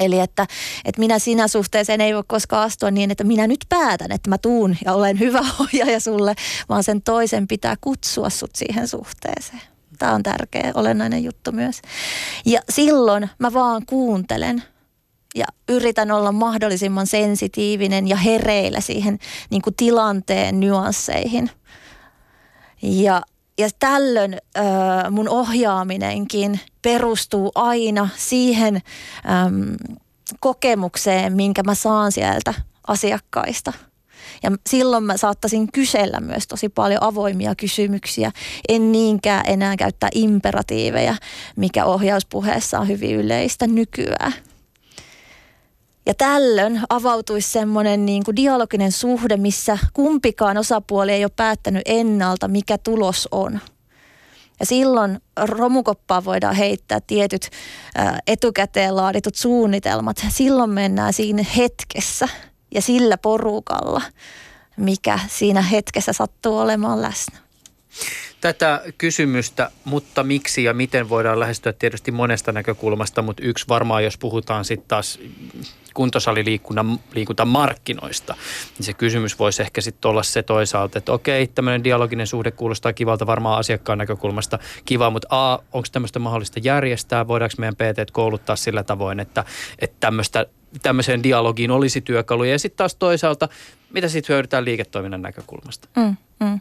Eli 0.00 0.20
että, 0.20 0.46
että 0.84 1.00
minä 1.00 1.18
sinä 1.18 1.48
suhteeseen 1.48 2.00
ei 2.00 2.14
voi 2.14 2.24
koskaan 2.26 2.62
astua 2.62 2.90
niin, 2.90 3.10
että 3.10 3.24
minä 3.24 3.46
nyt 3.46 3.64
päätän, 3.68 4.12
että 4.12 4.30
mä 4.30 4.38
tuun 4.38 4.76
ja 4.84 4.92
olen 4.92 5.18
hyvä 5.18 5.40
ohjaaja 5.60 6.00
sulle, 6.00 6.34
vaan 6.68 6.84
sen 6.84 7.02
toisen 7.02 7.48
pitää 7.48 7.76
kutsua 7.80 8.30
sut 8.30 8.56
siihen 8.56 8.88
suhteeseen. 8.88 9.62
Tämä 9.98 10.12
on 10.12 10.22
tärkeä, 10.22 10.72
olennainen 10.74 11.24
juttu 11.24 11.52
myös. 11.52 11.82
Ja 12.46 12.60
silloin 12.70 13.30
mä 13.38 13.52
vaan 13.52 13.82
kuuntelen 13.86 14.62
ja 15.34 15.46
yritän 15.68 16.10
olla 16.10 16.32
mahdollisimman 16.32 17.06
sensitiivinen 17.06 18.08
ja 18.08 18.16
hereillä 18.16 18.80
siihen 18.80 19.18
niin 19.50 19.62
kuin 19.62 19.74
tilanteen 19.76 20.60
nyansseihin. 20.60 21.50
Ja 22.82 23.22
ja 23.58 23.68
tällöin 23.78 24.34
ö, 24.34 24.60
mun 25.10 25.28
ohjaaminenkin 25.28 26.60
perustuu 26.82 27.52
aina 27.54 28.08
siihen 28.16 28.76
ö, 28.76 28.80
kokemukseen, 30.40 31.32
minkä 31.32 31.62
mä 31.62 31.74
saan 31.74 32.12
sieltä 32.12 32.54
asiakkaista. 32.86 33.72
Ja 34.42 34.50
silloin 34.68 35.04
mä 35.04 35.16
saattaisin 35.16 35.72
kysellä 35.72 36.20
myös 36.20 36.46
tosi 36.46 36.68
paljon 36.68 37.02
avoimia 37.02 37.54
kysymyksiä. 37.54 38.30
En 38.68 38.92
niinkään 38.92 39.44
enää 39.46 39.76
käyttää 39.76 40.08
imperatiiveja, 40.14 41.14
mikä 41.56 41.84
ohjauspuheessa 41.84 42.78
on 42.78 42.88
hyvin 42.88 43.16
yleistä 43.16 43.66
nykyään. 43.66 44.32
Ja 46.08 46.14
tällöin 46.14 46.80
avautuisi 46.88 47.50
semmoinen 47.50 48.06
niin 48.06 48.24
kuin 48.24 48.36
dialoginen 48.36 48.92
suhde, 48.92 49.36
missä 49.36 49.78
kumpikaan 49.92 50.56
osapuoli 50.56 51.12
ei 51.12 51.24
ole 51.24 51.32
päättänyt 51.36 51.82
ennalta, 51.84 52.48
mikä 52.48 52.78
tulos 52.78 53.28
on. 53.30 53.60
Ja 54.60 54.66
silloin 54.66 55.20
romukoppaa 55.44 56.24
voidaan 56.24 56.54
heittää 56.54 57.00
tietyt 57.06 57.50
etukäteen 58.26 58.96
laaditut 58.96 59.34
suunnitelmat. 59.34 60.16
Silloin 60.28 60.70
mennään 60.70 61.12
siinä 61.12 61.44
hetkessä 61.56 62.28
ja 62.74 62.82
sillä 62.82 63.18
porukalla, 63.18 64.02
mikä 64.76 65.18
siinä 65.28 65.62
hetkessä 65.62 66.12
sattuu 66.12 66.58
olemaan 66.58 67.02
läsnä. 67.02 67.38
Tätä 68.40 68.82
kysymystä, 68.98 69.70
mutta 69.84 70.24
miksi 70.24 70.64
ja 70.64 70.74
miten 70.74 71.08
voidaan 71.08 71.40
lähestyä 71.40 71.72
tietysti 71.72 72.10
monesta 72.10 72.52
näkökulmasta, 72.52 73.22
mutta 73.22 73.42
yksi 73.42 73.68
varmaan, 73.68 74.04
jos 74.04 74.18
puhutaan 74.18 74.64
sitten 74.64 74.88
taas 74.88 75.18
kuntosaliliikunnan 75.94 76.98
markkinoista, 77.44 78.34
niin 78.78 78.86
se 78.86 78.92
kysymys 78.92 79.38
voisi 79.38 79.62
ehkä 79.62 79.80
sitten 79.80 80.08
olla 80.08 80.22
se 80.22 80.42
toisaalta, 80.42 80.98
että 80.98 81.12
okei, 81.12 81.46
tämmöinen 81.46 81.84
dialoginen 81.84 82.26
suhde 82.26 82.50
kuulostaa 82.50 82.92
kivalta 82.92 83.26
varmaan 83.26 83.58
asiakkaan 83.58 83.98
näkökulmasta. 83.98 84.58
Kiva, 84.84 85.10
mutta 85.10 85.28
A, 85.30 85.58
onko 85.72 85.88
tämmöistä 85.92 86.18
mahdollista 86.18 86.60
järjestää, 86.62 87.28
voidaanko 87.28 87.54
meidän 87.58 87.76
PT 87.76 88.10
kouluttaa 88.12 88.56
sillä 88.56 88.82
tavoin, 88.84 89.20
että, 89.20 89.44
että 89.78 89.96
tämmöistä 90.00 90.46
tämmöiseen 90.82 91.22
dialogiin 91.22 91.70
olisi 91.70 92.00
työkaluja. 92.00 92.52
Ja 92.52 92.58
sitten 92.58 92.76
taas 92.76 92.94
toisaalta, 92.94 93.48
mitä 93.90 94.08
sitten 94.08 94.34
hyödytään 94.34 94.64
liiketoiminnan 94.64 95.22
näkökulmasta? 95.22 95.88
Mm, 95.96 96.16
mm. 96.40 96.60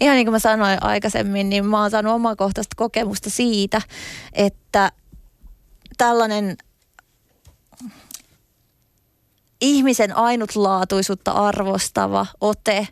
Ihan 0.00 0.16
niin 0.16 0.26
kuin 0.26 0.32
mä 0.34 0.38
sanoin 0.38 0.82
aikaisemmin, 0.82 1.50
niin 1.50 1.66
mä 1.66 1.80
oon 1.80 1.90
saanut 1.90 2.14
omakohtaista 2.14 2.74
kokemusta 2.76 3.30
siitä, 3.30 3.82
että 4.32 4.92
tällainen 5.98 6.56
ihmisen 9.60 10.16
ainutlaatuisuutta 10.16 11.32
arvostava 11.32 12.26
ote 12.40 12.88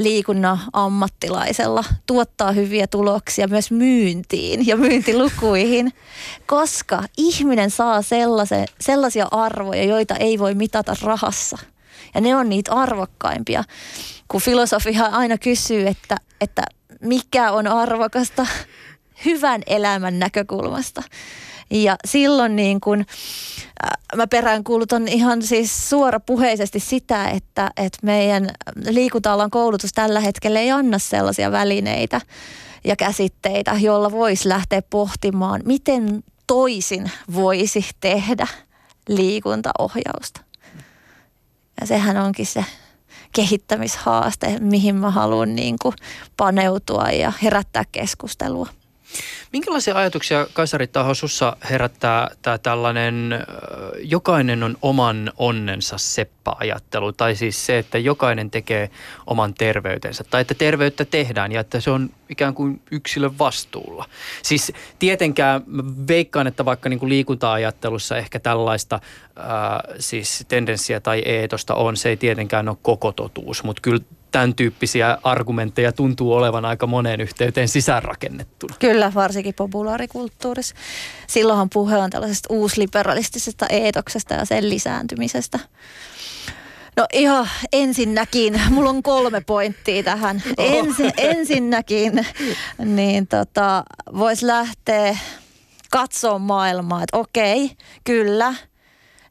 liikunnan 0.00 0.58
ammattilaisella 0.72 1.84
tuottaa 2.06 2.52
hyviä 2.52 2.86
tuloksia 2.86 3.48
myös 3.48 3.70
myyntiin 3.70 4.66
ja 4.66 4.76
myyntilukuihin, 4.76 5.92
koska 6.46 7.02
ihminen 7.16 7.70
saa 7.70 8.00
sellaisia 8.80 9.28
arvoja, 9.30 9.84
joita 9.84 10.16
ei 10.16 10.38
voi 10.38 10.54
mitata 10.54 10.96
rahassa. 11.02 11.58
Ja 12.14 12.20
ne 12.20 12.36
on 12.36 12.48
niitä 12.48 12.72
arvokkaimpia. 12.72 13.64
Kun 14.28 14.40
filosofihan 14.40 15.12
aina 15.12 15.38
kysyy, 15.38 15.86
että, 15.86 16.16
että 16.40 16.62
mikä 17.00 17.52
on 17.52 17.66
arvokasta 17.66 18.46
hyvän 19.24 19.62
elämän 19.66 20.18
näkökulmasta. 20.18 21.02
Ja 21.70 21.96
silloin 22.04 22.56
niin 22.56 22.80
kun, 22.80 23.00
äh, 23.00 23.90
mä 24.16 24.26
peräänkuulutan 24.26 25.08
ihan 25.08 25.42
siis 25.42 25.88
suorapuheisesti 25.88 26.80
sitä, 26.80 27.28
että, 27.28 27.70
että 27.76 27.98
meidän 28.02 28.50
liikunta 28.88 29.48
koulutus 29.50 29.92
tällä 29.92 30.20
hetkellä 30.20 30.60
ei 30.60 30.70
anna 30.70 30.98
sellaisia 30.98 31.52
välineitä 31.52 32.20
ja 32.84 32.96
käsitteitä, 32.96 33.76
joilla 33.80 34.10
voisi 34.10 34.48
lähteä 34.48 34.82
pohtimaan, 34.82 35.62
miten 35.64 36.24
toisin 36.46 37.10
voisi 37.34 37.86
tehdä 38.00 38.46
liikuntaohjausta. 39.08 40.40
Ja 41.80 41.86
sehän 41.86 42.16
onkin 42.16 42.46
se 42.46 42.64
kehittämishaaste, 43.32 44.58
mihin 44.60 44.94
mä 44.94 45.10
haluan 45.10 45.54
niin 45.54 45.76
kuin 45.82 45.94
paneutua 46.36 47.10
ja 47.10 47.32
herättää 47.42 47.84
keskustelua. 47.92 48.68
Minkälaisia 49.52 49.96
ajatuksia, 49.96 50.46
Kaisari 50.52 50.86
Taho, 50.86 51.14
sussa 51.14 51.56
herättää 51.70 52.30
tämä 52.42 52.58
tällainen 52.58 53.46
jokainen 54.02 54.62
on 54.62 54.76
oman 54.82 55.32
onnensa 55.36 55.98
seppä-ajattelu, 55.98 57.12
tai 57.12 57.34
siis 57.34 57.66
se, 57.66 57.78
että 57.78 57.98
jokainen 57.98 58.50
tekee 58.50 58.90
oman 59.26 59.54
terveytensä, 59.54 60.24
tai 60.24 60.40
että 60.40 60.54
terveyttä 60.54 61.04
tehdään 61.04 61.52
ja 61.52 61.60
että 61.60 61.80
se 61.80 61.90
on 61.90 62.10
ikään 62.28 62.54
kuin 62.54 62.82
yksilön 62.90 63.38
vastuulla. 63.38 64.04
Siis 64.42 64.72
tietenkään 64.98 65.62
veikkaan, 66.08 66.46
että 66.46 66.64
vaikka 66.64 66.88
niin 66.88 66.98
kuin 66.98 67.08
liikunta-ajattelussa 67.08 68.16
ehkä 68.16 68.40
tällaista 68.40 69.00
ää, 69.36 69.80
siis 69.98 70.44
tendenssiä 70.48 71.00
tai 71.00 71.22
eetosta 71.24 71.74
on, 71.74 71.96
se 71.96 72.08
ei 72.08 72.16
tietenkään 72.16 72.68
ole 72.68 72.76
koko 72.82 73.12
totuus, 73.12 73.64
mutta 73.64 73.82
kyllä 73.82 74.00
tämän 74.36 74.54
tyyppisiä 74.54 75.18
argumentteja 75.22 75.92
tuntuu 75.92 76.32
olevan 76.32 76.64
aika 76.64 76.86
moneen 76.86 77.20
yhteyteen 77.20 77.68
sisäänrakennettuna. 77.68 78.74
Kyllä, 78.78 79.12
varsinkin 79.14 79.54
populaarikulttuurissa. 79.54 80.74
Silloinhan 81.26 81.70
puhe 81.70 81.96
on 81.96 82.10
tällaisesta 82.10 82.54
uusliberalistisesta 82.54 83.66
eetoksesta 83.66 84.34
ja 84.34 84.44
sen 84.44 84.70
lisääntymisestä. 84.70 85.58
No 86.96 87.06
ihan 87.12 87.48
ensinnäkin, 87.72 88.60
mulla 88.70 88.90
on 88.90 89.02
kolme 89.02 89.40
pointtia 89.40 90.02
tähän. 90.02 90.42
Ensi, 90.58 91.10
ensinnäkin, 91.16 92.26
niin 92.84 93.26
tota, 93.26 93.84
voisi 94.16 94.46
lähteä 94.46 95.18
katsoa 95.90 96.38
maailmaa, 96.38 97.02
että 97.02 97.16
okei, 97.16 97.70
kyllä, 98.04 98.54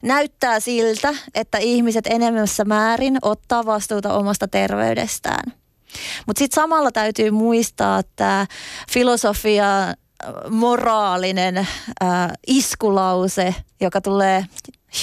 näyttää 0.02 0.60
siltä, 0.60 1.14
että 1.34 1.58
ihmiset 1.58 2.06
enemmässä 2.06 2.64
määrin 2.64 3.18
ottaa 3.22 3.66
vastuuta 3.66 4.14
omasta 4.14 4.48
terveydestään. 4.48 5.52
Mutta 6.26 6.38
sitten 6.38 6.62
samalla 6.62 6.92
täytyy 6.92 7.30
muistaa, 7.30 7.98
että 7.98 8.46
filosofia 8.92 9.94
moraalinen 10.50 11.56
äh, 11.58 11.66
iskulause, 12.46 13.54
joka 13.80 14.00
tulee 14.00 14.46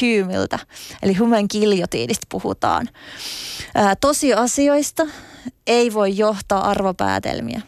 Humilta, 0.01 0.59
eli 1.03 1.13
Human 1.13 1.47
Kiljotiinista 1.47 2.27
puhutaan. 2.29 2.89
Ää, 3.75 3.95
tosiasioista 3.95 5.07
ei 5.67 5.93
voi 5.93 6.17
johtaa 6.17 6.69
arvopäätelmiä. 6.69 7.61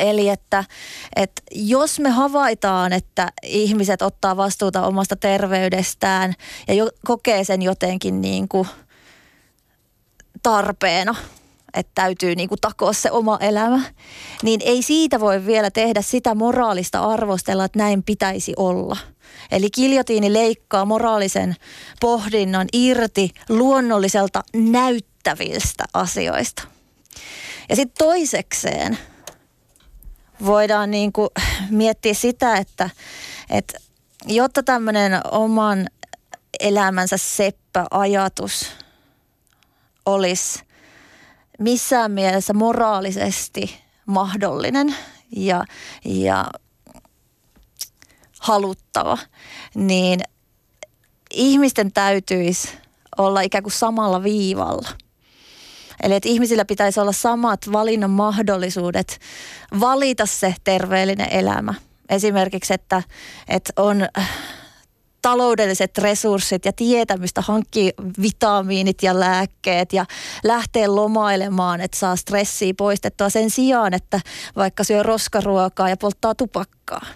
Eli 0.00 0.28
että, 0.28 0.64
että 1.16 1.42
jos 1.54 2.00
me 2.00 2.10
havaitaan, 2.10 2.92
että 2.92 3.32
ihmiset 3.42 4.02
ottaa 4.02 4.36
vastuuta 4.36 4.86
omasta 4.86 5.16
terveydestään 5.16 6.34
ja 6.68 6.74
jo, 6.74 6.90
kokee 7.06 7.44
sen 7.44 7.62
jotenkin 7.62 8.20
niin 8.20 8.48
kuin 8.48 8.68
tarpeena, 10.42 11.14
että 11.74 11.92
täytyy 11.94 12.34
niin 12.34 12.48
kuin 12.48 12.60
takoa 12.60 12.92
se 12.92 13.10
oma 13.10 13.38
elämä, 13.40 13.80
niin 14.42 14.60
ei 14.64 14.82
siitä 14.82 15.20
voi 15.20 15.46
vielä 15.46 15.70
tehdä 15.70 16.02
sitä 16.02 16.34
moraalista 16.34 17.00
arvostella, 17.00 17.64
että 17.64 17.78
näin 17.78 18.02
pitäisi 18.02 18.52
olla– 18.56 18.96
Eli 19.50 19.70
kiljotiini 19.70 20.32
leikkaa 20.32 20.84
moraalisen 20.84 21.56
pohdinnan 22.00 22.68
irti 22.72 23.30
luonnolliselta 23.48 24.44
näyttävistä 24.54 25.84
asioista. 25.94 26.62
Ja 27.68 27.76
sitten 27.76 28.06
toisekseen 28.06 28.98
voidaan 30.44 30.90
niin 30.90 31.12
kuin 31.12 31.28
miettiä 31.70 32.14
sitä, 32.14 32.56
että, 32.56 32.90
että 33.50 33.78
jotta 34.26 34.62
tämmöinen 34.62 35.20
oman 35.30 35.86
elämänsä 36.60 37.16
seppä-ajatus 37.16 38.72
olisi 40.06 40.62
missään 41.58 42.10
mielessä 42.10 42.52
moraalisesti 42.52 43.80
mahdollinen 44.06 44.94
ja, 45.36 45.64
ja 46.04 46.46
haluttava, 48.40 49.18
niin 49.74 50.20
ihmisten 51.30 51.92
täytyisi 51.92 52.68
olla 53.18 53.40
ikään 53.40 53.62
kuin 53.62 53.72
samalla 53.72 54.22
viivalla. 54.22 54.88
Eli 56.02 56.14
että 56.14 56.28
ihmisillä 56.28 56.64
pitäisi 56.64 57.00
olla 57.00 57.12
samat 57.12 57.60
valinnan 57.72 58.10
mahdollisuudet 58.10 59.20
valita 59.80 60.26
se 60.26 60.54
terveellinen 60.64 61.28
elämä. 61.30 61.74
Esimerkiksi, 62.08 62.74
että, 62.74 63.02
että 63.48 63.72
on 63.76 64.06
taloudelliset 65.22 65.98
resurssit 65.98 66.64
ja 66.64 66.72
tietämystä 66.72 67.40
hankkia 67.40 67.92
vitamiinit 68.22 69.02
ja 69.02 69.20
lääkkeet 69.20 69.92
ja 69.92 70.06
lähteä 70.44 70.94
lomailemaan, 70.94 71.80
että 71.80 71.98
saa 71.98 72.16
stressiä 72.16 72.74
poistettua 72.76 73.28
sen 73.28 73.50
sijaan, 73.50 73.94
että 73.94 74.20
vaikka 74.56 74.84
syö 74.84 75.02
roskaruokaa 75.02 75.88
ja 75.88 75.96
polttaa 75.96 76.34
tupakkaa. 76.34 77.06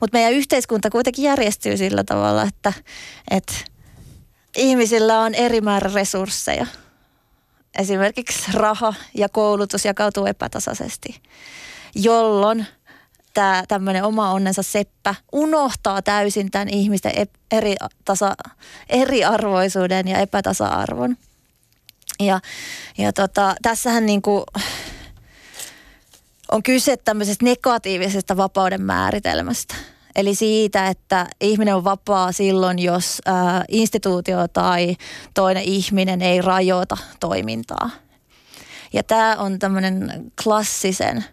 Mutta 0.00 0.16
meidän 0.18 0.32
yhteiskunta 0.32 0.90
kuitenkin 0.90 1.24
järjestyy 1.24 1.76
sillä 1.76 2.04
tavalla, 2.04 2.42
että, 2.42 2.72
että 3.30 3.54
ihmisillä 4.56 5.20
on 5.20 5.34
eri 5.34 5.60
määrä 5.60 5.90
resursseja. 5.94 6.66
Esimerkiksi 7.78 8.52
raha 8.52 8.94
ja 9.14 9.28
koulutus 9.28 9.84
jakautuu 9.84 10.26
epätasaisesti, 10.26 11.22
jolloin 11.94 12.66
tämä 13.34 13.64
tämmöinen 13.68 14.04
oma 14.04 14.30
onnensa 14.32 14.62
seppä 14.62 15.14
unohtaa 15.32 16.02
täysin 16.02 16.50
tämän 16.50 16.68
ihmisten 16.68 17.12
eri 17.52 17.74
tasa, 18.04 18.34
eriarvoisuuden 18.88 20.08
ja 20.08 20.18
epätasa-arvon. 20.18 21.16
Ja, 22.20 22.40
ja 22.98 23.12
tota, 23.12 23.54
tässähän 23.62 24.06
niin 24.06 24.22
kuin 24.22 24.44
on 26.52 26.62
kyse 26.62 26.96
tämmöisestä 26.96 27.44
negatiivisesta 27.44 28.36
vapauden 28.36 28.82
määritelmästä. 28.82 29.74
Eli 30.16 30.34
siitä, 30.34 30.86
että 30.86 31.26
ihminen 31.40 31.76
on 31.76 31.84
vapaa 31.84 32.32
silloin, 32.32 32.78
jos 32.78 33.22
ää, 33.26 33.64
instituutio 33.68 34.48
tai 34.48 34.96
toinen 35.34 35.62
ihminen 35.62 36.22
ei 36.22 36.42
rajoita 36.42 36.96
toimintaa. 37.20 37.90
Ja 38.92 39.02
tämä 39.02 39.36
on 39.36 39.58
tämmöinen 39.58 40.32
klassisen 40.42 41.24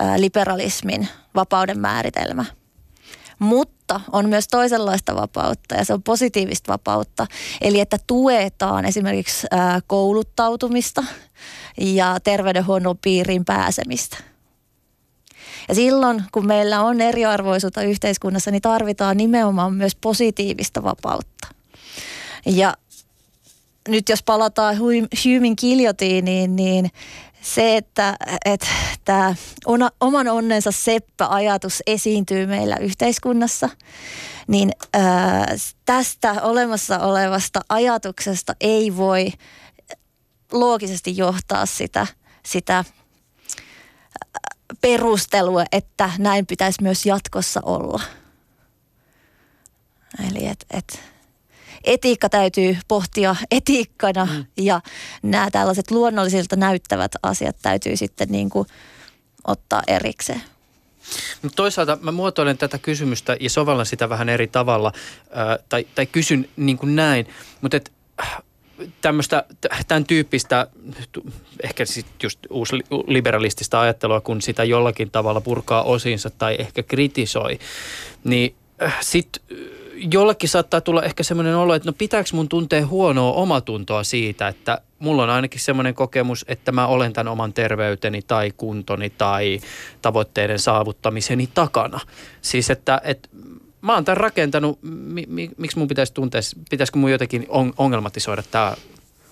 ää, 0.00 0.20
liberalismin 0.20 1.08
vapauden 1.34 1.78
määritelmä. 1.78 2.44
Mutta 3.38 4.00
on 4.12 4.28
myös 4.28 4.48
toisenlaista 4.48 5.14
vapautta 5.14 5.74
ja 5.74 5.84
se 5.84 5.92
on 5.92 6.02
positiivista 6.02 6.72
vapautta. 6.72 7.26
Eli 7.60 7.80
että 7.80 7.96
tuetaan 8.06 8.84
esimerkiksi 8.84 9.46
ää, 9.50 9.80
kouluttautumista 9.86 11.04
ja 11.80 12.18
terveydenhuollon 12.24 12.98
piiriin 12.98 13.44
pääsemistä– 13.44 14.16
ja 15.68 15.74
silloin, 15.74 16.24
kun 16.32 16.46
meillä 16.46 16.80
on 16.80 17.00
eriarvoisuutta 17.00 17.82
yhteiskunnassa, 17.82 18.50
niin 18.50 18.62
tarvitaan 18.62 19.16
nimenomaan 19.16 19.74
myös 19.74 19.96
positiivista 19.96 20.82
vapautta. 20.82 21.48
Ja 22.46 22.74
nyt 23.88 24.08
jos 24.08 24.22
palataan 24.22 24.78
Humin 25.24 25.56
kiljotiiniin, 25.56 26.56
niin 26.56 26.90
se, 27.42 27.76
että, 27.76 28.16
että 28.44 28.66
tämä 29.04 29.34
oman 30.00 30.28
onnensa 30.28 30.72
seppä-ajatus 30.72 31.82
esiintyy 31.86 32.46
meillä 32.46 32.76
yhteiskunnassa, 32.76 33.68
niin 34.46 34.70
ää, 34.92 35.56
tästä 35.84 36.42
olemassa 36.42 36.98
olevasta 36.98 37.60
ajatuksesta 37.68 38.54
ei 38.60 38.96
voi 38.96 39.32
loogisesti 40.52 41.16
johtaa 41.16 41.66
sitä, 41.66 42.06
sitä 42.46 42.84
perustelua, 44.80 45.64
että 45.72 46.10
näin 46.18 46.46
pitäisi 46.46 46.82
myös 46.82 47.06
jatkossa 47.06 47.60
olla. 47.64 48.00
Eli 50.28 50.46
et, 50.46 50.66
et, 50.70 51.00
etiikka 51.84 52.28
täytyy 52.28 52.78
pohtia 52.88 53.36
etiikkana 53.50 54.24
mm. 54.24 54.44
ja 54.56 54.80
nämä 55.22 55.50
tällaiset 55.50 55.90
luonnollisilta 55.90 56.56
näyttävät 56.56 57.12
asiat 57.22 57.56
täytyy 57.62 57.96
sitten 57.96 58.28
niin 58.28 58.50
kuin 58.50 58.68
ottaa 59.44 59.82
erikseen. 59.86 60.42
Mutta 61.42 61.56
toisaalta 61.56 61.98
mä 62.00 62.12
muotoilen 62.12 62.58
tätä 62.58 62.78
kysymystä 62.78 63.36
ja 63.40 63.50
sovellan 63.50 63.86
sitä 63.86 64.08
vähän 64.08 64.28
eri 64.28 64.46
tavalla, 64.46 64.92
ää, 65.30 65.58
tai, 65.68 65.86
tai 65.94 66.06
kysyn 66.06 66.48
niin 66.56 66.78
kuin 66.78 66.96
näin, 66.96 67.26
mutta 67.60 67.76
et, 67.76 67.92
tämmöistä, 69.00 69.44
tämän 69.88 70.04
tyyppistä, 70.04 70.66
ehkä 71.62 71.84
sitten 71.84 72.14
just 72.22 72.38
liberalistista 73.06 73.80
ajattelua, 73.80 74.20
kun 74.20 74.42
sitä 74.42 74.64
jollakin 74.64 75.10
tavalla 75.10 75.40
purkaa 75.40 75.82
osinsa 75.82 76.30
tai 76.30 76.56
ehkä 76.58 76.82
kritisoi, 76.82 77.58
niin 78.24 78.54
äh, 78.82 78.96
sitten 79.00 79.58
jollekin 80.12 80.48
saattaa 80.48 80.80
tulla 80.80 81.02
ehkä 81.02 81.22
semmoinen 81.22 81.56
olo, 81.56 81.74
että 81.74 81.88
no 81.88 81.92
pitääkö 81.98 82.30
mun 82.32 82.48
tuntea 82.48 82.86
huonoa 82.86 83.32
omatuntoa 83.32 84.04
siitä, 84.04 84.48
että 84.48 84.80
mulla 84.98 85.22
on 85.22 85.30
ainakin 85.30 85.60
semmoinen 85.60 85.94
kokemus, 85.94 86.44
että 86.48 86.72
mä 86.72 86.86
olen 86.86 87.12
tämän 87.12 87.32
oman 87.32 87.52
terveyteni 87.52 88.22
tai 88.22 88.52
kuntoni 88.56 89.10
tai 89.10 89.60
tavoitteiden 90.02 90.58
saavuttamiseni 90.58 91.48
takana. 91.54 92.00
Siis 92.42 92.70
että, 92.70 93.00
että 93.04 93.28
mä 93.82 93.94
oon 93.94 94.04
tämän 94.04 94.16
rakentanut, 94.16 94.78
mi, 94.82 95.24
mi, 95.28 95.50
miksi 95.56 95.78
mun 95.78 95.88
pitäisi 95.88 96.14
tuntea, 96.14 96.40
pitäisikö 96.70 96.98
mun 96.98 97.10
jotenkin 97.10 97.46
on, 97.48 97.72
ongelmatisoida 97.76 98.42
tämä 98.50 98.74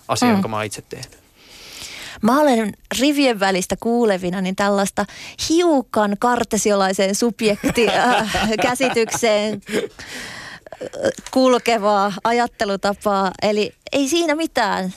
asia, 0.07 0.27
mm. 0.27 0.33
jonka 0.33 0.47
mä 0.47 0.55
oon 0.55 0.65
itse 0.65 0.81
tehnyt? 0.81 1.19
Mä 2.21 2.41
olen 2.41 2.73
rivien 2.99 3.39
välistä 3.39 3.75
kuulevina 3.79 4.41
niin 4.41 4.55
tällaista 4.55 5.05
hiukan 5.49 6.15
kartesiolaiseen 6.19 7.15
subjektikäsitykseen 7.15 9.61
kulkevaa 11.31 12.13
ajattelutapaa. 12.23 13.31
Eli 13.41 13.73
ei 13.91 14.07
siinä 14.07 14.35
mitään. 14.35 14.93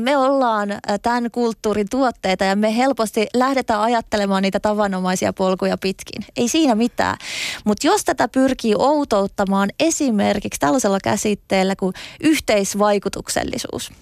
Me 0.00 0.16
ollaan 0.16 0.68
tämän 1.02 1.30
kulttuurin 1.30 1.86
tuotteita 1.90 2.44
ja 2.44 2.56
me 2.56 2.76
helposti 2.76 3.26
lähdetään 3.34 3.80
ajattelemaan 3.80 4.42
niitä 4.42 4.60
tavanomaisia 4.60 5.32
polkuja 5.32 5.78
pitkin. 5.78 6.24
Ei 6.36 6.48
siinä 6.48 6.74
mitään. 6.74 7.16
Mutta 7.64 7.86
jos 7.86 8.04
tätä 8.04 8.28
pyrkii 8.28 8.74
outouttamaan 8.78 9.68
esimerkiksi 9.80 10.60
tällaisella 10.60 10.98
käsitteellä 11.04 11.76
kuin 11.76 11.94
yhteisvaikutuksellisuus, 12.20 13.92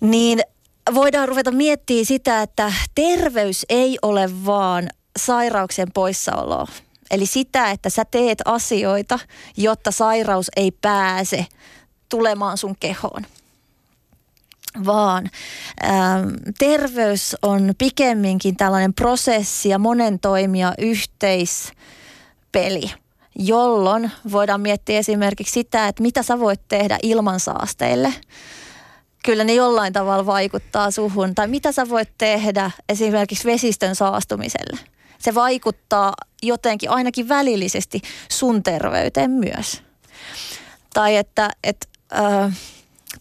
niin 0.00 0.40
voidaan 0.94 1.28
ruveta 1.28 1.50
miettimään 1.50 2.06
sitä, 2.06 2.42
että 2.42 2.72
terveys 2.94 3.66
ei 3.68 3.98
ole 4.02 4.30
vaan 4.46 4.88
sairauksien 5.18 5.92
poissaoloa. 5.94 6.66
Eli 7.10 7.26
sitä, 7.26 7.70
että 7.70 7.90
sä 7.90 8.04
teet 8.04 8.38
asioita, 8.44 9.18
jotta 9.56 9.90
sairaus 9.90 10.50
ei 10.56 10.70
pääse 10.70 11.46
tulemaan 12.08 12.58
sun 12.58 12.76
kehoon. 12.80 13.26
Vaan 14.86 15.30
ähm, 15.84 16.28
terveys 16.58 17.36
on 17.42 17.74
pikemminkin 17.78 18.56
tällainen 18.56 18.94
prosessi 18.94 19.68
ja 19.68 19.78
monen 19.78 20.20
toimija 20.20 20.74
yhteispeli, 20.78 21.74
jolloin 23.38 24.10
voidaan 24.32 24.60
miettiä 24.60 24.98
esimerkiksi 24.98 25.52
sitä, 25.52 25.88
että 25.88 26.02
mitä 26.02 26.22
sä 26.22 26.40
voit 26.40 26.60
tehdä 26.68 26.98
ilmansaasteille 27.02 28.14
kyllä 29.24 29.44
ne 29.44 29.54
jollain 29.54 29.92
tavalla 29.92 30.26
vaikuttaa 30.26 30.90
suhun. 30.90 31.34
Tai 31.34 31.48
mitä 31.48 31.72
sä 31.72 31.88
voit 31.88 32.10
tehdä 32.18 32.70
esimerkiksi 32.88 33.48
vesistön 33.48 33.94
saastumiselle. 33.94 34.93
Se 35.24 35.34
vaikuttaa 35.34 36.14
jotenkin 36.42 36.90
ainakin 36.90 37.28
välillisesti 37.28 38.00
sun 38.30 38.62
terveyteen 38.62 39.30
myös. 39.30 39.82
Tai 40.94 41.16
että, 41.16 41.50
että 41.64 41.86
äh, 42.18 42.58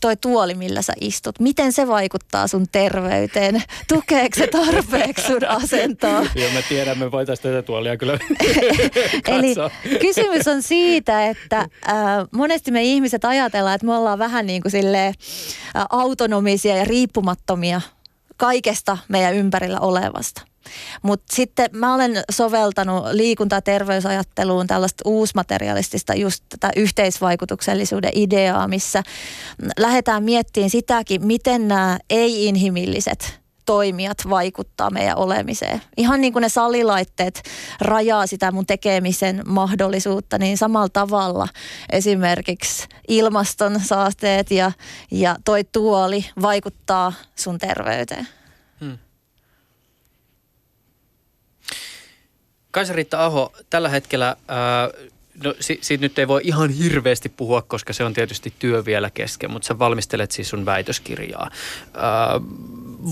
toi 0.02 0.18
tuoli, 0.18 0.56
millä 0.56 0.82
sä 0.82 0.94
istut, 1.02 1.40
miten 1.40 1.74
se 1.74 1.88
vaikuttaa 1.88 2.48
sun 2.48 2.66
terveyteen? 2.72 3.64
Tukeeko 3.94 4.38
se 4.38 4.48
tarpeeksi 4.48 5.28
sun 5.28 5.48
asentoa? 5.48 6.26
Joo, 6.36 6.52
mä 6.54 6.62
tiedän, 6.70 6.98
me 6.98 7.12
voitaisiin 7.12 7.54
tätä 7.54 7.62
tuolia 7.62 7.98
kyllä 7.98 8.14
Eli 9.28 9.56
kysymys 10.00 10.48
on 10.48 10.62
siitä, 10.62 11.30
että 11.30 11.60
äh, 11.60 11.96
monesti 12.32 12.72
me 12.72 12.84
ihmiset 12.84 13.26
ajatellaan, 13.26 13.76
että 13.76 13.88
me 13.88 13.96
ollaan 13.96 14.20
vähän 14.20 14.46
niin 14.46 14.62
kuin 14.62 14.72
silleen, 14.72 15.14
äh, 15.76 15.86
autonomisia 15.90 16.78
ja 16.78 16.86
riippumattomia 16.86 17.82
kaikesta 18.38 18.98
meidän 19.08 19.36
ympärillä 19.36 19.80
olevasta. 19.80 20.53
Mutta 21.02 21.36
sitten 21.36 21.70
mä 21.74 21.94
olen 21.94 22.24
soveltanut 22.32 23.06
liikunta- 23.12 23.56
ja 23.56 23.62
terveysajatteluun 23.62 24.68
tällaista 24.68 25.02
uusmaterialistista 25.06 26.16
just 26.16 26.44
tätä 26.50 26.72
yhteisvaikutuksellisuuden 26.76 28.12
ideaa, 28.16 28.68
missä 28.68 29.04
lähdetään 29.80 30.24
miettimään 30.24 30.70
sitäkin, 30.70 31.26
miten 31.26 31.68
nämä 31.68 32.00
ei-inhimilliset 32.10 33.44
toimijat 33.66 34.18
vaikuttaa 34.30 34.90
meidän 34.90 35.18
olemiseen. 35.18 35.82
Ihan 35.98 36.22
niin 36.22 36.34
kuin 36.34 36.42
ne 36.42 36.50
salilaitteet 36.50 37.44
rajaa 37.82 38.28
sitä 38.28 38.52
mun 38.52 38.66
tekemisen 38.66 39.42
mahdollisuutta, 39.46 40.38
niin 40.38 40.58
samalla 40.58 40.90
tavalla 40.90 41.48
esimerkiksi 41.92 42.88
ilmaston 43.08 43.80
saasteet 43.80 44.52
ja, 44.52 44.72
ja 45.12 45.36
toi 45.46 45.64
tuoli 45.64 46.26
vaikuttaa 46.42 47.14
sun 47.36 47.58
terveyteen. 47.58 48.28
Kaisaritta 52.74 53.26
Aho, 53.26 53.54
tällä 53.70 53.90
hetkellä, 53.90 54.36
ää, 54.48 54.90
no 55.44 55.54
si- 55.60 55.80
siitä 55.82 56.02
nyt 56.02 56.20
ei 56.20 56.28
voi 56.28 56.42
ihan 56.44 56.70
hirveästi 56.70 57.30
puhua, 57.30 57.62
koska 57.62 57.94
se 57.94 58.04
on 58.04 58.14
tietysti 58.14 58.54
työ 58.60 58.86
vielä 58.86 59.10
kesken, 59.10 59.52
mutta 59.52 59.68
sä 59.68 59.80
valmistelet 59.80 60.32
siis 60.32 60.50
sun 60.50 60.66
väitöskirjaa. 60.66 61.50
Ää, 61.94 62.42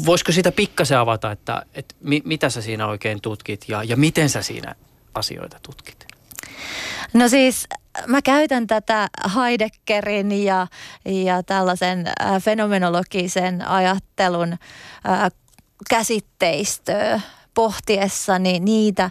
voisiko 0.06 0.32
sitä 0.32 0.52
pikkasen 0.52 0.98
avata, 0.98 1.32
että, 1.32 1.66
että 1.74 1.96
mi- 2.02 2.22
mitä 2.26 2.50
sä 2.50 2.62
siinä 2.62 2.88
oikein 2.88 3.22
tutkit 3.22 3.66
ja, 3.68 3.84
ja 3.84 3.98
miten 3.98 4.30
sä 4.30 4.42
siinä 4.42 4.76
asioita 5.14 5.60
tutkit? 5.64 6.06
No 7.14 7.28
siis 7.30 7.68
mä 8.08 8.22
käytän 8.22 8.68
tätä 8.68 9.10
Heideggerin 9.36 10.32
ja, 10.44 10.68
ja 11.06 11.44
tällaisen 11.44 12.06
fenomenologisen 12.44 13.68
ajattelun 13.68 14.58
käsitteistöä 15.90 17.22
pohtiessani 17.54 18.60
niitä, 18.60 19.10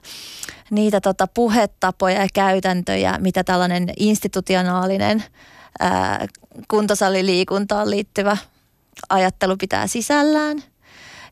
niitä 0.70 1.00
tota 1.00 1.26
puhetapoja 1.26 2.22
ja 2.22 2.28
käytäntöjä, 2.34 3.18
mitä 3.18 3.44
tällainen 3.44 3.92
institutionaalinen 3.96 5.24
ää, 5.80 6.26
kuntosaliliikuntaan 6.68 7.90
liittyvä 7.90 8.36
ajattelu 9.08 9.56
pitää 9.56 9.86
sisällään. 9.86 10.62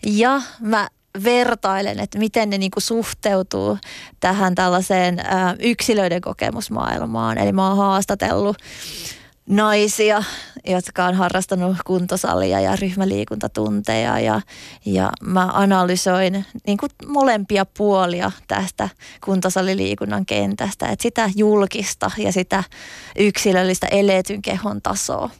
Ja 0.06 0.42
mä 0.60 0.88
vertailen, 1.24 2.00
että 2.00 2.18
miten 2.18 2.50
ne 2.50 2.58
niinku 2.58 2.80
suhteutuu 2.80 3.78
tähän 4.20 4.54
tällaiseen 4.54 5.18
ää, 5.18 5.56
yksilöiden 5.58 6.20
kokemusmaailmaan. 6.20 7.38
Eli 7.38 7.52
mä 7.52 7.68
oon 7.68 7.76
haastatellut 7.76 8.56
naisia, 9.48 10.22
jotka 10.66 11.04
on 11.04 11.14
harrastanut 11.14 11.76
kuntosalia 11.86 12.60
ja 12.60 12.76
ryhmäliikuntatunteja. 12.76 14.20
Ja, 14.20 14.40
ja 14.84 15.10
mä 15.22 15.50
analysoin 15.52 16.44
niin 16.66 16.78
kuin 16.78 16.90
molempia 17.06 17.66
puolia 17.66 18.32
tästä 18.48 18.88
kuntosaliliikunnan 19.24 20.26
kentästä, 20.26 20.88
että 20.88 21.02
sitä 21.02 21.30
julkista 21.36 22.10
ja 22.18 22.32
sitä 22.32 22.64
yksilöllistä 23.18 23.86
eletyn 23.86 24.42
kehon 24.42 24.82
tasoa. 24.82 25.30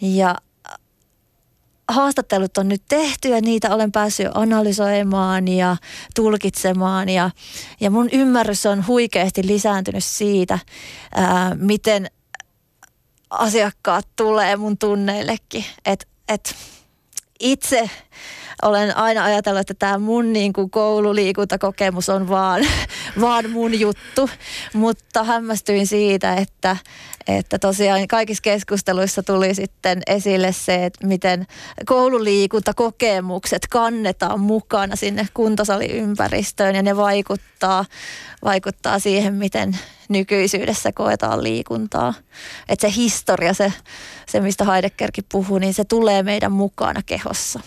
Ja 0.00 0.34
haastattelut 1.88 2.58
on 2.58 2.68
nyt 2.68 2.82
tehty 2.88 3.28
ja 3.28 3.40
niitä 3.40 3.74
olen 3.74 3.92
päässyt 3.92 4.28
analysoimaan 4.34 5.48
ja 5.48 5.76
tulkitsemaan. 6.14 7.08
Ja, 7.08 7.30
ja 7.80 7.90
mun 7.90 8.08
ymmärrys 8.12 8.66
on 8.66 8.86
huikeasti 8.86 9.46
lisääntynyt 9.46 10.04
siitä, 10.04 10.58
ää, 11.14 11.54
miten– 11.54 12.06
asiakkaat 13.32 14.08
tulee 14.16 14.56
mun 14.56 14.78
tunneillekin. 14.78 15.64
Että 15.86 16.06
et 16.28 16.54
itse 17.40 17.90
olen 18.62 18.96
aina 18.96 19.24
ajatellut, 19.24 19.60
että 19.60 19.74
tämä 19.74 19.98
mun 19.98 20.32
niin 20.32 20.52
kuin 20.52 20.70
koululiikuntakokemus 20.70 22.08
on 22.08 22.28
vaan, 22.28 22.66
vaan 23.20 23.50
mun 23.50 23.80
juttu, 23.80 24.30
mutta 24.72 25.24
hämmästyin 25.24 25.86
siitä, 25.86 26.34
että, 26.34 26.76
että 27.28 27.58
tosiaan 27.58 28.08
kaikissa 28.08 28.42
keskusteluissa 28.42 29.22
tuli 29.22 29.54
sitten 29.54 30.02
esille 30.06 30.52
se, 30.52 30.84
että 30.84 31.06
miten 31.06 31.46
koululiikuntakokemukset 31.86 33.66
kannetaan 33.70 34.40
mukana 34.40 34.96
sinne 34.96 35.28
kuntosaliyympäristöön 35.34 36.74
ja 36.74 36.82
ne 36.82 36.96
vaikuttaa, 36.96 37.84
vaikuttaa 38.44 38.98
siihen, 38.98 39.34
miten 39.34 39.78
nykyisyydessä 40.08 40.92
koetaan 40.92 41.42
liikuntaa. 41.42 42.14
Että 42.68 42.88
se 42.88 42.96
historia, 42.96 43.54
se, 43.54 43.72
se 44.26 44.40
mistä 44.40 44.64
Heideggerkin 44.64 45.24
puhuu, 45.32 45.58
niin 45.58 45.74
se 45.74 45.84
tulee 45.84 46.22
meidän 46.22 46.52
mukana 46.52 47.00
kehossa. 47.06 47.60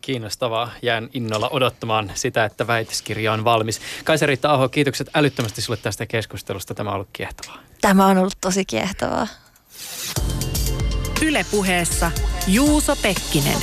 Kiinnostavaa. 0.00 0.70
Jään 0.82 1.08
innolla 1.14 1.48
odottamaan 1.48 2.10
sitä, 2.14 2.44
että 2.44 2.66
väitöskirja 2.66 3.32
on 3.32 3.44
valmis. 3.44 3.80
Kaiseritta 4.04 4.52
Aho, 4.52 4.68
kiitokset 4.68 5.10
älyttömästi 5.14 5.62
sinulle 5.62 5.80
tästä 5.82 6.06
keskustelusta. 6.06 6.74
Tämä 6.74 6.90
on 6.90 6.94
ollut 6.94 7.08
kiehtovaa. 7.12 7.63
Tämä 7.84 8.06
on 8.06 8.18
ollut 8.18 8.38
tosi 8.40 8.64
kiehtovaa. 8.64 9.26
Ylepuheessa 11.22 12.10
Juuso 12.46 12.96
Pekkinen. 12.96 13.58